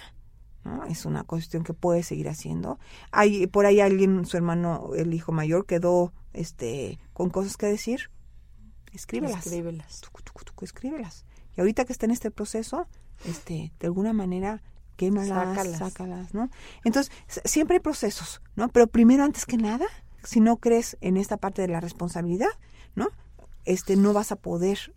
¿no? 0.65 0.85
Es 0.85 1.05
una 1.05 1.25
cuestión 1.25 1.65
que 1.65 1.75
puede 1.75 2.03
seguir 2.03 2.29
haciendo. 2.29 2.79
Hay 3.13 3.47
por 3.47 3.67
ahí 3.67 3.81
alguien, 3.81 4.25
su 4.25 4.37
hermano, 4.37 4.91
el 4.97 5.15
hijo 5.15 5.33
mayor, 5.33 5.67
quedó 5.67 6.13
este 6.33 6.99
con 7.13 7.31
cosas 7.31 7.57
que 7.57 7.67
decir. 7.67 8.11
Escríbelas. 8.93 9.47
Escríbelas. 9.47 10.01
Tucu, 10.01 10.23
tucu, 10.23 10.45
tucu, 10.45 10.65
escríbelas. 10.65 11.25
Y 11.61 11.63
ahorita 11.63 11.85
que 11.85 11.93
está 11.93 12.07
en 12.07 12.13
este 12.13 12.31
proceso, 12.31 12.87
este, 13.27 13.71
de 13.79 13.87
alguna 13.87 14.15
manera 14.15 14.63
quémalas, 14.97 15.29
Sácalas. 15.57 15.79
sácalas, 15.79 16.35
¿no? 16.35 16.49
Entonces, 16.85 17.13
siempre 17.45 17.77
hay 17.77 17.81
procesos, 17.81 18.41
¿no? 18.57 18.69
Pero 18.71 18.87
primero, 18.87 19.25
antes 19.25 19.45
que 19.45 19.59
nada, 19.59 19.85
si 20.25 20.41
no 20.41 20.57
crees 20.57 20.97
en 21.03 21.19
esta 21.19 21.37
parte 21.37 21.61
de 21.61 21.69
la 21.69 21.81
responsabilidad, 21.81 22.49
¿no? 22.95 23.09
Este, 23.67 23.97
no 23.97 24.15
vas 24.15 24.33
a 24.33 24.37
poder 24.37 24.95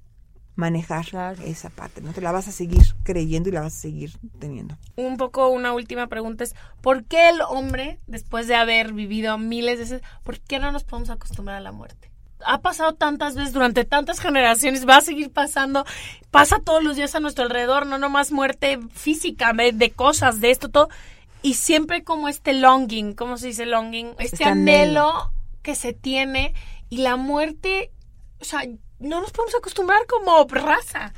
manejar 0.56 1.06
Claro. 1.06 1.44
esa 1.44 1.70
parte, 1.70 2.00
¿no? 2.02 2.14
Te 2.14 2.22
la 2.22 2.32
vas 2.32 2.48
a 2.48 2.54
seguir 2.54 2.84
creyendo 3.04 3.50
y 3.50 3.52
la 3.52 3.60
vas 3.62 3.76
a 3.76 3.80
seguir 3.82 4.18
teniendo. 4.40 4.78
un 4.96 5.18
poco 5.18 5.50
una 5.50 5.74
última 5.74 6.08
pregunta 6.08 6.46
es, 6.46 6.56
¿por 6.82 7.04
qué 7.04 7.28
el 7.30 7.42
hombre, 7.42 8.00
después 8.08 8.48
de 8.48 8.56
haber 8.56 8.94
vivido 8.94 9.38
miles 9.38 9.80
de 9.80 9.84
veces, 9.84 10.02
¿por 10.24 10.40
qué 10.40 10.60
no 10.60 10.72
nos 10.72 10.86
podemos 10.86 11.10
acostumbrar 11.10 11.58
a 11.58 11.62
la 11.62 11.72
muerte? 11.74 12.10
Ha 12.46 12.62
pasado 12.62 12.94
tantas 12.94 13.36
veces 13.36 13.54
durante 13.54 13.86
tantas 13.86 14.20
generaciones, 14.20 14.88
va 14.88 14.98
a 14.98 15.02
seguir 15.02 15.32
pasando, 15.32 15.86
pasa 16.32 16.60
todos 16.60 16.84
los 16.84 16.96
días 16.96 17.16
a 17.16 17.20
nuestro 17.20 17.46
alrededor, 17.46 17.86
no 17.86 17.98
nomás 17.98 18.32
muerte 18.32 18.80
física, 18.94 19.54
de, 19.54 19.92
cosas, 19.92 20.42
de 20.42 20.52
esto, 20.52 20.70
todo, 20.70 20.90
y 21.42 21.56
siempre 21.56 22.04
como 22.04 22.30
este 22.30 22.54
longing, 22.54 23.14
¿cómo 23.14 23.38
se 23.38 23.48
dice 23.48 23.66
longing? 23.66 24.10
Este, 24.20 24.24
Este 24.24 24.44
anhelo. 24.46 25.10
anhelo 25.10 25.34
que 25.62 25.76
se 25.76 25.94
tiene 25.94 26.54
y 26.90 26.98
la 26.98 27.16
muerte, 27.16 27.92
o 28.40 28.46
sea, 28.46 28.64
no 29.00 29.22
nos 29.22 29.32
podemos 29.32 29.56
acostumbrar 29.56 30.06
como 30.08 30.46
raza. 30.46 31.14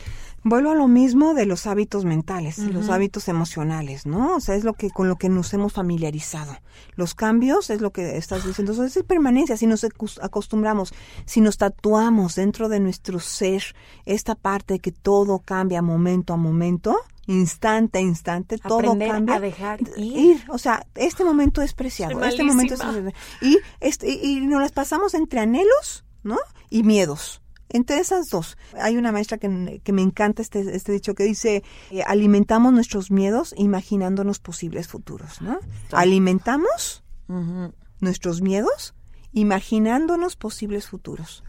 Vuelvo 0.48 0.70
a 0.70 0.76
lo 0.76 0.88
mismo 0.88 1.34
de 1.34 1.48
los 1.48 1.66
hábitos 1.66 2.06
mentales, 2.06 2.60
los 2.60 2.92
hábitos 2.92 3.30
emocionales, 3.30 4.06
¿no? 4.06 4.36
O 4.36 4.40
sea, 4.40 4.54
es 4.54 4.64
lo 4.64 4.74
que 4.74 4.92
con 4.92 5.10
lo 5.10 5.16
que 5.16 5.28
nos 5.28 5.52
hemos 5.56 5.74
familiarizado. 5.74 6.56
Los 6.96 7.16
cambios 7.16 7.72
es 7.72 7.82
lo 7.82 7.90
que 7.90 8.16
estás 8.16 8.46
diciendo, 8.46 8.74
eso 8.74 8.84
es 8.86 9.04
permanencia, 9.06 9.58
si 9.58 9.66
nos 9.66 9.84
acostumbramos, 10.22 10.94
si 11.26 11.42
nos 11.42 11.58
tatuamos 11.58 12.36
dentro 12.36 12.70
de 12.70 12.80
nuestro 12.80 13.20
ser 13.20 13.64
esta 14.06 14.36
parte 14.36 14.76
de 14.76 14.80
que 14.82 14.92
todo 14.92 15.40
cambia 15.40 15.82
momento 15.82 16.34
a 16.34 16.38
momento, 16.38 16.96
instante 17.26 17.98
a 17.98 18.02
instante, 18.02 18.60
todo 18.60 18.96
cambia. 19.00 19.38
a 19.38 19.40
dejar 19.40 19.80
ir. 19.98 20.44
o 20.50 20.60
sea, 20.60 20.86
este 20.94 21.24
momento 21.24 21.64
es 21.64 21.74
preciado, 21.74 22.24
este 22.24 22.44
momento 22.44 22.76
es 22.76 22.84
malísima. 22.84 23.14
y 23.42 23.58
este 23.80 24.12
y, 24.12 24.38
y 24.38 24.42
nos 24.42 24.62
las 24.62 24.72
pasamos 24.72 25.16
entre 25.16 25.40
anhelos, 25.40 26.06
¿no? 26.22 26.38
Y 26.70 26.84
miedos. 26.84 27.42
Entre 27.70 27.98
esas 28.00 28.28
dos, 28.30 28.58
hay 28.80 28.96
una 28.98 29.12
maestra 29.12 29.38
que, 29.38 29.82
que 29.84 29.92
me 29.92 30.02
encanta 30.02 30.42
este, 30.42 30.76
este 30.76 30.92
dicho 30.92 31.16
que 31.16 31.24
dice, 31.24 31.64
eh, 31.92 32.04
alimentamos 32.06 32.72
nuestros 32.72 33.10
miedos 33.12 33.54
imaginándonos 33.58 34.40
posibles 34.40 34.88
futuros, 34.88 35.42
¿no? 35.42 35.60
Alimentamos 35.92 37.04
nuestros 38.00 38.42
miedos 38.42 38.94
imaginándonos 39.34 40.36
posibles 40.36 40.88
futuros. 40.88 41.44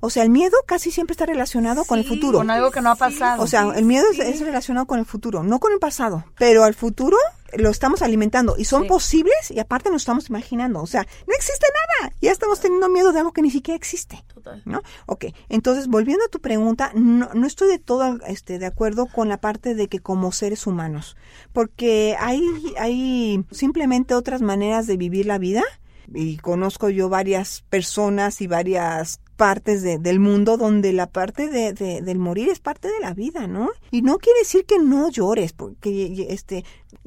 O 0.00 0.10
sea, 0.10 0.22
el 0.22 0.30
miedo 0.30 0.56
casi 0.66 0.90
siempre 0.90 1.12
está 1.12 1.24
relacionado 1.26 1.84
con 1.84 1.98
el 1.98 2.04
Sí, 2.04 2.10
futuro. 2.14 2.38
Con 2.38 2.50
algo 2.50 2.70
que 2.70 2.82
no 2.82 2.90
ha 2.90 2.96
pasado. 2.96 3.42
O 3.42 3.46
sea, 3.46 3.72
el 3.74 3.84
miedo 3.86 4.04
es, 4.12 4.18
es 4.18 4.40
relacionado 4.40 4.86
con 4.86 4.98
el 4.98 5.06
futuro, 5.06 5.42
no 5.42 5.58
con 5.58 5.72
el 5.72 5.78
pasado, 5.78 6.24
pero 6.38 6.64
al 6.64 6.74
futuro 6.74 7.16
lo 7.56 7.70
estamos 7.70 8.02
alimentando 8.02 8.56
y 8.58 8.64
son 8.64 8.82
Sí. 8.82 8.88
posibles 8.88 9.50
y 9.50 9.58
aparte 9.58 9.90
nos 9.90 10.02
estamos 10.02 10.28
imaginando. 10.28 10.80
O 10.82 10.86
sea, 10.86 11.06
no 11.26 11.34
existe 11.34 11.66
nada. 12.00 12.12
Ya 12.20 12.32
estamos 12.32 12.60
teniendo 12.60 12.88
miedo 12.88 13.12
de 13.12 13.18
algo 13.20 13.32
que 13.32 13.42
ni 13.42 13.50
siquiera 13.50 13.76
existe. 13.76 14.24
Total. 14.34 14.62
¿No? 14.64 14.82
Ok, 15.06 15.26
entonces 15.48 15.86
volviendo 15.88 16.24
a 16.24 16.28
tu 16.28 16.40
pregunta, 16.40 16.92
no, 16.94 17.30
no 17.34 17.46
estoy 17.46 17.68
de 17.68 17.78
todo 17.78 18.18
este, 18.26 18.58
de 18.58 18.66
acuerdo 18.66 19.06
con 19.06 19.28
la 19.28 19.38
parte 19.40 19.74
de 19.74 19.88
que 19.88 20.00
como 20.00 20.32
seres 20.32 20.66
humanos, 20.66 21.16
porque 21.52 22.16
hay, 22.18 22.42
hay 22.78 23.44
simplemente 23.50 24.14
otras 24.14 24.42
maneras 24.42 24.86
de 24.86 24.96
vivir 24.96 25.26
la 25.26 25.38
vida 25.38 25.62
y 26.14 26.36
conozco 26.36 26.88
yo 26.88 27.08
varias 27.08 27.64
personas 27.68 28.40
y 28.40 28.46
varias 28.46 29.20
partes 29.36 29.82
de- 29.82 29.98
del 29.98 30.18
mundo 30.20 30.56
donde 30.56 30.92
la 30.92 31.08
parte 31.08 31.48
de, 31.48 31.72
de- 31.72 32.00
del 32.00 32.18
morir 32.18 32.48
es 32.48 32.58
parte 32.60 32.88
de 32.88 33.00
la 33.00 33.12
vida, 33.12 33.46
¿no? 33.46 33.70
Y 33.90 34.00
no 34.02 34.16
quiere 34.18 34.38
decir 34.38 34.64
que 34.64 34.78
no 34.78 35.10
llores, 35.10 35.52
porque 35.52 36.26
este 36.30 36.64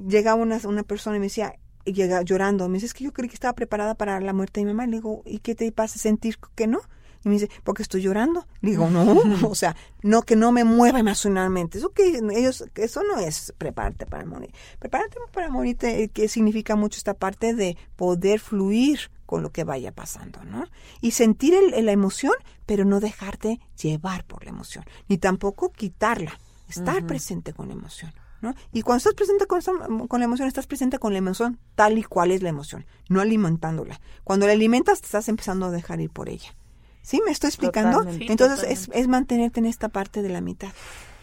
llegaba 0.08 0.42
una, 0.42 0.60
una 0.66 0.84
persona 0.84 1.18
y 1.18 1.20
me 1.20 1.26
decía, 1.28 1.56
y 1.86 1.94
llega 1.94 2.22
llorando, 2.22 2.68
me 2.70 2.76
dice, 2.76 2.88
es 2.88 2.94
que 2.94 3.04
yo 3.06 3.14
creí 3.14 3.30
que 3.30 3.36
estaba 3.36 3.54
preparada 3.54 3.96
para 3.96 4.20
la 4.20 4.34
muerte 4.34 4.60
de 4.60 4.66
mi 4.66 4.74
mamá, 4.74 4.86
le 4.88 4.98
digo, 4.98 5.24
¿y 5.26 5.40
qué 5.40 5.56
te 5.56 5.72
pasa 5.72 5.98
sentir 5.98 6.38
que 6.56 6.68
no? 6.68 6.80
Y 7.24 7.28
me 7.28 7.34
dice, 7.36 7.50
porque 7.66 7.82
estoy 7.84 8.02
llorando. 8.02 8.48
Le 8.62 8.72
digo, 8.72 8.90
no, 8.90 9.04
o 9.50 9.56
sea, 9.56 9.76
no 10.04 10.22
que 10.22 10.36
no 10.38 10.52
me 10.54 10.64
mueva 10.64 11.00
emocionalmente. 11.00 11.78
Eso 11.78 11.90
que 11.90 12.18
ellos, 12.32 12.64
eso 12.76 13.02
no 13.04 13.20
es 13.20 13.54
prepararte 13.58 14.06
para 14.06 14.26
morir. 14.26 14.52
Prepararte 14.80 15.18
para 15.34 15.50
morir, 15.50 15.78
te- 15.78 16.08
que 16.10 16.30
significa 16.30 16.78
mucho 16.78 16.98
esta 16.98 17.14
parte 17.16 17.54
de 17.54 17.78
poder 17.98 18.40
fluir 18.40 19.12
con 19.26 19.44
lo 19.44 19.52
que 19.52 19.66
vaya 19.66 19.92
pasando, 19.92 20.44
¿no? 20.46 20.66
Y 21.02 21.12
sentir 21.12 21.54
el- 21.56 21.86
la 21.86 21.92
emoción, 21.92 22.34
pero 22.66 22.86
no 22.86 23.00
dejarte 23.02 23.60
llevar 23.82 24.24
por 24.24 24.46
la 24.46 24.52
emoción, 24.52 24.86
ni 25.10 25.18
tampoco 25.18 25.72
quitarla, 25.74 26.40
estar 26.70 27.06
presente 27.06 27.52
con 27.54 27.68
la 27.68 27.74
emoción. 27.74 28.14
¿No? 28.42 28.54
Y 28.72 28.84
cuando 28.84 28.98
estás 29.00 29.14
presente 29.16 29.46
con, 29.48 29.60
esa- 29.60 29.74
con 30.08 30.20
la 30.22 30.26
emoción, 30.26 30.48
estás 30.48 30.66
presente 30.68 30.98
con 30.98 31.12
la 31.12 31.20
emoción 31.20 31.60
tal 31.76 31.98
y 31.98 32.04
cual 32.04 32.32
es 32.32 32.42
la 32.42 32.50
emoción, 32.50 32.86
no 33.10 33.20
alimentándola. 33.20 34.00
Cuando 34.24 34.48
la 34.48 34.54
alimentas, 34.54 35.02
te 35.02 35.06
estás 35.08 35.28
empezando 35.28 35.66
a 35.66 35.72
dejar 35.72 36.00
ir 36.00 36.10
por 36.10 36.30
ella. 36.30 36.56
¿Sí? 37.02 37.22
¿Me 37.26 37.32
estoy 37.32 37.48
explicando? 37.50 37.98
Totalmente. 38.00 38.32
Entonces 38.32 38.60
es, 38.72 38.90
es 38.94 39.08
mantenerte 39.08 39.60
en 39.60 39.66
esta 39.66 39.90
parte 39.90 40.22
de 40.22 40.30
la 40.30 40.42
mitad, 40.42 40.72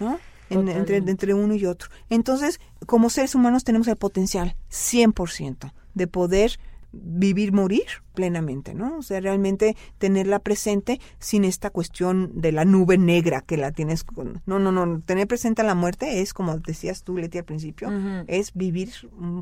¿no? 0.01 0.19
En- 0.51 0.69
entre, 0.79 0.97
entre 0.99 1.35
uno 1.35 1.55
y 1.55 1.65
otro. 1.67 1.89
Entonces, 2.11 2.61
como 2.87 3.09
seres 3.11 3.35
humanos 3.35 3.65
tenemos 3.65 3.89
el 3.89 3.97
potencial 3.97 4.55
100% 4.71 5.73
de 5.95 6.07
poder 6.07 6.59
vivir, 7.03 7.53
morir 7.53 7.85
plenamente, 8.15 8.75
¿no? 8.75 8.97
O 8.99 9.03
sea, 9.03 9.21
realmente 9.21 9.77
tenerla 9.99 10.39
presente 10.39 11.01
sin 11.19 11.45
esta 11.45 11.71
cuestión 11.71 12.31
de 12.41 12.53
la 12.53 12.65
nube 12.65 12.97
negra 12.99 13.43
que 13.43 13.57
la 13.57 13.73
tienes 13.73 14.05
con... 14.05 14.43
No, 14.47 14.59
no, 14.59 14.73
no, 14.73 15.01
tener 15.03 15.27
presente 15.27 15.63
la 15.63 15.75
muerte 15.75 16.21
es, 16.23 16.33
como 16.33 16.57
decías 16.59 17.03
tú, 17.03 17.17
Leti, 17.19 17.39
al 17.39 17.45
principio, 17.45 17.91
es 18.27 18.53
vivir 18.55 18.91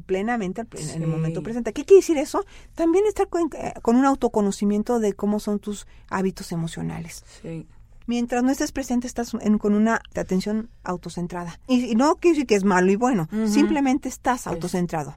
plenamente 0.07 0.61
al- 0.62 0.68
en 0.72 1.02
el 1.02 1.09
momento 1.09 1.42
presente. 1.42 1.72
¿Qué 1.72 1.84
quiere 1.84 2.00
decir 2.00 2.16
eso? 2.18 2.44
También 2.74 3.05
estar 3.07 3.28
con, 3.28 3.48
eh, 3.59 3.74
con 3.82 3.96
un 3.96 4.05
autoconocimiento 4.05 4.98
de 4.98 5.12
cómo 5.12 5.40
son 5.40 5.59
tus 5.59 5.86
hábitos 6.09 6.52
emocionales. 6.52 7.24
Sí. 7.42 7.66
Mientras 8.07 8.42
no 8.42 8.50
estés 8.50 8.70
presente, 8.72 9.07
estás 9.07 9.32
en- 9.40 9.57
con 9.59 9.74
una 9.74 10.00
atención 10.14 10.68
autocentrada. 10.82 11.59
Y, 11.68 11.86
y 11.86 11.94
no 11.94 12.16
quiere 12.16 12.34
decir 12.34 12.46
que 12.46 12.55
es 12.55 12.64
malo 12.64 12.90
y 12.92 12.96
bueno, 12.96 13.28
simplemente 13.46 14.09
estás 14.11 14.46
autocentrado. 14.46 15.16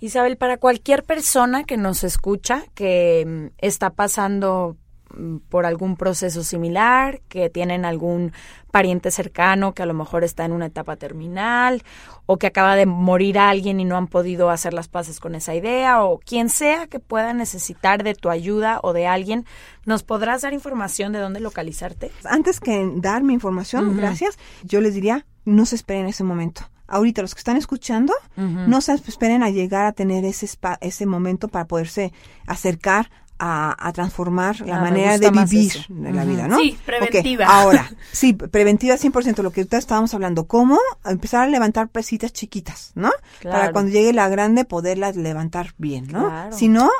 Isabel, 0.00 0.38
para 0.38 0.56
cualquier 0.56 1.04
persona 1.04 1.64
que 1.64 1.76
nos 1.76 2.04
escucha, 2.04 2.64
que 2.74 3.24
mm, 3.26 3.54
está 3.58 3.90
pasando 3.90 4.78
mm, 5.14 5.36
por 5.50 5.66
algún 5.66 5.96
proceso 5.96 6.42
similar, 6.42 7.20
que 7.28 7.50
tienen 7.50 7.84
algún 7.84 8.32
pariente 8.70 9.10
cercano 9.10 9.74
que 9.74 9.82
a 9.82 9.86
lo 9.86 9.92
mejor 9.92 10.24
está 10.24 10.46
en 10.46 10.52
una 10.52 10.66
etapa 10.66 10.96
terminal 10.96 11.82
o 12.24 12.38
que 12.38 12.46
acaba 12.46 12.76
de 12.76 12.86
morir 12.86 13.38
alguien 13.38 13.78
y 13.78 13.84
no 13.84 13.98
han 13.98 14.06
podido 14.06 14.48
hacer 14.48 14.72
las 14.72 14.88
paces 14.88 15.20
con 15.20 15.34
esa 15.34 15.54
idea 15.54 16.02
o 16.02 16.18
quien 16.18 16.48
sea 16.48 16.86
que 16.86 16.98
pueda 16.98 17.34
necesitar 17.34 18.02
de 18.02 18.14
tu 18.14 18.30
ayuda 18.30 18.80
o 18.82 18.94
de 18.94 19.06
alguien, 19.06 19.44
¿nos 19.84 20.02
podrás 20.02 20.42
dar 20.42 20.54
información 20.54 21.12
de 21.12 21.18
dónde 21.18 21.40
localizarte? 21.40 22.10
Antes 22.24 22.58
que 22.58 22.90
dar 22.96 23.22
mi 23.22 23.34
información, 23.34 23.96
gracias, 23.98 24.38
yo 24.62 24.80
les 24.80 24.94
diría, 24.94 25.26
no 25.44 25.66
se 25.66 25.74
esperen 25.74 26.04
en 26.04 26.08
ese 26.08 26.24
momento 26.24 26.62
ahorita 26.90 27.22
los 27.22 27.34
que 27.34 27.40
están 27.40 27.56
escuchando, 27.56 28.12
no 28.36 28.80
se 28.80 28.92
esperen 28.94 29.42
a 29.42 29.50
llegar 29.50 29.86
a 29.86 29.92
tener 29.92 30.24
ese, 30.24 30.48
ese 30.80 31.06
momento 31.06 31.48
para 31.48 31.66
poderse 31.66 32.12
acercar 32.46 33.10
a, 33.40 33.92
transformar 33.94 34.60
la 34.60 34.78
ah, 34.78 34.80
manera 34.80 35.18
de 35.18 35.30
vivir 35.30 35.72
de 35.88 36.12
la 36.12 36.24
vida, 36.24 36.46
¿no? 36.46 36.58
Sí, 36.58 36.78
preventiva. 36.84 37.46
Ahora, 37.46 37.90
sí, 38.12 38.34
preventiva 38.34 38.96
100%, 38.96 39.42
lo 39.42 39.50
que 39.50 39.62
ahorita 39.62 39.78
estábamos 39.78 40.12
hablando, 40.12 40.46
cómo 40.46 40.78
empezar 41.06 41.44
a 41.44 41.46
levantar 41.46 41.88
pesitas 41.88 42.32
chiquitas, 42.32 42.92
¿no? 42.94 43.10
Para 43.42 43.72
cuando 43.72 43.92
llegue 43.92 44.12
la 44.12 44.28
grande 44.28 44.64
poderlas 44.64 45.16
levantar 45.16 45.72
bien, 45.78 46.08
¿no? 46.08 46.52
Si 46.52 46.68
no, 46.68 46.90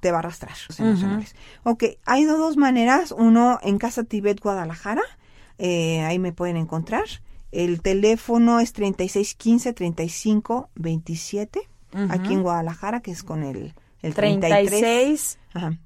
te 0.00 0.10
va 0.10 0.18
a 0.18 0.20
arrastrar 0.20 0.56
los 0.68 0.80
emocionales. 0.80 1.34
Ok, 1.64 1.84
hay 2.06 2.24
dos 2.24 2.56
maneras, 2.56 3.12
uno 3.12 3.58
en 3.62 3.78
Casa 3.78 4.04
Tibet 4.04 4.40
Guadalajara, 4.40 5.02
eh, 5.58 6.00
ahí 6.02 6.18
me 6.18 6.32
pueden 6.32 6.56
encontrar, 6.56 7.04
el 7.52 7.82
teléfono 7.82 8.60
es 8.60 8.74
3615-3527, 8.74 11.60
aquí 12.08 12.34
en 12.34 12.42
Guadalajara, 12.42 13.00
que 13.00 13.10
es 13.10 13.22
con 13.22 13.42
el, 13.42 13.74
el 14.02 14.14
36 14.14 15.38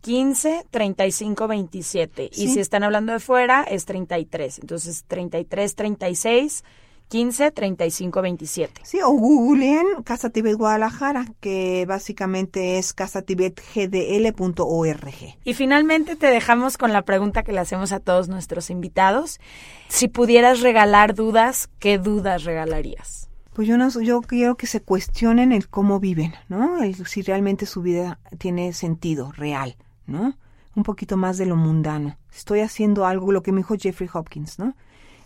15 0.03 0.67
35 0.71 1.49
27 1.49 2.31
y 2.31 2.49
si 2.49 2.61
están 2.61 2.83
hablando 2.83 3.15
de 3.15 3.19
fuera 3.19 3.62
es 3.62 3.87
33 3.87 4.59
entonces 4.59 5.05
33 5.09 5.75
36 5.75 6.65
15 7.09 7.51
35 7.51 8.23
27. 8.23 8.83
Sí, 8.85 9.01
o 9.03 9.11
googleen 9.11 10.03
Casa 10.05 10.31
Tibet 10.31 10.57
Guadalajara, 10.57 11.27
que 11.41 11.85
básicamente 11.87 12.79
es 12.79 12.93
casatibetgdl.org. 12.93 15.37
Y 15.45 15.55
finalmente 15.55 16.17
te 16.17 16.27
dejamos 16.27 16.77
con 16.77 16.93
la 16.93 17.03
pregunta 17.03 17.43
que 17.43 17.53
le 17.53 17.61
hacemos 17.61 17.93
a 17.93 18.01
todos 18.01 18.29
nuestros 18.29 18.71
invitados. 18.71 19.41
Si 19.89 20.09
pudieras 20.09 20.61
regalar 20.61 21.15
dudas, 21.15 21.71
¿qué 21.79 21.99
dudas 21.99 22.45
regalarías? 22.45 23.29
Pues 23.55 23.69
yo 23.69 23.79
no, 23.79 23.89
yo 24.01 24.21
quiero 24.21 24.57
que 24.57 24.67
se 24.67 24.83
cuestionen 24.83 25.53
el 25.53 25.69
cómo 25.69 26.01
viven, 26.01 26.35
¿no? 26.49 26.79
si 27.05 27.23
realmente 27.23 27.67
su 27.67 27.83
vida 27.83 28.19
tiene 28.39 28.73
sentido 28.73 29.31
real, 29.31 29.77
¿no? 30.07 30.37
Un 30.75 30.83
poquito 30.83 31.17
más 31.17 31.39
de 31.39 31.47
lo 31.47 31.55
mundano. 31.55 32.19
Estoy 32.35 32.61
haciendo 32.61 33.07
algo, 33.07 33.31
lo 33.31 33.45
que 33.45 33.53
me 33.53 33.59
dijo 33.59 33.77
Jeffrey 33.79 34.11
Hopkins, 34.13 34.59
¿no? 34.59 34.75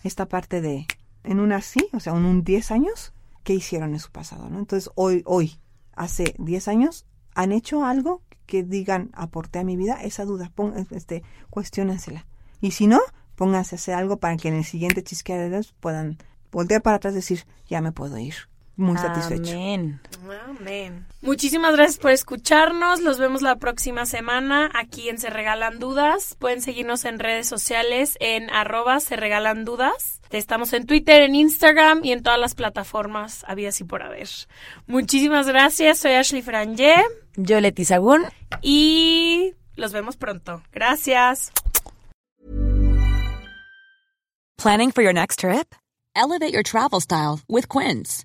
Esta 0.05 0.27
parte 0.27 0.61
de 0.61 0.87
en 1.29 1.41
un 1.41 1.53
así, 1.53 1.89
o 1.93 2.01
sea, 2.01 2.15
en 2.15 2.25
un 2.25 2.43
10 2.43 2.71
años, 2.71 3.13
¿qué 3.45 3.53
hicieron 3.53 3.93
en 3.93 4.01
su 4.01 4.11
pasado? 4.11 4.49
¿no? 4.49 4.59
Entonces, 4.59 4.91
hoy, 4.95 5.23
hoy, 5.27 5.61
hace 5.95 6.35
10 6.39 6.69
años, 6.69 7.07
¿han 7.35 7.53
hecho 7.53 7.85
algo 7.85 8.23
que 8.47 8.63
digan, 8.63 9.11
aporté 9.13 9.59
a 9.59 9.65
mi 9.65 9.77
vida? 9.77 10.03
Esa 10.03 10.25
duda, 10.25 10.51
pon, 10.55 10.75
este, 10.91 11.23
cuestionensela. 11.51 12.27
Y 12.63 12.71
si 12.71 12.87
no, 12.87 13.01
pónganse 13.37 13.75
a 13.75 13.79
hacer 13.79 13.95
algo 13.95 14.17
para 14.17 14.39
que 14.39 14.49
en 14.49 14.55
el 14.55 14.65
siguiente 14.65 15.03
chisqueadero 15.03 15.61
puedan 15.81 16.17
voltear 16.51 16.81
para 16.81 16.97
atrás 16.97 17.13
y 17.13 17.17
decir, 17.17 17.47
ya 17.69 17.83
me 17.83 17.93
puedo 17.93 18.17
ir 18.17 18.35
muy 18.79 18.97
satisfecho. 18.97 19.53
Amén. 19.53 20.01
Amén. 20.49 21.07
Muchísimas 21.21 21.75
gracias 21.75 21.99
por 21.99 22.13
escucharnos. 22.13 23.01
Los 23.01 23.19
vemos 23.19 23.43
la 23.43 23.57
próxima 23.57 24.07
semana 24.07 24.71
aquí 24.73 25.09
en 25.09 25.19
Se 25.19 25.31
Regalan 25.31 25.81
Dudas. 25.81 26.37
Pueden 26.39 26.63
seguirnos 26.63 27.05
en 27.05 27.19
redes 27.19 27.49
sociales 27.49 28.17
en 28.21 28.49
arroba 28.51 29.01
Se 29.01 29.17
Regalan 29.17 29.65
Dudas. 29.65 30.21
Estamos 30.31 30.73
en 30.73 30.87
Twitter, 30.87 31.23
en 31.23 31.35
Instagram 31.35 32.05
y 32.05 32.13
en 32.13 32.23
todas 32.23 32.39
las 32.39 32.55
plataformas 32.55 33.45
habidas 33.49 33.81
y 33.81 33.85
por 33.85 34.03
haber. 34.03 34.29
Muchísimas 34.87 35.49
gracias. 35.49 35.99
Soy 35.99 36.13
Ashley 36.13 36.43
Franje. 36.43 36.95
Yo 37.37 37.61
Leti 37.61 37.85
Sagún. 37.85 38.27
Y 38.63 39.55
los 39.75 39.93
vemos 39.93 40.17
pronto. 40.17 40.63
Gracias. 40.71 41.51
Planning 44.57 44.93
for 44.93 45.03
your 45.03 45.13
next 45.13 45.41
trip? 45.41 45.75
Elevate 46.15 46.53
your 46.53 46.63
travel 46.63 47.01
style 47.01 47.41
with 47.49 47.69
Quince. 47.69 48.25